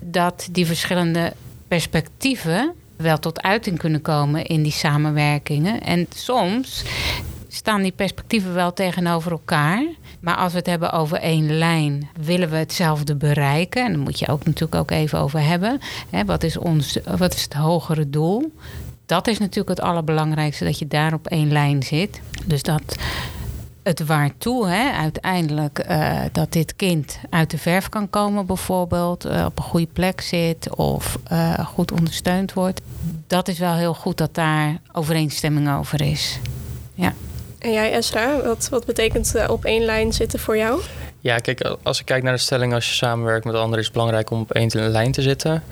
Dat 0.01 0.49
die 0.51 0.67
verschillende 0.67 1.33
perspectieven 1.69 2.73
wel 2.97 3.19
tot 3.19 3.43
uiting 3.43 3.79
kunnen 3.79 4.03
komen 4.03 4.47
in 4.47 4.63
die 4.63 4.73
samenwerkingen. 4.73 5.81
En 5.83 6.07
soms 6.15 6.85
staan 7.49 7.83
die 7.83 7.93
perspectieven 7.93 8.55
wel 8.55 8.73
tegenover 8.73 9.31
elkaar. 9.31 9.85
Maar 10.21 10.37
als 10.37 10.53
we 10.53 10.59
het 10.59 10.67
hebben 10.67 10.93
over 10.93 11.19
één 11.19 11.59
lijn, 11.59 12.09
willen 12.21 12.51
we 12.51 12.57
hetzelfde 12.57 13.15
bereiken. 13.15 13.85
En 13.85 13.93
daar 13.93 14.01
moet 14.01 14.19
je 14.19 14.29
ook 14.29 14.45
natuurlijk 14.45 14.75
ook 14.75 14.91
even 14.91 15.19
over 15.19 15.41
hebben. 15.41 15.81
Hè, 16.11 16.25
wat, 16.25 16.43
is 16.43 16.57
ons, 16.57 16.99
wat 17.17 17.35
is 17.35 17.43
het 17.43 17.55
hogere 17.55 18.11
doel? 18.11 18.53
Dat 19.07 19.27
is 19.27 19.39
natuurlijk 19.39 19.79
het 19.79 19.89
allerbelangrijkste, 19.89 20.65
dat 20.65 20.79
je 20.79 20.87
daar 20.87 21.13
op 21.13 21.27
één 21.27 21.53
lijn 21.53 21.83
zit. 21.83 22.21
Dus 22.45 22.63
dat 22.63 22.97
het 23.87 24.07
waartoe, 24.07 24.69
hè, 24.69 24.91
uiteindelijk, 24.91 25.79
eh, 25.79 26.21
dat 26.33 26.53
dit 26.53 26.77
kind 26.77 27.19
uit 27.31 27.51
de 27.51 27.59
verf 27.59 27.89
kan 27.89 28.11
komen, 28.11 28.47
bijvoorbeeld, 28.47 29.25
eh, 29.25 29.45
op 29.45 29.59
een 29.59 29.65
goede 29.65 29.89
plek 29.93 30.21
zit 30.21 30.77
of 30.77 31.19
eh, 31.25 31.67
goed 31.67 31.93
ondersteund 31.93 32.53
wordt. 32.53 32.81
Dat 33.27 33.49
is 33.49 33.59
wel 33.59 33.75
heel 33.75 33.95
goed 33.95 34.19
dat 34.19 34.35
daar 34.35 34.81
overeenstemming 34.93 35.73
over 35.73 36.01
is. 36.01 36.39
Ja. 36.95 37.13
En 37.59 37.73
jij, 37.73 37.93
Esra, 37.93 38.43
wat, 38.43 38.69
wat 38.71 38.87
betekent 38.87 39.35
op 39.49 39.65
één 39.65 39.85
lijn 39.85 40.13
zitten 40.13 40.39
voor 40.39 40.57
jou? 40.57 40.81
Ja, 41.21 41.39
kijk, 41.39 41.77
als 41.83 42.01
ik 42.01 42.07
kijk 42.07 42.23
naar 42.23 42.33
de 42.33 42.39
stelling, 42.39 42.75
als 42.75 42.89
je 42.89 42.95
samenwerkt 42.95 43.45
met 43.45 43.55
anderen, 43.55 43.79
is 43.79 43.85
het 43.85 43.93
belangrijk 43.93 44.31
om 44.31 44.41
op 44.41 44.53
één 44.53 44.91
lijn 44.91 45.13
te 45.13 45.23
zitten. 45.23 45.63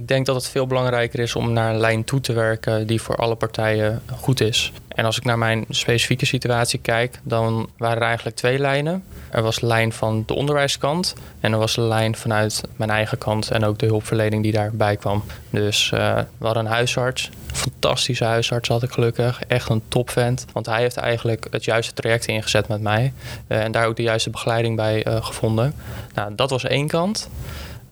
Ik 0.00 0.08
denk 0.08 0.26
dat 0.26 0.34
het 0.34 0.48
veel 0.48 0.66
belangrijker 0.66 1.20
is 1.20 1.34
om 1.34 1.52
naar 1.52 1.70
een 1.70 1.80
lijn 1.80 2.04
toe 2.04 2.20
te 2.20 2.32
werken 2.32 2.86
die 2.86 3.02
voor 3.02 3.16
alle 3.16 3.34
partijen 3.34 4.02
goed 4.20 4.40
is. 4.40 4.72
En 4.88 5.04
als 5.04 5.16
ik 5.16 5.24
naar 5.24 5.38
mijn 5.38 5.64
specifieke 5.68 6.26
situatie 6.26 6.78
kijk, 6.78 7.20
dan 7.22 7.68
waren 7.76 7.96
er 7.96 8.06
eigenlijk 8.06 8.36
twee 8.36 8.58
lijnen. 8.58 9.04
Er 9.30 9.42
was 9.42 9.58
de 9.58 9.66
lijn 9.66 9.92
van 9.92 10.22
de 10.26 10.34
onderwijskant 10.34 11.14
en 11.40 11.52
er 11.52 11.58
was 11.58 11.74
de 11.74 11.80
lijn 11.80 12.16
vanuit 12.16 12.62
mijn 12.76 12.90
eigen 12.90 13.18
kant 13.18 13.50
en 13.50 13.64
ook 13.64 13.78
de 13.78 13.86
hulpverlening 13.86 14.42
die 14.42 14.52
daarbij 14.52 14.96
kwam. 14.96 15.24
Dus 15.50 15.92
eh, 15.92 16.16
we 16.38 16.44
hadden 16.46 16.64
een 16.64 16.72
huisarts, 16.72 17.30
fantastische 17.52 18.24
huisarts 18.24 18.68
had 18.68 18.82
ik 18.82 18.92
gelukkig, 18.92 19.40
echt 19.48 19.68
een 19.68 19.82
topvent. 19.88 20.44
Want 20.52 20.66
hij 20.66 20.80
heeft 20.80 20.96
eigenlijk 20.96 21.46
het 21.50 21.64
juiste 21.64 21.92
traject 21.92 22.26
ingezet 22.26 22.68
met 22.68 22.80
mij 22.80 23.12
eh, 23.46 23.62
en 23.62 23.72
daar 23.72 23.86
ook 23.86 23.96
de 23.96 24.02
juiste 24.02 24.30
begeleiding 24.30 24.76
bij 24.76 25.04
eh, 25.04 25.24
gevonden. 25.24 25.74
Nou, 26.14 26.34
dat 26.34 26.50
was 26.50 26.64
één 26.64 26.88
kant. 26.88 27.28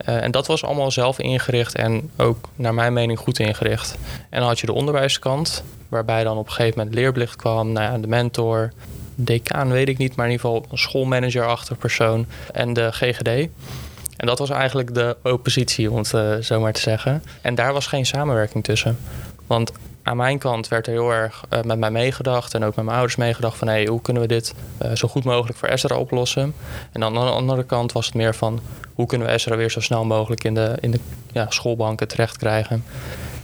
Uh, 0.06 0.22
en 0.22 0.30
dat 0.30 0.46
was 0.46 0.64
allemaal 0.64 0.90
zelf 0.90 1.18
ingericht 1.18 1.74
en 1.74 2.10
ook 2.16 2.48
naar 2.54 2.74
mijn 2.74 2.92
mening 2.92 3.18
goed 3.18 3.38
ingericht. 3.38 3.98
En 4.30 4.38
dan 4.38 4.48
had 4.48 4.60
je 4.60 4.66
de 4.66 4.72
onderwijskant, 4.72 5.64
waarbij 5.88 6.24
dan 6.24 6.36
op 6.36 6.46
een 6.46 6.52
gegeven 6.52 6.78
moment 6.78 6.96
leerplicht 6.96 7.36
kwam, 7.36 7.72
nou 7.72 7.92
ja, 7.92 7.98
de 7.98 8.06
mentor, 8.06 8.72
decaan 9.14 9.70
weet 9.70 9.88
ik 9.88 9.98
niet, 9.98 10.16
maar 10.16 10.26
in 10.26 10.32
ieder 10.32 10.46
geval 10.46 10.66
een 10.70 10.78
schoolmanager-achtig 10.78 11.78
persoon 11.78 12.26
en 12.52 12.72
de 12.72 12.92
GGD. 12.92 13.28
En 14.16 14.26
dat 14.26 14.38
was 14.38 14.50
eigenlijk 14.50 14.94
de 14.94 15.16
oppositie, 15.22 15.90
om 15.90 15.96
het 15.96 16.12
uh, 16.12 16.36
zo 16.36 16.60
maar 16.60 16.72
te 16.72 16.80
zeggen. 16.80 17.22
En 17.40 17.54
daar 17.54 17.72
was 17.72 17.86
geen 17.86 18.06
samenwerking 18.06 18.64
tussen. 18.64 18.98
Want 19.46 19.72
aan 20.08 20.16
mijn 20.16 20.38
kant 20.38 20.68
werd 20.68 20.86
er 20.86 20.92
heel 20.92 21.10
erg 21.10 21.44
uh, 21.52 21.62
met 21.62 21.78
mij 21.78 21.90
meegedacht 21.90 22.54
en 22.54 22.64
ook 22.64 22.74
met 22.74 22.84
mijn 22.84 22.96
ouders 22.96 23.16
meegedacht 23.16 23.58
van 23.58 23.68
hey, 23.68 23.86
hoe 23.86 24.00
kunnen 24.00 24.22
we 24.22 24.28
dit 24.28 24.54
uh, 24.82 24.92
zo 24.92 25.08
goed 25.08 25.24
mogelijk 25.24 25.58
voor 25.58 25.68
Ezra 25.68 25.96
oplossen. 25.96 26.54
En 26.92 27.04
aan 27.04 27.12
de 27.12 27.18
andere 27.18 27.64
kant 27.64 27.92
was 27.92 28.06
het 28.06 28.14
meer 28.14 28.34
van 28.34 28.60
hoe 28.94 29.06
kunnen 29.06 29.26
we 29.26 29.32
Ezra 29.32 29.56
weer 29.56 29.70
zo 29.70 29.80
snel 29.80 30.04
mogelijk 30.04 30.44
in 30.44 30.54
de, 30.54 30.76
in 30.80 30.90
de 30.90 31.00
ja, 31.32 31.46
schoolbanken 31.48 32.08
terecht 32.08 32.36
krijgen. 32.36 32.84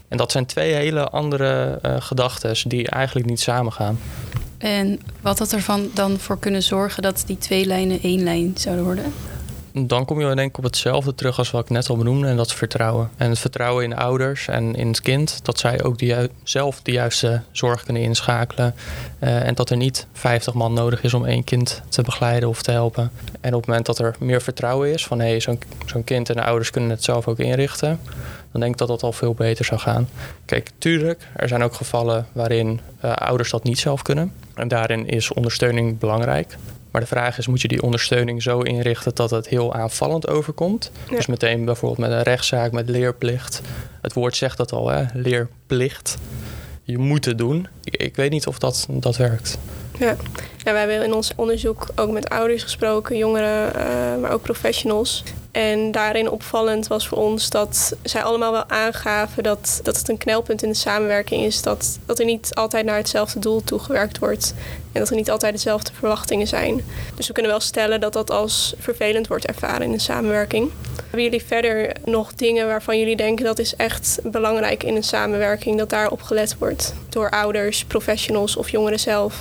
En 0.08 0.16
dat 0.16 0.32
zijn 0.32 0.46
twee 0.46 0.74
hele 0.74 1.08
andere 1.08 1.78
uh, 1.82 1.96
gedachten 1.98 2.68
die 2.68 2.88
eigenlijk 2.88 3.26
niet 3.26 3.40
samengaan. 3.40 3.98
En 4.58 5.00
wat 5.20 5.38
had 5.38 5.52
ervan 5.52 5.90
dan 5.94 6.18
voor 6.18 6.38
kunnen 6.38 6.62
zorgen 6.62 7.02
dat 7.02 7.22
die 7.26 7.38
twee 7.38 7.66
lijnen 7.66 8.00
één 8.02 8.22
lijn 8.22 8.52
zouden 8.56 8.84
worden? 8.84 9.12
Dan 9.76 10.04
kom 10.04 10.20
je 10.20 10.34
denk 10.34 10.48
ik 10.50 10.58
op 10.58 10.64
hetzelfde 10.64 11.14
terug 11.14 11.38
als 11.38 11.50
wat 11.50 11.62
ik 11.62 11.70
net 11.70 11.88
al 11.88 11.96
benoemde. 11.96 12.28
En 12.28 12.36
dat 12.36 12.46
is 12.46 12.52
vertrouwen. 12.52 13.10
En 13.16 13.28
het 13.28 13.38
vertrouwen 13.38 13.84
in 13.84 13.90
de 13.90 13.96
ouders 13.96 14.48
en 14.48 14.74
in 14.74 14.86
het 14.86 15.00
kind. 15.00 15.40
Dat 15.42 15.58
zij 15.58 15.82
ook 15.82 15.98
die, 15.98 16.14
zelf 16.42 16.82
de 16.82 16.92
juiste 16.92 17.42
zorg 17.52 17.84
kunnen 17.84 18.02
inschakelen. 18.02 18.74
Uh, 19.20 19.46
en 19.46 19.54
dat 19.54 19.70
er 19.70 19.76
niet 19.76 20.06
50 20.12 20.54
man 20.54 20.72
nodig 20.72 21.02
is 21.02 21.14
om 21.14 21.24
één 21.24 21.44
kind 21.44 21.82
te 21.88 22.02
begeleiden 22.02 22.48
of 22.48 22.62
te 22.62 22.70
helpen. 22.70 23.10
En 23.40 23.54
op 23.54 23.60
het 23.60 23.66
moment 23.66 23.86
dat 23.86 23.98
er 23.98 24.14
meer 24.18 24.42
vertrouwen 24.42 24.92
is 24.92 25.06
van 25.06 25.20
hé, 25.20 25.28
hey, 25.28 25.40
zo'n 25.86 26.04
kind 26.04 26.28
en 26.28 26.36
de 26.36 26.44
ouders 26.44 26.70
kunnen 26.70 26.90
het 26.90 27.04
zelf 27.04 27.28
ook 27.28 27.38
inrichten. 27.38 28.00
Dan 28.52 28.60
denk 28.60 28.72
ik 28.72 28.78
dat 28.78 28.88
dat 28.88 29.02
al 29.02 29.12
veel 29.12 29.34
beter 29.34 29.64
zou 29.64 29.80
gaan. 29.80 30.08
Kijk, 30.44 30.70
tuurlijk, 30.78 31.28
er 31.36 31.48
zijn 31.48 31.62
ook 31.62 31.74
gevallen 31.74 32.26
waarin 32.32 32.80
uh, 33.04 33.12
ouders 33.12 33.50
dat 33.50 33.64
niet 33.64 33.78
zelf 33.78 34.02
kunnen. 34.02 34.32
En 34.54 34.68
daarin 34.68 35.08
is 35.08 35.32
ondersteuning 35.32 35.98
belangrijk. 35.98 36.56
Maar 36.94 37.02
de 37.02 37.08
vraag 37.08 37.38
is, 37.38 37.46
moet 37.46 37.60
je 37.60 37.68
die 37.68 37.82
ondersteuning 37.82 38.42
zo 38.42 38.60
inrichten 38.60 39.14
dat 39.14 39.30
het 39.30 39.48
heel 39.48 39.74
aanvallend 39.74 40.28
overkomt? 40.28 40.90
Ja. 41.08 41.16
Dus 41.16 41.26
meteen 41.26 41.64
bijvoorbeeld 41.64 42.08
met 42.08 42.18
een 42.18 42.22
rechtszaak, 42.22 42.72
met 42.72 42.88
leerplicht. 42.88 43.60
Het 44.02 44.12
woord 44.12 44.36
zegt 44.36 44.56
dat 44.56 44.72
al, 44.72 44.88
hè? 44.88 45.04
leerplicht. 45.12 46.18
Je 46.82 46.98
moet 46.98 47.24
het 47.24 47.38
doen. 47.38 47.68
Ik, 47.84 47.96
ik 47.96 48.16
weet 48.16 48.30
niet 48.30 48.46
of 48.46 48.58
dat, 48.58 48.86
dat 48.90 49.16
werkt. 49.16 49.58
Ja. 49.98 50.16
ja, 50.64 50.72
we 50.72 50.78
hebben 50.78 51.02
in 51.02 51.14
ons 51.14 51.32
onderzoek 51.36 51.86
ook 51.94 52.10
met 52.10 52.28
ouders 52.28 52.62
gesproken, 52.62 53.16
jongeren, 53.16 53.72
uh, 53.76 54.20
maar 54.20 54.30
ook 54.30 54.42
professionals. 54.42 55.22
En 55.54 55.90
daarin 55.90 56.30
opvallend 56.30 56.86
was 56.86 57.08
voor 57.08 57.18
ons 57.18 57.50
dat 57.50 57.96
zij 58.02 58.22
allemaal 58.22 58.52
wel 58.52 58.68
aangaven 58.68 59.42
dat, 59.42 59.80
dat 59.82 59.96
het 59.96 60.08
een 60.08 60.18
knelpunt 60.18 60.62
in 60.62 60.68
de 60.68 60.74
samenwerking 60.74 61.42
is. 61.42 61.62
Dat, 61.62 61.98
dat 62.06 62.18
er 62.18 62.24
niet 62.24 62.54
altijd 62.54 62.84
naar 62.84 62.96
hetzelfde 62.96 63.38
doel 63.38 63.64
toegewerkt 63.64 64.18
wordt. 64.18 64.54
En 64.92 65.00
dat 65.00 65.10
er 65.10 65.16
niet 65.16 65.30
altijd 65.30 65.52
dezelfde 65.52 65.92
verwachtingen 65.92 66.46
zijn. 66.46 66.84
Dus 67.14 67.26
we 67.26 67.32
kunnen 67.32 67.50
wel 67.50 67.60
stellen 67.60 68.00
dat 68.00 68.12
dat 68.12 68.30
als 68.30 68.74
vervelend 68.78 69.26
wordt 69.26 69.46
ervaren 69.46 69.82
in 69.82 69.92
de 69.92 69.98
samenwerking. 69.98 70.70
Hebben 71.02 71.22
jullie 71.22 71.44
verder 71.44 71.96
nog 72.04 72.34
dingen 72.34 72.66
waarvan 72.66 72.98
jullie 72.98 73.16
denken 73.16 73.44
dat 73.44 73.58
is 73.58 73.76
echt 73.76 74.18
belangrijk 74.22 74.82
in 74.82 74.96
een 74.96 75.04
samenwerking, 75.04 75.78
dat 75.78 75.90
daarop 75.90 76.22
gelet 76.22 76.58
wordt 76.58 76.94
door 77.08 77.30
ouders, 77.30 77.84
professionals 77.84 78.56
of 78.56 78.68
jongeren 78.68 79.00
zelf? 79.00 79.36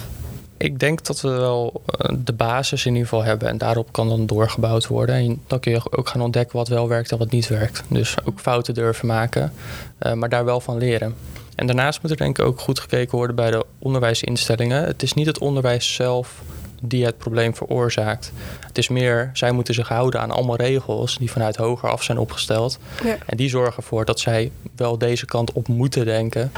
Ik 0.63 0.79
denk 0.79 1.05
dat 1.05 1.21
we 1.21 1.29
wel 1.29 1.81
eh, 1.85 2.15
de 2.19 2.33
basis 2.33 2.85
in 2.85 2.91
ieder 2.91 3.07
geval 3.07 3.23
hebben 3.23 3.47
en 3.47 3.57
daarop 3.57 3.91
kan 3.91 4.09
dan 4.09 4.25
doorgebouwd 4.25 4.87
worden. 4.87 5.15
En 5.15 5.41
dan 5.47 5.59
kun 5.59 5.71
je 5.71 5.81
ook 5.91 6.07
gaan 6.07 6.21
ontdekken 6.21 6.57
wat 6.57 6.67
wel 6.67 6.87
werkt 6.87 7.11
en 7.11 7.17
wat 7.17 7.31
niet 7.31 7.47
werkt. 7.47 7.83
Dus 7.87 8.15
ook 8.25 8.39
fouten 8.39 8.73
durven 8.73 9.07
maken, 9.07 9.53
uh, 9.99 10.13
maar 10.13 10.29
daar 10.29 10.45
wel 10.45 10.59
van 10.59 10.77
leren. 10.77 11.15
En 11.55 11.65
daarnaast 11.65 12.01
moet 12.01 12.11
er 12.11 12.17
denk 12.17 12.39
ik 12.39 12.45
ook 12.45 12.59
goed 12.59 12.79
gekeken 12.79 13.17
worden 13.17 13.35
bij 13.35 13.51
de 13.51 13.65
onderwijsinstellingen. 13.79 14.83
Het 14.83 15.03
is 15.03 15.13
niet 15.13 15.25
het 15.25 15.39
onderwijs 15.39 15.93
zelf 15.93 16.41
die 16.81 17.05
het 17.05 17.17
probleem 17.17 17.55
veroorzaakt. 17.55 18.31
Het 18.67 18.77
is 18.77 18.87
meer, 18.87 19.29
zij 19.33 19.51
moeten 19.51 19.73
zich 19.73 19.87
houden 19.87 20.21
aan 20.21 20.31
allemaal 20.31 20.55
regels 20.55 21.17
die 21.17 21.31
vanuit 21.31 21.55
hoger 21.55 21.89
af 21.89 22.03
zijn 22.03 22.17
opgesteld. 22.17 22.79
Ja. 23.03 23.17
En 23.25 23.37
die 23.37 23.49
zorgen 23.49 23.77
ervoor 23.77 24.05
dat 24.05 24.19
zij 24.19 24.51
wel 24.75 24.97
deze 24.97 25.25
kant 25.25 25.51
op 25.51 25.67
moeten 25.67 26.05
denken. 26.05 26.51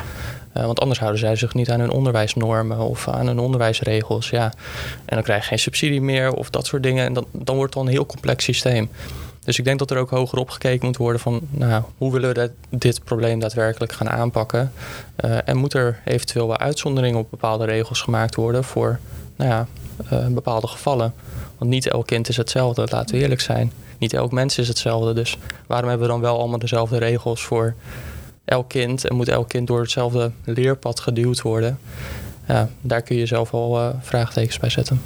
Uh, 0.57 0.65
want 0.65 0.79
anders 0.79 0.99
houden 0.99 1.19
zij 1.19 1.35
zich 1.35 1.53
niet 1.53 1.69
aan 1.69 1.79
hun 1.79 1.91
onderwijsnormen 1.91 2.79
of 2.79 3.07
aan 3.07 3.27
hun 3.27 3.39
onderwijsregels. 3.39 4.29
Ja. 4.29 4.53
En 5.05 5.15
dan 5.15 5.23
krijg 5.23 5.41
je 5.41 5.47
geen 5.47 5.59
subsidie 5.59 6.01
meer 6.01 6.33
of 6.33 6.49
dat 6.49 6.65
soort 6.65 6.83
dingen. 6.83 7.05
En 7.05 7.13
dan, 7.13 7.25
dan 7.31 7.55
wordt 7.55 7.73
het 7.73 7.81
al 7.81 7.87
een 7.87 7.93
heel 7.93 8.05
complex 8.05 8.43
systeem. 8.43 8.89
Dus 9.43 9.57
ik 9.57 9.65
denk 9.65 9.79
dat 9.79 9.91
er 9.91 9.97
ook 9.97 10.09
hoger 10.09 10.37
op 10.37 10.49
gekeken 10.49 10.85
moet 10.85 10.97
worden 10.97 11.21
van 11.21 11.39
nou, 11.49 11.83
hoe 11.97 12.11
willen 12.11 12.27
we 12.27 12.33
dat, 12.33 12.51
dit 12.69 13.03
probleem 13.03 13.39
daadwerkelijk 13.39 13.91
gaan 13.91 14.09
aanpakken. 14.09 14.71
Uh, 15.25 15.37
en 15.45 15.57
moet 15.57 15.73
er 15.73 16.01
eventueel 16.05 16.47
wel 16.47 16.57
uitzonderingen 16.57 17.19
op 17.19 17.29
bepaalde 17.29 17.65
regels 17.65 18.01
gemaakt 18.01 18.35
worden 18.35 18.63
voor 18.63 18.99
nou 19.35 19.49
ja, 19.49 19.67
uh, 20.13 20.27
bepaalde 20.27 20.67
gevallen. 20.67 21.13
Want 21.57 21.71
niet 21.71 21.87
elk 21.87 22.07
kind 22.07 22.29
is 22.29 22.37
hetzelfde, 22.37 22.87
laten 22.91 23.15
we 23.15 23.21
eerlijk 23.21 23.41
zijn. 23.41 23.71
Niet 23.97 24.13
elk 24.13 24.31
mens 24.31 24.57
is 24.57 24.67
hetzelfde. 24.67 25.13
Dus 25.13 25.37
waarom 25.67 25.89
hebben 25.89 26.07
we 26.07 26.13
dan 26.13 26.21
wel 26.21 26.39
allemaal 26.39 26.59
dezelfde 26.59 26.97
regels 26.97 27.43
voor 27.43 27.75
elk 28.45 28.69
kind? 28.69 29.07
En 29.07 29.15
moet 29.15 29.27
elk 29.27 29.49
kind 29.49 29.67
door 29.67 29.79
hetzelfde 29.79 30.31
leerpad 30.43 30.99
geduwd 30.99 31.41
worden? 31.41 31.79
Ja, 32.47 32.69
daar 32.81 33.01
kun 33.01 33.15
je 33.15 33.25
zelf 33.25 33.53
al 33.53 33.79
uh, 33.79 33.89
vraagtekens 34.01 34.59
bij 34.59 34.69
zetten. 34.69 35.01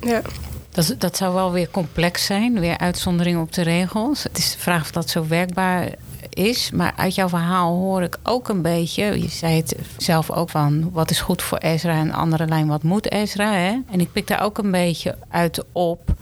Ja. 0.00 0.22
Dat, 0.70 0.94
dat 0.98 1.16
zou 1.16 1.34
wel 1.34 1.52
weer 1.52 1.70
complex 1.70 2.24
zijn, 2.24 2.60
weer 2.60 2.78
uitzonderingen 2.78 3.40
op 3.40 3.52
de 3.52 3.62
regels. 3.62 4.22
Het 4.22 4.38
is 4.38 4.52
de 4.52 4.58
vraag 4.58 4.82
of 4.82 4.90
dat 4.90 5.10
zo 5.10 5.26
werkbaar 5.26 5.94
is. 6.28 6.70
Maar 6.70 6.92
uit 6.96 7.14
jouw 7.14 7.28
verhaal 7.28 7.76
hoor 7.76 8.02
ik 8.02 8.18
ook 8.22 8.48
een 8.48 8.62
beetje. 8.62 9.20
Je 9.20 9.28
zei 9.28 9.56
het 9.56 9.76
zelf 9.96 10.30
ook 10.30 10.50
van 10.50 10.90
wat 10.92 11.10
is 11.10 11.20
goed 11.20 11.42
voor 11.42 11.58
Ezra 11.58 11.92
en 11.92 12.12
andere 12.12 12.46
lijn 12.46 12.66
wat 12.66 12.82
moet 12.82 13.10
Ezra. 13.12 13.52
Hè? 13.52 13.78
En 13.90 14.00
ik 14.00 14.12
pik 14.12 14.26
daar 14.26 14.42
ook 14.42 14.58
een 14.58 14.70
beetje 14.70 15.16
uit 15.28 15.64
op 15.72 16.14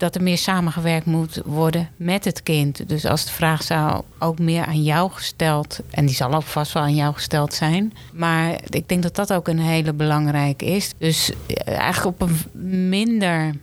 dat 0.00 0.14
er 0.14 0.22
meer 0.22 0.38
samengewerkt 0.38 1.06
moet 1.06 1.40
worden 1.44 1.88
met 1.96 2.24
het 2.24 2.42
kind. 2.42 2.88
Dus 2.88 3.04
als 3.04 3.24
de 3.24 3.32
vraag 3.32 3.62
zou 3.62 4.02
ook 4.18 4.38
meer 4.38 4.64
aan 4.66 4.82
jou 4.82 5.10
gesteld, 5.10 5.80
en 5.90 6.06
die 6.06 6.14
zal 6.14 6.34
ook 6.34 6.42
vast 6.42 6.72
wel 6.72 6.82
aan 6.82 6.94
jou 6.94 7.14
gesteld 7.14 7.54
zijn. 7.54 7.92
Maar 8.12 8.58
ik 8.68 8.88
denk 8.88 9.02
dat 9.02 9.14
dat 9.14 9.32
ook 9.32 9.48
een 9.48 9.58
hele 9.58 9.92
belangrijke 9.92 10.64
is. 10.64 10.92
Dus 10.98 11.30
eh, 11.46 11.78
eigenlijk 11.78 12.20
op 12.20 12.28
een 12.28 12.88
minder 12.88 13.54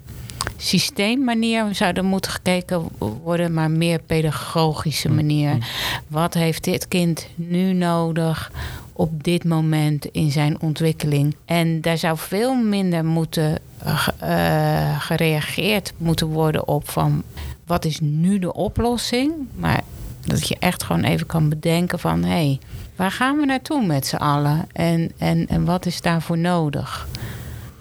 systeemmanier 0.57 1.75
zou 1.75 1.93
er 1.93 2.05
moeten 2.05 2.31
gekeken 2.31 2.83
worden, 3.23 3.53
maar 3.53 3.71
meer 3.71 3.99
pedagogische 3.99 5.09
manier. 5.09 5.53
Mm. 5.53 5.61
Wat 6.07 6.33
heeft 6.33 6.63
dit 6.63 6.87
kind 6.87 7.27
nu 7.35 7.73
nodig? 7.73 8.51
Op 8.97 9.23
dit 9.23 9.43
moment 9.43 10.05
in 10.05 10.31
zijn 10.31 10.61
ontwikkeling. 10.61 11.35
En 11.45 11.81
daar 11.81 11.97
zou 11.97 12.17
veel 12.17 12.55
minder 12.55 13.05
moeten 13.05 13.59
uh, 14.23 15.01
gereageerd 15.01 15.93
moeten 15.97 16.27
worden 16.27 16.67
op 16.67 16.89
van 16.89 17.23
wat 17.65 17.85
is 17.85 17.99
nu 17.99 18.39
de 18.39 18.53
oplossing. 18.53 19.33
Maar 19.55 19.81
dat 20.25 20.47
je 20.47 20.55
echt 20.59 20.83
gewoon 20.83 21.03
even 21.03 21.27
kan 21.27 21.49
bedenken 21.49 21.99
van 21.99 22.23
hé, 22.23 22.29
hey, 22.29 22.59
waar 22.95 23.11
gaan 23.11 23.37
we 23.37 23.45
naartoe 23.45 23.85
met 23.85 24.05
z'n 24.05 24.15
allen? 24.15 24.65
En, 24.73 25.11
en, 25.17 25.47
en 25.47 25.65
wat 25.65 25.85
is 25.85 26.01
daarvoor 26.01 26.37
nodig? 26.37 27.07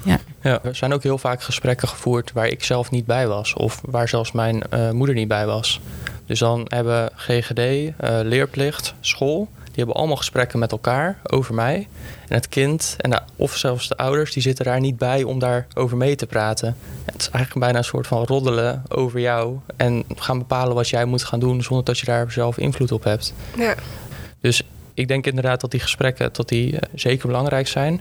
Ja. 0.04 0.18
ja, 0.42 0.62
er 0.62 0.74
zijn 0.74 0.92
ook 0.92 1.02
heel 1.02 1.18
vaak 1.18 1.42
gesprekken 1.42 1.88
gevoerd 1.88 2.32
waar 2.32 2.48
ik 2.48 2.64
zelf 2.64 2.90
niet 2.90 3.06
bij 3.06 3.26
was. 3.26 3.54
Of 3.54 3.80
waar 3.84 4.08
zelfs 4.08 4.32
mijn 4.32 4.62
uh, 4.74 4.90
moeder 4.90 5.14
niet 5.14 5.28
bij 5.28 5.46
was. 5.46 5.80
Dus 6.26 6.38
dan 6.38 6.64
hebben 6.68 7.10
GGD, 7.14 7.92
leerplicht, 8.22 8.94
school 9.00 9.48
die 9.76 9.84
hebben 9.84 10.02
allemaal 10.02 10.22
gesprekken 10.22 10.58
met 10.58 10.72
elkaar 10.72 11.18
over 11.22 11.54
mij. 11.54 11.88
En 12.28 12.34
het 12.34 12.48
kind 12.48 12.96
en 12.98 13.10
de, 13.10 13.20
of 13.36 13.56
zelfs 13.56 13.88
de 13.88 13.96
ouders, 13.96 14.32
die 14.32 14.42
zitten 14.42 14.64
daar 14.64 14.80
niet 14.80 14.96
bij 14.96 15.22
om 15.22 15.38
daar 15.38 15.66
over 15.74 15.96
mee 15.96 16.14
te 16.14 16.26
praten. 16.26 16.76
Het 17.04 17.20
is 17.20 17.30
eigenlijk 17.30 17.64
bijna 17.64 17.78
een 17.78 17.84
soort 17.84 18.06
van 18.06 18.24
roddelen 18.24 18.82
over 18.88 19.20
jou. 19.20 19.58
En 19.76 20.04
gaan 20.14 20.38
bepalen 20.38 20.74
wat 20.74 20.88
jij 20.88 21.04
moet 21.04 21.24
gaan 21.24 21.40
doen 21.40 21.62
zonder 21.62 21.84
dat 21.84 21.98
je 21.98 22.06
daar 22.06 22.30
zelf 22.30 22.58
invloed 22.58 22.92
op 22.92 23.04
hebt. 23.04 23.34
Ja. 23.56 23.74
Dus 24.40 24.62
ik 24.94 25.08
denk 25.08 25.26
inderdaad 25.26 25.60
dat 25.60 25.70
die 25.70 25.80
gesprekken 25.80 26.28
dat 26.32 26.48
die, 26.48 26.72
uh, 26.72 26.78
zeker 26.94 27.26
belangrijk 27.26 27.68
zijn. 27.68 28.00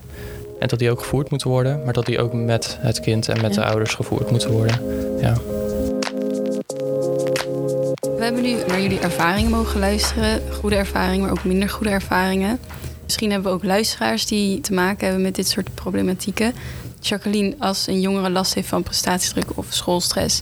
En 0.60 0.68
dat 0.68 0.80
die 0.80 0.92
ook 0.92 1.00
gevoerd 1.00 1.30
moeten 1.30 1.50
worden. 1.50 1.84
Maar 1.84 1.94
dat 1.94 2.06
die 2.06 2.20
ook 2.20 2.34
met 2.34 2.78
het 2.82 3.00
kind 3.00 3.30
en 3.30 3.42
met 3.42 3.56
ja. 3.56 3.62
de 3.62 3.68
ouders 3.68 3.94
gevoerd 3.94 4.32
moeten 4.32 4.52
worden. 4.52 4.80
Ja. 5.20 5.34
Hebben 8.26 8.44
nu 8.44 8.66
naar 8.68 8.82
jullie 8.82 9.00
ervaringen 9.00 9.52
mogen 9.52 9.80
luisteren. 9.80 10.42
Goede 10.54 10.76
ervaringen, 10.76 11.22
maar 11.22 11.32
ook 11.32 11.44
minder 11.44 11.70
goede 11.70 11.90
ervaringen. 11.90 12.60
Misschien 13.04 13.32
hebben 13.32 13.52
we 13.52 13.58
ook 13.58 13.64
luisteraars 13.64 14.26
die 14.26 14.62
te 14.62 14.74
maken 14.74 15.06
hebben 15.06 15.24
met 15.24 15.36
dit 15.36 15.48
soort 15.48 15.74
problematieken. 15.74 16.54
Jacqueline, 17.00 17.56
als 17.60 17.88
een 17.88 18.02
jongere 18.02 18.30
last 18.30 18.54
heeft 18.54 18.68
van 18.68 18.84
prestatiedruk 18.84 19.58
of 19.58 19.66
schoolstress, 19.70 20.42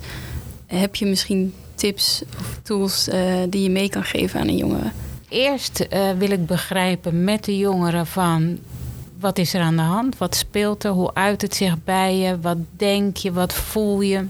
heb 0.66 0.96
je 0.96 1.06
misschien 1.06 1.54
tips 1.76 2.24
of 2.40 2.60
tools 2.62 3.08
uh, 3.08 3.16
die 3.50 3.64
je 3.64 3.70
mee 3.70 3.90
kan 3.90 4.04
geven 4.04 4.40
aan 4.40 4.48
een 4.48 4.58
jongere? 4.58 4.92
Eerst 5.30 5.86
uh, 5.94 6.12
wil 6.18 6.32
ik 6.32 6.46
begrijpen 6.46 7.24
met 7.24 7.44
de 7.44 7.58
jongeren 7.58 8.08
van 8.08 8.60
wat 9.20 9.38
is 9.38 9.54
er 9.54 9.62
aan 9.62 9.76
de 9.76 9.82
hand? 9.82 10.18
Wat 10.18 10.36
speelt 10.36 10.84
er? 10.84 10.92
Hoe 10.92 11.14
uit 11.14 11.42
het 11.42 11.56
zich 11.56 11.84
bij 11.84 12.18
je? 12.18 12.40
Wat 12.40 12.58
denk 12.78 13.18
je? 13.18 13.32
Wat 13.32 13.54
voel 13.54 14.02
je? 14.02 14.26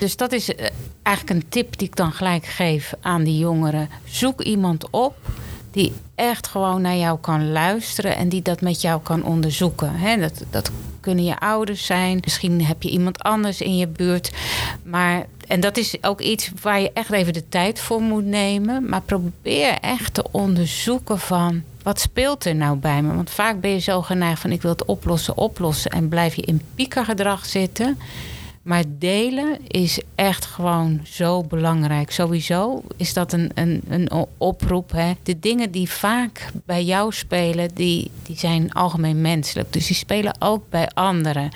Dus 0.00 0.16
dat 0.16 0.32
is 0.32 0.48
uh, 0.48 0.56
eigenlijk 1.02 1.36
een 1.40 1.48
tip 1.48 1.78
die 1.78 1.88
ik 1.88 1.96
dan 1.96 2.12
gelijk 2.12 2.44
geef 2.44 2.94
aan 3.00 3.22
die 3.22 3.38
jongeren. 3.38 3.88
Zoek 4.04 4.40
iemand 4.40 4.90
op 4.90 5.16
die 5.70 5.92
echt 6.14 6.46
gewoon 6.46 6.80
naar 6.80 6.96
jou 6.96 7.18
kan 7.18 7.52
luisteren 7.52 8.16
en 8.16 8.28
die 8.28 8.42
dat 8.42 8.60
met 8.60 8.80
jou 8.80 9.00
kan 9.02 9.24
onderzoeken. 9.24 10.20
Dat, 10.20 10.44
dat 10.50 10.70
kunnen 11.00 11.24
je 11.24 11.38
ouders 11.38 11.86
zijn, 11.86 12.20
misschien 12.24 12.64
heb 12.64 12.82
je 12.82 12.90
iemand 12.90 13.22
anders 13.22 13.60
in 13.60 13.76
je 13.76 13.86
buurt. 13.86 14.32
Maar, 14.82 15.26
en 15.46 15.60
dat 15.60 15.76
is 15.76 15.96
ook 16.00 16.20
iets 16.20 16.50
waar 16.62 16.80
je 16.80 16.90
echt 16.92 17.10
even 17.10 17.32
de 17.32 17.48
tijd 17.48 17.80
voor 17.80 18.00
moet 18.00 18.24
nemen. 18.24 18.88
Maar 18.88 19.00
probeer 19.00 19.78
echt 19.80 20.14
te 20.14 20.24
onderzoeken 20.30 21.18
van 21.18 21.62
wat 21.82 22.00
speelt 22.00 22.44
er 22.44 22.54
nou 22.54 22.76
bij 22.76 23.02
me? 23.02 23.14
Want 23.14 23.30
vaak 23.30 23.60
ben 23.60 23.70
je 23.70 23.78
zo 23.78 24.02
geneigd 24.02 24.40
van 24.40 24.52
ik 24.52 24.62
wil 24.62 24.70
het 24.70 24.84
oplossen, 24.84 25.36
oplossen 25.36 25.90
en 25.90 26.08
blijf 26.08 26.34
je 26.34 26.42
in 26.42 26.62
piekergedrag 26.74 27.46
zitten. 27.46 27.98
Maar 28.62 28.84
delen 28.88 29.58
is 29.66 30.00
echt 30.14 30.44
gewoon 30.44 31.00
zo 31.04 31.42
belangrijk. 31.42 32.10
Sowieso 32.10 32.82
is 32.96 33.12
dat 33.12 33.32
een, 33.32 33.50
een, 33.54 33.82
een 33.88 34.10
oproep. 34.38 34.92
Hè. 34.92 35.12
De 35.22 35.38
dingen 35.38 35.70
die 35.70 35.90
vaak 35.90 36.50
bij 36.64 36.84
jou 36.84 37.12
spelen, 37.12 37.70
die, 37.74 38.10
die 38.22 38.38
zijn 38.38 38.72
algemeen 38.72 39.20
menselijk. 39.20 39.72
Dus 39.72 39.86
die 39.86 39.96
spelen 39.96 40.36
ook 40.38 40.62
bij 40.70 40.88
anderen. 40.94 41.50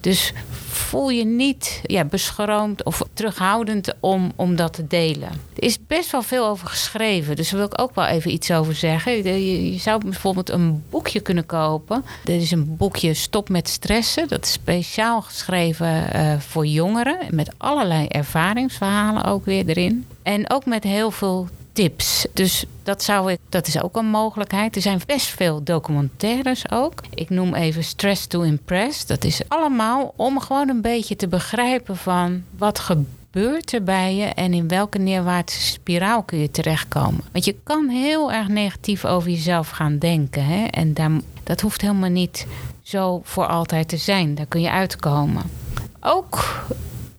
Dus 0.00 0.32
voel 0.74 1.10
je 1.10 1.24
niet 1.24 1.80
ja, 1.82 2.04
beschroomd 2.04 2.84
of 2.84 3.02
terughoudend 3.12 3.94
om, 4.00 4.32
om 4.36 4.56
dat 4.56 4.72
te 4.72 4.86
delen. 4.86 5.28
Er 5.28 5.62
is 5.62 5.78
best 5.86 6.10
wel 6.10 6.22
veel 6.22 6.46
over 6.46 6.68
geschreven, 6.68 7.36
dus 7.36 7.48
daar 7.50 7.58
wil 7.58 7.68
ik 7.68 7.80
ook 7.80 7.94
wel 7.94 8.06
even 8.06 8.32
iets 8.32 8.50
over 8.50 8.74
zeggen. 8.74 9.22
Je, 9.22 9.78
zou 9.78 10.00
bijvoorbeeld 10.04 10.50
een 10.50 10.82
boekje 10.90 11.20
kunnen 11.20 11.46
kopen. 11.46 12.04
Er 12.24 12.34
is 12.34 12.50
een 12.50 12.76
boekje 12.76 13.14
Stop 13.14 13.48
met 13.48 13.68
stressen. 13.68 14.28
Dat 14.28 14.44
is 14.44 14.52
speciaal 14.52 15.22
geschreven 15.22 16.16
uh, 16.16 16.38
voor 16.38 16.66
jongeren. 16.66 17.18
Met 17.30 17.52
allerlei 17.56 18.06
ervaringsverhalen 18.06 19.24
ook 19.24 19.44
weer 19.44 19.66
erin. 19.66 20.06
En 20.22 20.50
ook 20.50 20.66
met 20.66 20.84
heel 20.84 21.10
veel 21.10 21.48
tips. 21.74 22.26
Dus 22.32 22.64
dat, 22.82 23.02
zou 23.02 23.32
ik, 23.32 23.38
dat 23.48 23.66
is 23.66 23.82
ook 23.82 23.96
een 23.96 24.06
mogelijkheid. 24.06 24.76
Er 24.76 24.82
zijn 24.82 25.00
best 25.06 25.26
veel 25.26 25.62
documentaires 25.62 26.70
ook. 26.70 27.00
Ik 27.14 27.30
noem 27.30 27.54
even 27.54 27.84
Stress 27.84 28.26
to 28.26 28.40
Impress. 28.40 29.06
Dat 29.06 29.24
is 29.24 29.40
allemaal 29.48 30.12
om 30.16 30.40
gewoon 30.40 30.68
een 30.68 30.80
beetje 30.80 31.16
te 31.16 31.28
begrijpen 31.28 31.96
van 31.96 32.42
wat 32.58 32.78
gebeurt 32.78 33.72
er 33.72 33.82
bij 33.82 34.14
je 34.14 34.24
en 34.24 34.54
in 34.54 34.68
welke 34.68 34.98
neerwaartse 34.98 35.60
spiraal 35.60 36.22
kun 36.22 36.38
je 36.38 36.50
terechtkomen. 36.50 37.24
Want 37.32 37.44
je 37.44 37.56
kan 37.62 37.88
heel 37.88 38.32
erg 38.32 38.48
negatief 38.48 39.04
over 39.04 39.30
jezelf 39.30 39.68
gaan 39.68 39.98
denken. 39.98 40.44
Hè? 40.44 40.64
En 40.64 40.94
dat 41.42 41.60
hoeft 41.60 41.80
helemaal 41.80 42.10
niet 42.10 42.46
zo 42.82 43.20
voor 43.24 43.46
altijd 43.46 43.88
te 43.88 43.96
zijn. 43.96 44.34
Daar 44.34 44.46
kun 44.46 44.60
je 44.60 44.70
uitkomen. 44.70 45.42
Ook 46.00 46.64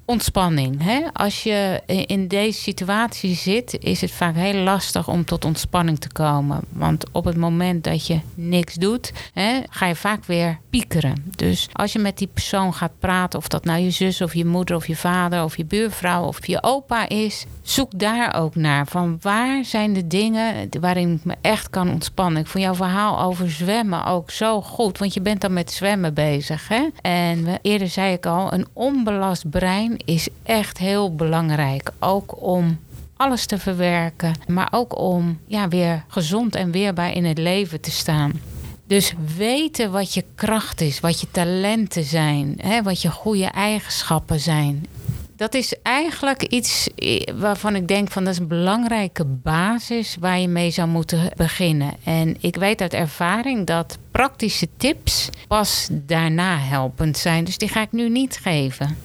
ontspanning. 0.05 0.83
Hè? 0.83 1.01
Als 1.13 1.43
je 1.43 1.81
in 1.85 2.27
deze 2.27 2.59
situatie 2.59 3.35
zit, 3.35 3.77
is 3.79 4.01
het 4.01 4.11
vaak 4.11 4.35
heel 4.35 4.63
lastig 4.63 5.07
om 5.07 5.25
tot 5.25 5.45
ontspanning 5.45 5.99
te 5.99 6.11
komen. 6.11 6.61
Want 6.69 7.05
op 7.11 7.25
het 7.25 7.37
moment 7.37 7.83
dat 7.83 8.07
je 8.07 8.19
niks 8.33 8.73
doet, 8.73 9.13
hè, 9.33 9.59
ga 9.69 9.85
je 9.85 9.95
vaak 9.95 10.25
weer 10.25 10.59
piekeren. 10.69 11.31
Dus 11.35 11.69
als 11.71 11.93
je 11.93 11.99
met 11.99 12.17
die 12.17 12.27
persoon 12.27 12.73
gaat 12.73 12.99
praten, 12.99 13.39
of 13.39 13.47
dat 13.47 13.65
nou 13.65 13.79
je 13.79 13.91
zus 13.91 14.21
of 14.21 14.33
je 14.33 14.45
moeder 14.45 14.75
of 14.75 14.87
je 14.87 14.95
vader 14.95 15.43
of 15.43 15.57
je 15.57 15.65
buurvrouw 15.65 16.23
of 16.23 16.47
je 16.47 16.63
opa 16.63 17.09
is, 17.09 17.45
zoek 17.69 17.99
daar 17.99 18.35
ook 18.35 18.55
naar. 18.55 18.87
Van 18.87 19.17
waar 19.21 19.65
zijn 19.65 19.93
de 19.93 20.07
dingen 20.07 20.69
waarin 20.79 21.13
ik 21.13 21.23
me 21.23 21.35
echt 21.41 21.69
kan 21.69 21.89
ontspannen? 21.89 22.41
Ik 22.41 22.47
vond 22.47 22.63
jouw 22.63 22.75
verhaal 22.75 23.19
over 23.21 23.51
zwemmen 23.51 24.05
ook 24.05 24.31
zo 24.31 24.61
goed, 24.61 24.97
want 24.97 25.13
je 25.13 25.21
bent 25.21 25.41
dan 25.41 25.53
met 25.53 25.71
zwemmen 25.71 26.13
bezig. 26.13 26.67
Hè? 26.67 26.87
En 27.01 27.59
eerder 27.61 27.87
zei 27.87 28.13
ik 28.13 28.25
al, 28.25 28.53
een 28.53 28.67
onbelast 28.73 29.49
brein 29.49 29.97
is 30.05 30.27
echt 30.43 30.77
heel 30.77 31.15
belangrijk. 31.15 31.91
Ook 31.99 32.41
om 32.41 32.79
alles 33.17 33.45
te 33.45 33.57
verwerken, 33.57 34.33
maar 34.47 34.67
ook 34.71 34.99
om 34.99 35.39
ja, 35.47 35.67
weer 35.67 36.03
gezond 36.07 36.55
en 36.55 36.71
weerbaar 36.71 37.13
in 37.13 37.25
het 37.25 37.37
leven 37.37 37.81
te 37.81 37.91
staan. 37.91 38.31
Dus 38.87 39.13
weten 39.37 39.91
wat 39.91 40.13
je 40.13 40.23
kracht 40.35 40.81
is, 40.81 40.99
wat 40.99 41.19
je 41.19 41.27
talenten 41.31 42.03
zijn, 42.03 42.55
hè, 42.57 42.81
wat 42.83 43.01
je 43.01 43.11
goede 43.11 43.45
eigenschappen 43.45 44.39
zijn. 44.39 44.85
Dat 45.37 45.53
is 45.53 45.73
eigenlijk 45.81 46.43
iets 46.43 46.89
waarvan 47.35 47.75
ik 47.75 47.87
denk 47.87 48.11
van 48.11 48.23
dat 48.23 48.33
is 48.33 48.39
een 48.39 48.47
belangrijke 48.47 49.25
basis 49.25 50.17
waar 50.19 50.39
je 50.39 50.47
mee 50.47 50.71
zou 50.71 50.87
moeten 50.87 51.31
beginnen. 51.35 51.93
En 52.03 52.35
ik 52.39 52.55
weet 52.55 52.81
uit 52.81 52.93
ervaring 52.93 53.65
dat 53.65 53.97
praktische 54.11 54.67
tips 54.77 55.29
pas 55.47 55.87
daarna 55.91 56.57
helpend 56.57 57.17
zijn. 57.17 57.43
Dus 57.43 57.57
die 57.57 57.69
ga 57.69 57.81
ik 57.81 57.91
nu 57.91 58.09
niet 58.09 58.39
geven. 58.41 58.97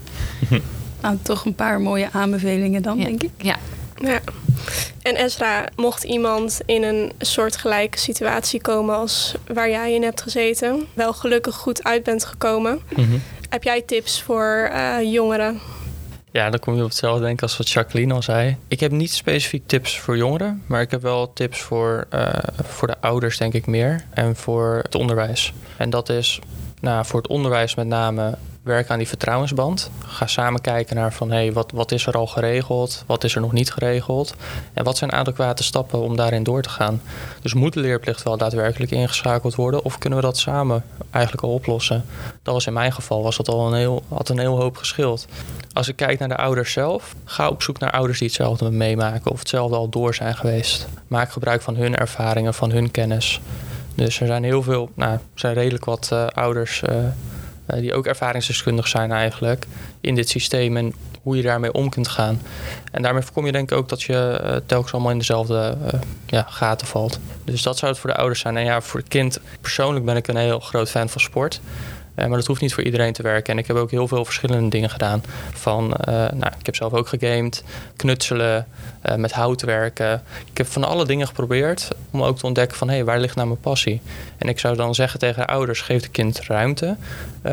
Nou, 1.02 1.18
toch 1.22 1.44
een 1.44 1.54
paar 1.54 1.80
mooie 1.80 2.08
aanbevelingen 2.12 2.82
dan, 2.82 2.98
denk 2.98 3.22
ik. 3.22 3.30
Ja. 3.36 3.56
ja. 3.96 4.20
En 5.02 5.16
Ezra, 5.16 5.68
mocht 5.76 6.04
iemand 6.04 6.60
in 6.66 6.82
een 6.82 7.12
soortgelijke 7.18 7.98
situatie 7.98 8.60
komen 8.60 8.94
als 8.94 9.34
waar 9.46 9.70
jij 9.70 9.94
in 9.94 10.02
hebt 10.02 10.22
gezeten, 10.22 10.86
wel 10.94 11.12
gelukkig 11.12 11.54
goed 11.54 11.84
uit 11.84 12.02
bent 12.02 12.24
gekomen, 12.24 12.80
mhm. 12.96 13.18
heb 13.48 13.62
jij 13.62 13.82
tips 13.82 14.22
voor 14.22 14.70
uh, 14.72 15.12
jongeren? 15.12 15.60
Ja, 16.32 16.50
dan 16.50 16.60
kom 16.60 16.74
je 16.74 16.82
op 16.82 16.88
hetzelfde 16.88 17.24
denken 17.24 17.42
als 17.42 17.56
wat 17.56 17.70
Jacqueline 17.70 18.14
al 18.14 18.22
zei. 18.22 18.56
Ik 18.68 18.80
heb 18.80 18.90
niet 18.90 19.12
specifiek 19.12 19.66
tips 19.66 19.98
voor 19.98 20.16
jongeren, 20.16 20.62
maar 20.66 20.80
ik 20.80 20.90
heb 20.90 21.02
wel 21.02 21.32
tips 21.32 21.60
voor, 21.60 22.06
uh, 22.14 22.28
voor 22.62 22.88
de 22.88 22.96
ouders, 23.00 23.38
denk 23.38 23.52
ik 23.52 23.66
meer. 23.66 24.04
En 24.10 24.36
voor 24.36 24.80
het 24.82 24.94
onderwijs. 24.94 25.52
En 25.76 25.90
dat 25.90 26.08
is 26.08 26.40
nou, 26.80 27.04
voor 27.04 27.20
het 27.20 27.30
onderwijs 27.30 27.74
met 27.74 27.86
name 27.86 28.38
werk 28.62 28.90
aan 28.90 28.98
die 28.98 29.08
vertrouwensband. 29.08 29.90
Ga 30.06 30.26
samen 30.26 30.60
kijken 30.60 30.96
naar 30.96 31.12
van 31.12 31.30
hey, 31.30 31.52
wat, 31.52 31.70
wat 31.74 31.92
is 31.92 32.06
er 32.06 32.14
al 32.14 32.26
geregeld, 32.26 33.04
wat 33.06 33.24
is 33.24 33.34
er 33.34 33.40
nog 33.40 33.52
niet 33.52 33.72
geregeld 33.72 34.34
en 34.72 34.84
wat 34.84 34.96
zijn 34.96 35.12
adequate 35.12 35.62
stappen 35.62 36.00
om 36.00 36.16
daarin 36.16 36.42
door 36.42 36.62
te 36.62 36.68
gaan. 36.68 37.02
Dus 37.40 37.54
moet 37.54 37.72
de 37.72 37.80
leerplicht 37.80 38.22
wel 38.22 38.36
daadwerkelijk 38.36 38.90
ingeschakeld 38.90 39.54
worden 39.54 39.84
of 39.84 39.98
kunnen 39.98 40.18
we 40.18 40.24
dat 40.24 40.38
samen 40.38 40.84
eigenlijk 41.10 41.44
al 41.44 41.52
oplossen? 41.52 42.04
Dat 42.42 42.54
was 42.54 42.66
in 42.66 42.72
mijn 42.72 42.92
geval 42.92 43.22
was 43.22 43.36
dat 43.36 43.48
al 43.48 43.66
een 43.66 43.78
heel, 43.78 44.02
had 44.08 44.28
een 44.28 44.38
heel 44.38 44.60
hoop 44.60 44.76
geschild. 44.76 45.26
Als 45.72 45.88
ik 45.88 45.96
kijk 45.96 46.18
naar 46.18 46.28
de 46.28 46.36
ouders 46.36 46.72
zelf, 46.72 47.14
ga 47.24 47.48
op 47.48 47.62
zoek 47.62 47.78
naar 47.78 47.90
ouders 47.90 48.18
die 48.18 48.28
hetzelfde 48.28 48.70
meemaken 48.70 49.30
of 49.30 49.38
hetzelfde 49.38 49.76
al 49.76 49.88
door 49.88 50.14
zijn 50.14 50.36
geweest. 50.36 50.88
Maak 51.08 51.32
gebruik 51.32 51.62
van 51.62 51.76
hun 51.76 51.96
ervaringen, 51.96 52.54
van 52.54 52.70
hun 52.70 52.90
kennis. 52.90 53.40
Dus 53.94 54.20
er 54.20 54.26
zijn 54.26 54.44
heel 54.44 54.62
veel, 54.62 54.90
nou, 54.94 55.12
er 55.12 55.20
zijn 55.34 55.54
redelijk 55.54 55.84
wat 55.84 56.10
uh, 56.12 56.26
ouders 56.26 56.82
eh, 56.82 56.96
die 57.74 57.94
ook 57.94 58.06
ervaringsdeskundig 58.06 58.88
zijn 58.88 59.12
eigenlijk 59.12 59.66
in 60.00 60.14
dit 60.14 60.28
systeem 60.28 60.76
en 60.76 60.94
hoe 61.22 61.36
je 61.36 61.42
daarmee 61.42 61.72
om 61.72 61.88
kunt 61.88 62.08
gaan. 62.08 62.40
En 62.92 63.02
daarmee 63.02 63.22
voorkom 63.22 63.46
je 63.46 63.52
denk 63.52 63.70
ik 63.70 63.78
ook 63.78 63.88
dat 63.88 64.02
je 64.02 64.40
uh, 64.44 64.56
telkens 64.66 64.92
allemaal 64.92 65.10
in 65.12 65.18
dezelfde 65.18 65.76
uh, 65.84 66.00
ja, 66.26 66.46
gaten 66.48 66.86
valt. 66.86 67.18
Dus 67.44 67.62
dat 67.62 67.78
zou 67.78 67.90
het 67.90 68.00
voor 68.00 68.10
de 68.10 68.16
ouders 68.16 68.40
zijn. 68.40 68.56
En 68.56 68.64
ja, 68.64 68.80
voor 68.80 69.00
het 69.00 69.08
kind 69.08 69.40
persoonlijk 69.60 70.04
ben 70.04 70.16
ik 70.16 70.28
een 70.28 70.36
heel 70.36 70.60
groot 70.60 70.90
fan 70.90 71.08
van 71.08 71.20
sport. 71.20 71.60
Uh, 72.16 72.26
maar 72.26 72.38
dat 72.38 72.46
hoeft 72.46 72.60
niet 72.60 72.74
voor 72.74 72.82
iedereen 72.82 73.12
te 73.12 73.22
werken. 73.22 73.52
En 73.52 73.58
ik 73.58 73.66
heb 73.66 73.76
ook 73.76 73.90
heel 73.90 74.08
veel 74.08 74.24
verschillende 74.24 74.68
dingen 74.68 74.90
gedaan. 74.90 75.22
Van, 75.52 75.94
nou, 76.06 76.52
ik 76.58 76.66
heb 76.66 76.74
zelf 76.76 76.92
ook 76.92 77.08
gegamed, 77.08 77.64
knutselen, 77.96 78.66
met 79.16 79.32
hout 79.32 79.62
werken. 79.62 80.22
Ik 80.50 80.58
heb 80.58 80.66
van 80.66 80.84
alle 80.84 81.06
dingen 81.06 81.26
geprobeerd 81.26 81.88
om 82.10 82.22
ook 82.22 82.38
te 82.38 82.46
ontdekken 82.46 82.76
van... 82.76 82.88
hé, 82.88 82.94
hey, 82.94 83.04
waar 83.04 83.20
ligt 83.20 83.34
nou 83.34 83.48
mijn 83.48 83.60
passie? 83.60 84.00
En 84.38 84.48
ik 84.48 84.58
zou 84.58 84.76
dan 84.76 84.94
zeggen 84.94 85.18
tegen 85.18 85.40
de 85.40 85.46
ouders, 85.46 85.80
geef 85.80 86.02
het 86.02 86.10
kind 86.10 86.40
ruimte 86.40 86.96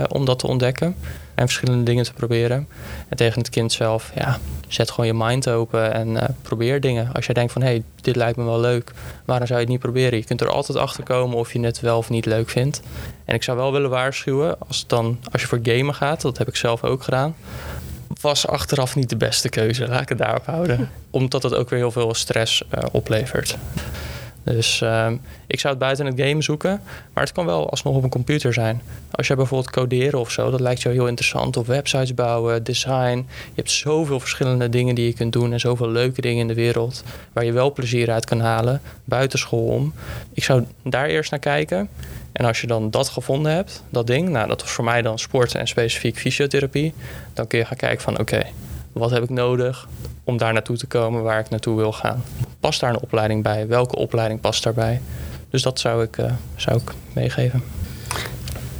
om 0.07 0.25
dat 0.25 0.39
te 0.39 0.47
ontdekken 0.47 0.95
en 1.37 1.45
verschillende 1.45 1.83
dingen 1.83 2.03
te 2.03 2.13
proberen. 2.13 2.67
En 3.09 3.17
tegen 3.17 3.39
het 3.39 3.49
kind 3.49 3.71
zelf, 3.71 4.11
ja, 4.15 4.39
zet 4.67 4.91
gewoon 4.91 5.05
je 5.05 5.13
mind 5.13 5.49
open 5.49 5.93
en 5.93 6.09
uh, 6.09 6.23
probeer 6.41 6.81
dingen. 6.81 7.09
Als 7.13 7.25
jij 7.25 7.33
denkt 7.33 7.51
van, 7.51 7.61
hé, 7.61 7.67
hey, 7.67 7.83
dit 8.01 8.15
lijkt 8.15 8.37
me 8.37 8.43
wel 8.43 8.59
leuk, 8.59 8.91
waarom 9.25 9.47
zou 9.47 9.59
je 9.59 9.65
het 9.65 9.73
niet 9.73 9.83
proberen? 9.83 10.17
Je 10.17 10.25
kunt 10.25 10.41
er 10.41 10.49
altijd 10.49 10.77
achter 10.77 11.03
komen 11.03 11.37
of 11.37 11.53
je 11.53 11.59
het 11.59 11.79
wel 11.79 11.97
of 11.97 12.09
niet 12.09 12.25
leuk 12.25 12.49
vindt. 12.49 12.81
En 13.25 13.35
ik 13.35 13.43
zou 13.43 13.57
wel 13.57 13.71
willen 13.71 13.89
waarschuwen, 13.89 14.55
als, 14.67 14.87
dan, 14.87 15.19
als 15.31 15.41
je 15.41 15.47
voor 15.47 15.59
gamen 15.63 15.95
gaat, 15.95 16.21
dat 16.21 16.37
heb 16.37 16.47
ik 16.47 16.55
zelf 16.55 16.83
ook 16.83 17.03
gedaan 17.03 17.35
was 18.21 18.47
achteraf 18.47 18.95
niet 18.95 19.09
de 19.09 19.17
beste 19.17 19.49
keuze, 19.49 19.87
laat 19.87 20.01
ik 20.01 20.09
het 20.09 20.17
daarop 20.17 20.45
houden. 20.45 20.89
Omdat 21.09 21.43
het 21.43 21.53
ook 21.53 21.69
weer 21.69 21.79
heel 21.79 21.91
veel 21.91 22.13
stress 22.13 22.63
uh, 22.75 22.83
oplevert. 22.91 23.57
Dus 24.53 24.81
uh, 24.81 25.11
ik 25.47 25.59
zou 25.59 25.73
het 25.73 25.83
buiten 25.83 26.05
het 26.05 26.21
game 26.21 26.41
zoeken, 26.41 26.81
maar 27.13 27.23
het 27.23 27.33
kan 27.33 27.45
wel 27.45 27.69
alsnog 27.69 27.95
op 27.95 28.03
een 28.03 28.09
computer 28.09 28.53
zijn. 28.53 28.81
Als 29.11 29.27
je 29.27 29.35
bijvoorbeeld 29.35 29.71
coderen 29.71 30.19
of 30.19 30.31
zo, 30.31 30.51
dat 30.51 30.59
lijkt 30.59 30.81
jou 30.81 30.95
heel 30.95 31.07
interessant. 31.07 31.57
Of 31.57 31.67
websites 31.67 32.13
bouwen, 32.13 32.63
design. 32.63 33.25
Je 33.27 33.55
hebt 33.55 33.71
zoveel 33.71 34.19
verschillende 34.19 34.69
dingen 34.69 34.95
die 34.95 35.05
je 35.05 35.13
kunt 35.13 35.33
doen 35.33 35.53
en 35.53 35.59
zoveel 35.59 35.89
leuke 35.89 36.21
dingen 36.21 36.41
in 36.41 36.47
de 36.47 36.53
wereld 36.53 37.03
waar 37.33 37.45
je 37.45 37.51
wel 37.51 37.73
plezier 37.73 38.11
uit 38.11 38.25
kan 38.25 38.39
halen, 38.39 38.81
buiten 39.03 39.39
school 39.39 39.67
om. 39.67 39.93
Ik 40.33 40.43
zou 40.43 40.63
daar 40.83 41.07
eerst 41.07 41.31
naar 41.31 41.39
kijken. 41.39 41.89
En 42.31 42.45
als 42.45 42.61
je 42.61 42.67
dan 42.67 42.89
dat 42.89 43.09
gevonden 43.09 43.51
hebt, 43.51 43.83
dat 43.89 44.07
ding, 44.07 44.29
nou 44.29 44.47
dat 44.47 44.61
was 44.61 44.71
voor 44.71 44.83
mij 44.83 45.01
dan 45.01 45.19
sport 45.19 45.55
en 45.55 45.67
specifiek 45.67 46.17
fysiotherapie, 46.17 46.93
dan 47.33 47.47
kun 47.47 47.59
je 47.59 47.65
gaan 47.65 47.77
kijken 47.77 48.01
van 48.01 48.19
oké, 48.19 48.41
wat 48.97 49.11
heb 49.11 49.23
ik 49.23 49.29
nodig 49.29 49.87
om 50.23 50.37
daar 50.37 50.53
naartoe 50.53 50.77
te 50.77 50.87
komen 50.87 51.23
waar 51.23 51.39
ik 51.39 51.49
naartoe 51.49 51.75
wil 51.75 51.91
gaan? 51.91 52.23
Past 52.59 52.79
daar 52.79 52.89
een 52.89 53.01
opleiding 53.01 53.43
bij? 53.43 53.67
Welke 53.67 53.95
opleiding 53.95 54.41
past 54.41 54.63
daarbij? 54.63 55.01
Dus 55.49 55.61
dat 55.61 55.79
zou 55.79 56.03
ik, 56.03 56.17
uh, 56.17 56.31
zou 56.55 56.77
ik 56.77 56.93
meegeven. 57.13 57.63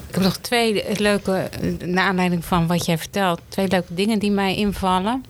Ik 0.07 0.13
heb 0.13 0.23
nog 0.23 0.37
twee 0.37 0.83
leuke, 0.97 1.49
naar 1.85 2.07
aanleiding 2.07 2.45
van 2.45 2.67
wat 2.67 2.85
jij 2.85 2.97
vertelt, 2.97 3.41
twee 3.47 3.67
leuke 3.67 3.93
dingen 3.93 4.19
die 4.19 4.31
mij 4.31 4.55
invallen. 4.55 5.23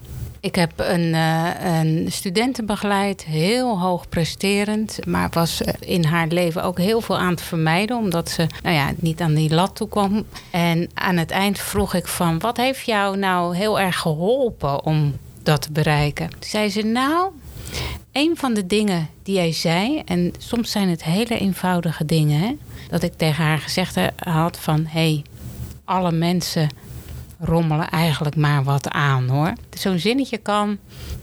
Ik 0.48 0.56
heb 0.56 0.72
een, 0.76 1.14
uh, 1.14 1.50
een 1.62 2.12
studenten 2.12 2.66
begeleid, 2.66 3.24
heel 3.24 3.80
hoog 3.80 4.10
presterend. 4.10 5.06
Maar 5.06 5.30
was 5.32 5.62
in 5.80 6.04
haar 6.04 6.28
leven 6.28 6.64
ook 6.64 6.78
heel 6.78 7.02
veel 7.02 7.18
aan 7.18 7.36
te 7.36 7.44
vermijden. 7.44 7.98
Omdat 7.98 8.30
ze 8.30 8.48
nou 8.64 8.76
ja, 8.76 8.92
niet 8.98 9.22
aan 9.22 9.34
die 9.34 9.54
lat 9.54 9.76
toe 9.76 9.88
kwam. 9.88 10.26
En 10.52 10.90
aan 10.94 11.18
het 11.18 11.32
eind 11.32 11.60
vroeg 11.60 11.94
ik 11.94 12.08
van... 12.08 12.40
wat 12.40 12.58
heeft 12.58 12.86
jou 12.86 13.18
nou 13.18 13.56
heel 13.56 13.80
erg 13.80 13.98
geholpen 13.98 14.86
om 14.86 15.18
dat 15.44 15.62
te 15.62 15.72
bereiken? 15.72 16.30
Toen 16.30 16.40
zei 16.40 16.70
ze, 16.70 16.82
nou... 16.82 17.30
Een 18.12 18.38
van 18.38 18.54
de 18.54 18.68
dingen 18.68 19.10
die 19.24 19.36
jij 19.36 19.52
zei... 19.52 20.02
en 20.06 20.34
soms 20.38 20.72
zijn 20.72 20.90
het 20.90 21.04
hele 21.04 21.38
eenvoudige 21.38 22.06
dingen... 22.06 22.42
Hè, 22.42 22.56
dat 22.90 23.04
ik 23.04 23.14
tegen 23.16 23.44
haar 23.44 23.60
gezegd 23.60 23.96
had 24.16 24.60
van... 24.60 24.86
hé, 24.86 25.00
hey, 25.00 25.24
alle 25.86 26.12
mensen 26.12 26.70
rommelen 27.40 27.90
eigenlijk 27.90 28.36
maar 28.36 28.64
wat 28.64 28.90
aan 28.90 29.28
hoor. 29.28 29.54
Zo'n 29.70 30.00
zinnetje 30.00 30.38
kan 30.38 30.78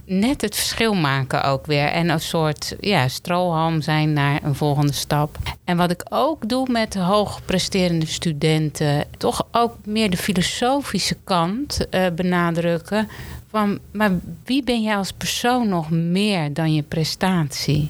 net 0.04 0.40
het 0.40 0.54
verschil 0.54 0.94
maken 0.94 1.44
ook 1.44 1.66
weer. 1.66 1.86
En 1.86 2.08
een 2.08 2.20
soort 2.20 2.76
ja, 2.80 3.08
strohalm 3.08 3.82
zijn 3.82 4.12
naar 4.12 4.42
een 4.42 4.54
volgende 4.54 4.92
stap. 4.92 5.38
En 5.64 5.76
wat 5.76 5.90
ik 5.90 6.02
ook 6.08 6.48
doe 6.48 6.70
met 6.70 6.94
hoogpresterende 6.94 8.06
studenten, 8.06 9.04
toch 9.18 9.46
ook 9.52 9.76
meer 9.84 10.10
de 10.10 10.16
filosofische 10.16 11.16
kant 11.24 11.86
uh, 11.90 12.06
benadrukken. 12.14 13.08
Van, 13.50 13.78
maar 13.92 14.10
wie 14.44 14.62
ben 14.62 14.82
jij 14.82 14.96
als 14.96 15.12
persoon 15.12 15.68
nog 15.68 15.90
meer 15.90 16.52
dan 16.52 16.74
je 16.74 16.82
prestatie? 16.82 17.86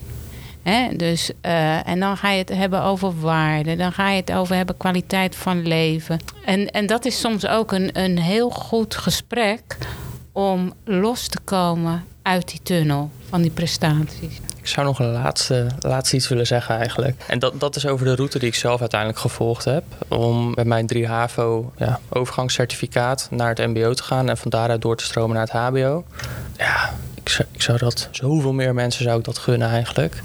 Dus, 0.96 1.30
uh, 1.42 1.88
en 1.88 2.00
dan 2.00 2.16
ga 2.16 2.30
je 2.30 2.38
het 2.38 2.48
hebben 2.48 2.82
over 2.82 3.20
waarde. 3.20 3.76
Dan 3.76 3.92
ga 3.92 4.10
je 4.10 4.20
het 4.20 4.32
over 4.32 4.56
hebben 4.56 4.76
kwaliteit 4.76 5.36
van 5.36 5.66
leven. 5.66 6.20
En, 6.44 6.70
en 6.70 6.86
dat 6.86 7.04
is 7.04 7.20
soms 7.20 7.46
ook 7.46 7.72
een, 7.72 7.90
een 7.92 8.18
heel 8.18 8.50
goed 8.50 8.94
gesprek 8.94 9.78
om 10.32 10.72
los 10.84 11.28
te 11.28 11.38
komen 11.44 12.04
uit 12.22 12.48
die 12.48 12.60
tunnel 12.62 13.10
van 13.28 13.42
die 13.42 13.50
prestaties. 13.50 14.40
Ik 14.56 14.70
zou 14.70 14.86
nog 14.86 14.98
een 14.98 15.12
laatste, 15.12 15.66
laatste 15.78 16.16
iets 16.16 16.28
willen 16.28 16.46
zeggen 16.46 16.76
eigenlijk. 16.76 17.24
En 17.26 17.38
dat, 17.38 17.60
dat 17.60 17.76
is 17.76 17.86
over 17.86 18.06
de 18.06 18.14
route 18.14 18.38
die 18.38 18.48
ik 18.48 18.54
zelf 18.54 18.80
uiteindelijk 18.80 19.20
gevolgd 19.20 19.64
heb. 19.64 19.84
Om 20.08 20.52
met 20.54 20.66
mijn 20.66 20.86
3 20.86 21.06
HAVO 21.06 21.72
ja, 21.76 22.00
overgangscertificaat 22.08 23.28
naar 23.30 23.48
het 23.48 23.66
mbo 23.66 23.92
te 23.94 24.02
gaan... 24.02 24.28
en 24.28 24.36
van 24.36 24.50
daaruit 24.50 24.82
door 24.82 24.96
te 24.96 25.04
stromen 25.04 25.36
naar 25.36 25.44
het 25.44 25.52
hbo. 25.52 26.04
Ja, 26.56 26.94
ik 27.14 27.28
zou, 27.28 27.48
ik 27.52 27.62
zou 27.62 27.78
dat... 27.78 28.08
Zoveel 28.10 28.52
meer 28.52 28.74
mensen 28.74 29.04
zou 29.04 29.18
ik 29.18 29.24
dat 29.24 29.38
gunnen 29.38 29.68
eigenlijk 29.68 30.22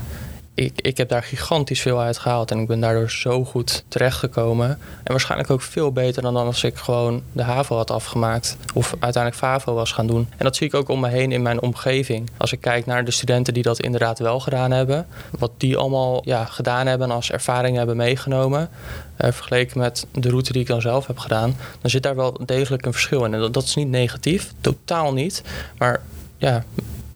ik, 0.60 0.82
ik 0.82 0.98
heb 0.98 1.10
daar 1.10 1.24
gigantisch 1.24 1.82
veel 1.82 2.00
uit 2.00 2.18
gehaald. 2.18 2.52
En 2.52 2.60
ik 2.60 2.68
ben 2.68 2.80
daardoor 2.80 3.12
zo 3.12 3.46
goed 3.46 3.84
terechtgekomen. 3.88 4.70
En 4.70 5.12
waarschijnlijk 5.12 5.50
ook 5.50 5.62
veel 5.62 5.92
beter 5.92 6.22
dan 6.22 6.36
als 6.36 6.64
ik 6.64 6.76
gewoon 6.76 7.22
de 7.32 7.44
HAVO 7.44 7.76
had 7.76 7.92
afgemaakt. 7.92 8.58
Of 8.74 8.96
uiteindelijk 9.00 9.44
FAVO 9.44 9.74
was 9.74 9.92
gaan 9.92 10.08
doen. 10.08 10.28
En 10.38 10.46
dat 10.46 10.56
zie 10.56 10.68
ik 10.68 10.74
ook 10.74 10.90
om 10.90 11.00
me 11.00 11.10
heen 11.10 11.32
in 11.32 11.42
mijn 11.42 11.62
omgeving. 11.62 12.30
Als 12.38 12.52
ik 12.52 12.62
kijk 12.62 12.86
naar 12.86 13.06
de 13.06 13.12
studenten 13.12 13.54
die 13.54 13.64
dat 13.64 13.80
inderdaad 13.80 14.20
wel 14.20 14.40
gedaan 14.40 14.72
hebben. 14.72 15.08
Wat 15.40 15.52
die 15.58 15.78
allemaal 15.78 16.22
ja, 16.26 16.46
gedaan 16.46 16.88
hebben 16.88 17.10
en 17.10 17.16
als 17.16 17.32
ervaring 17.32 17.78
hebben 17.78 17.98
meegenomen. 17.98 18.70
Uh, 19.22 19.32
vergeleken 19.32 19.80
met 19.80 20.06
de 20.12 20.30
route 20.30 20.52
die 20.52 20.62
ik 20.62 20.68
dan 20.68 20.82
zelf 20.82 21.08
heb 21.08 21.18
gedaan. 21.18 21.56
Dan 21.82 21.90
zit 21.90 22.04
daar 22.04 22.16
wel 22.16 22.40
degelijk 22.46 22.86
een 22.86 22.94
verschil 22.94 23.26
in. 23.26 23.34
En 23.34 23.52
dat 23.52 23.64
is 23.64 23.76
niet 23.76 23.90
negatief. 23.90 24.54
Totaal 24.62 25.14
niet. 25.14 25.44
Maar 25.78 26.02
ja, 26.38 26.64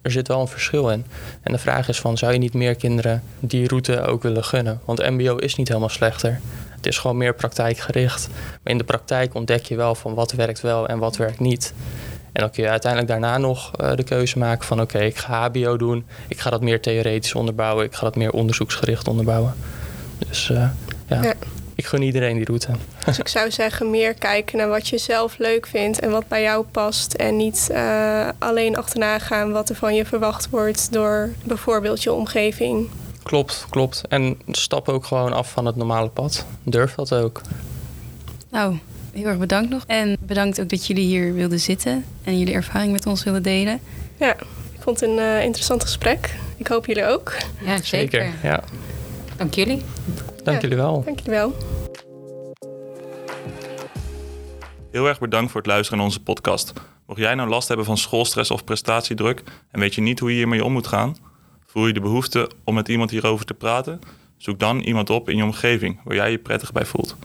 er 0.04 0.10
zit 0.10 0.28
wel 0.28 0.40
een 0.40 0.48
verschil 0.48 0.90
in. 0.90 1.04
En 1.42 1.52
de 1.52 1.58
vraag 1.58 1.88
is 1.88 2.00
van, 2.00 2.18
zou 2.18 2.32
je 2.32 2.38
niet 2.38 2.54
meer 2.54 2.74
kinderen 2.74 3.22
die 3.40 3.68
route 3.68 4.00
ook 4.00 4.22
willen 4.22 4.44
gunnen? 4.44 4.80
Want 4.84 5.10
mbo 5.10 5.36
is 5.36 5.54
niet 5.54 5.68
helemaal 5.68 5.88
slechter. 5.88 6.40
Het 6.76 6.86
is 6.86 6.98
gewoon 6.98 7.16
meer 7.16 7.34
praktijkgericht. 7.34 8.28
Maar 8.62 8.72
in 8.72 8.78
de 8.78 8.84
praktijk 8.84 9.34
ontdek 9.34 9.64
je 9.64 9.76
wel 9.76 9.94
van 9.94 10.14
wat 10.14 10.32
werkt 10.32 10.60
wel 10.60 10.88
en 10.88 10.98
wat 10.98 11.16
werkt 11.16 11.40
niet. 11.40 11.74
En 12.32 12.40
dan 12.40 12.50
kun 12.50 12.62
je 12.62 12.68
uiteindelijk 12.68 13.10
daarna 13.10 13.38
nog 13.38 13.70
uh, 13.80 13.94
de 13.94 14.02
keuze 14.02 14.38
maken 14.38 14.66
van... 14.66 14.80
oké, 14.80 14.98
ik 14.98 15.16
ga 15.16 15.50
hbo 15.50 15.76
doen, 15.76 16.06
ik 16.28 16.40
ga 16.40 16.50
dat 16.50 16.60
meer 16.60 16.80
theoretisch 16.80 17.34
onderbouwen... 17.34 17.84
ik 17.84 17.94
ga 17.94 18.04
dat 18.04 18.16
meer 18.16 18.32
onderzoeksgericht 18.32 19.08
onderbouwen. 19.08 19.54
Dus 20.18 20.46
ja. 20.46 20.74
ja 21.06 21.34
ik 21.74 21.86
gun 21.86 22.02
iedereen 22.02 22.36
die 22.36 22.44
route. 22.44 22.68
Dus 23.04 23.18
ik 23.18 23.28
zou 23.28 23.50
zeggen, 23.50 23.90
meer 23.90 24.14
kijken 24.14 24.58
naar 24.58 24.68
wat 24.68 24.88
je 24.88 24.98
zelf 24.98 25.38
leuk 25.38 25.66
vindt 25.66 26.00
en 26.00 26.10
wat 26.10 26.28
bij 26.28 26.42
jou 26.42 26.64
past. 26.70 27.12
En 27.12 27.36
niet 27.36 27.68
uh, 27.70 28.28
alleen 28.38 28.76
achterna 28.76 29.18
gaan 29.18 29.52
wat 29.52 29.68
er 29.68 29.74
van 29.74 29.94
je 29.94 30.04
verwacht 30.04 30.50
wordt 30.50 30.92
door 30.92 31.30
bijvoorbeeld 31.44 32.02
je 32.02 32.12
omgeving. 32.12 32.88
Klopt, 33.22 33.66
klopt. 33.70 34.02
En 34.08 34.38
stap 34.50 34.88
ook 34.88 35.04
gewoon 35.04 35.32
af 35.32 35.50
van 35.50 35.66
het 35.66 35.76
normale 35.76 36.08
pad. 36.08 36.46
Durf 36.62 36.94
dat 36.94 37.12
ook. 37.12 37.40
Nou, 38.50 38.78
heel 39.12 39.24
erg 39.24 39.38
bedankt 39.38 39.70
nog. 39.70 39.84
En 39.86 40.16
bedankt 40.20 40.60
ook 40.60 40.68
dat 40.68 40.86
jullie 40.86 41.04
hier 41.04 41.34
wilden 41.34 41.60
zitten 41.60 42.04
en 42.24 42.38
jullie 42.38 42.54
ervaring 42.54 42.92
met 42.92 43.06
ons 43.06 43.24
willen 43.24 43.42
delen. 43.42 43.80
Ja, 44.16 44.34
ik 44.74 44.80
vond 44.80 45.00
het 45.00 45.08
een 45.08 45.16
uh, 45.16 45.42
interessant 45.42 45.82
gesprek. 45.82 46.34
Ik 46.56 46.66
hoop 46.66 46.86
jullie 46.86 47.06
ook. 47.06 47.36
Ja, 47.64 47.82
zeker. 47.82 48.22
zeker 48.22 48.32
ja. 48.42 48.62
Dank 49.36 49.54
jullie. 49.54 49.82
Dank 50.44 50.60
jullie 50.60 50.76
wel. 50.76 51.02
Dank 51.04 51.18
jullie 51.18 51.34
wel. 51.34 51.54
Heel 54.90 55.06
erg 55.06 55.20
bedankt 55.20 55.50
voor 55.50 55.60
het 55.60 55.70
luisteren 55.70 55.98
naar 55.98 56.06
onze 56.06 56.22
podcast. 56.22 56.72
Mocht 57.06 57.20
jij 57.20 57.34
nou 57.34 57.48
last 57.48 57.68
hebben 57.68 57.86
van 57.86 57.96
schoolstress 57.96 58.50
of 58.50 58.64
prestatiedruk 58.64 59.42
en 59.70 59.80
weet 59.80 59.94
je 59.94 60.00
niet 60.00 60.18
hoe 60.18 60.30
je 60.30 60.36
hiermee 60.36 60.64
om 60.64 60.72
moet 60.72 60.86
gaan, 60.86 61.16
voel 61.66 61.86
je 61.86 61.92
de 61.92 62.00
behoefte 62.00 62.50
om 62.64 62.74
met 62.74 62.88
iemand 62.88 63.10
hierover 63.10 63.46
te 63.46 63.54
praten, 63.54 64.00
zoek 64.36 64.58
dan 64.58 64.80
iemand 64.80 65.10
op 65.10 65.28
in 65.28 65.36
je 65.36 65.42
omgeving 65.42 66.00
waar 66.04 66.14
jij 66.16 66.30
je 66.30 66.38
prettig 66.38 66.72
bij 66.72 66.84
voelt. 66.84 67.16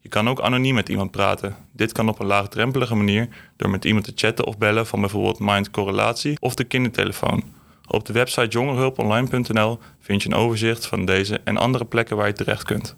Je 0.00 0.08
kan 0.08 0.28
ook 0.28 0.40
anoniem 0.40 0.74
met 0.74 0.88
iemand 0.88 1.10
praten. 1.10 1.56
Dit 1.72 1.92
kan 1.92 2.08
op 2.08 2.18
een 2.20 2.26
laagdrempelige 2.26 2.94
manier 2.94 3.28
door 3.56 3.70
met 3.70 3.84
iemand 3.84 4.04
te 4.04 4.12
chatten 4.14 4.46
of 4.46 4.58
bellen 4.58 4.86
van 4.86 5.00
bijvoorbeeld 5.00 5.38
Mind 5.38 5.70
Correlatie 5.70 6.36
of 6.40 6.54
de 6.54 6.64
kindertelefoon. 6.64 7.55
Op 7.86 8.06
de 8.06 8.12
website 8.12 8.48
jongerhulponline.nl 8.48 9.78
vind 10.00 10.22
je 10.22 10.28
een 10.28 10.34
overzicht 10.34 10.86
van 10.86 11.04
deze 11.04 11.40
en 11.44 11.56
andere 11.56 11.84
plekken 11.84 12.16
waar 12.16 12.26
je 12.26 12.32
terecht 12.32 12.62
kunt. 12.62 12.96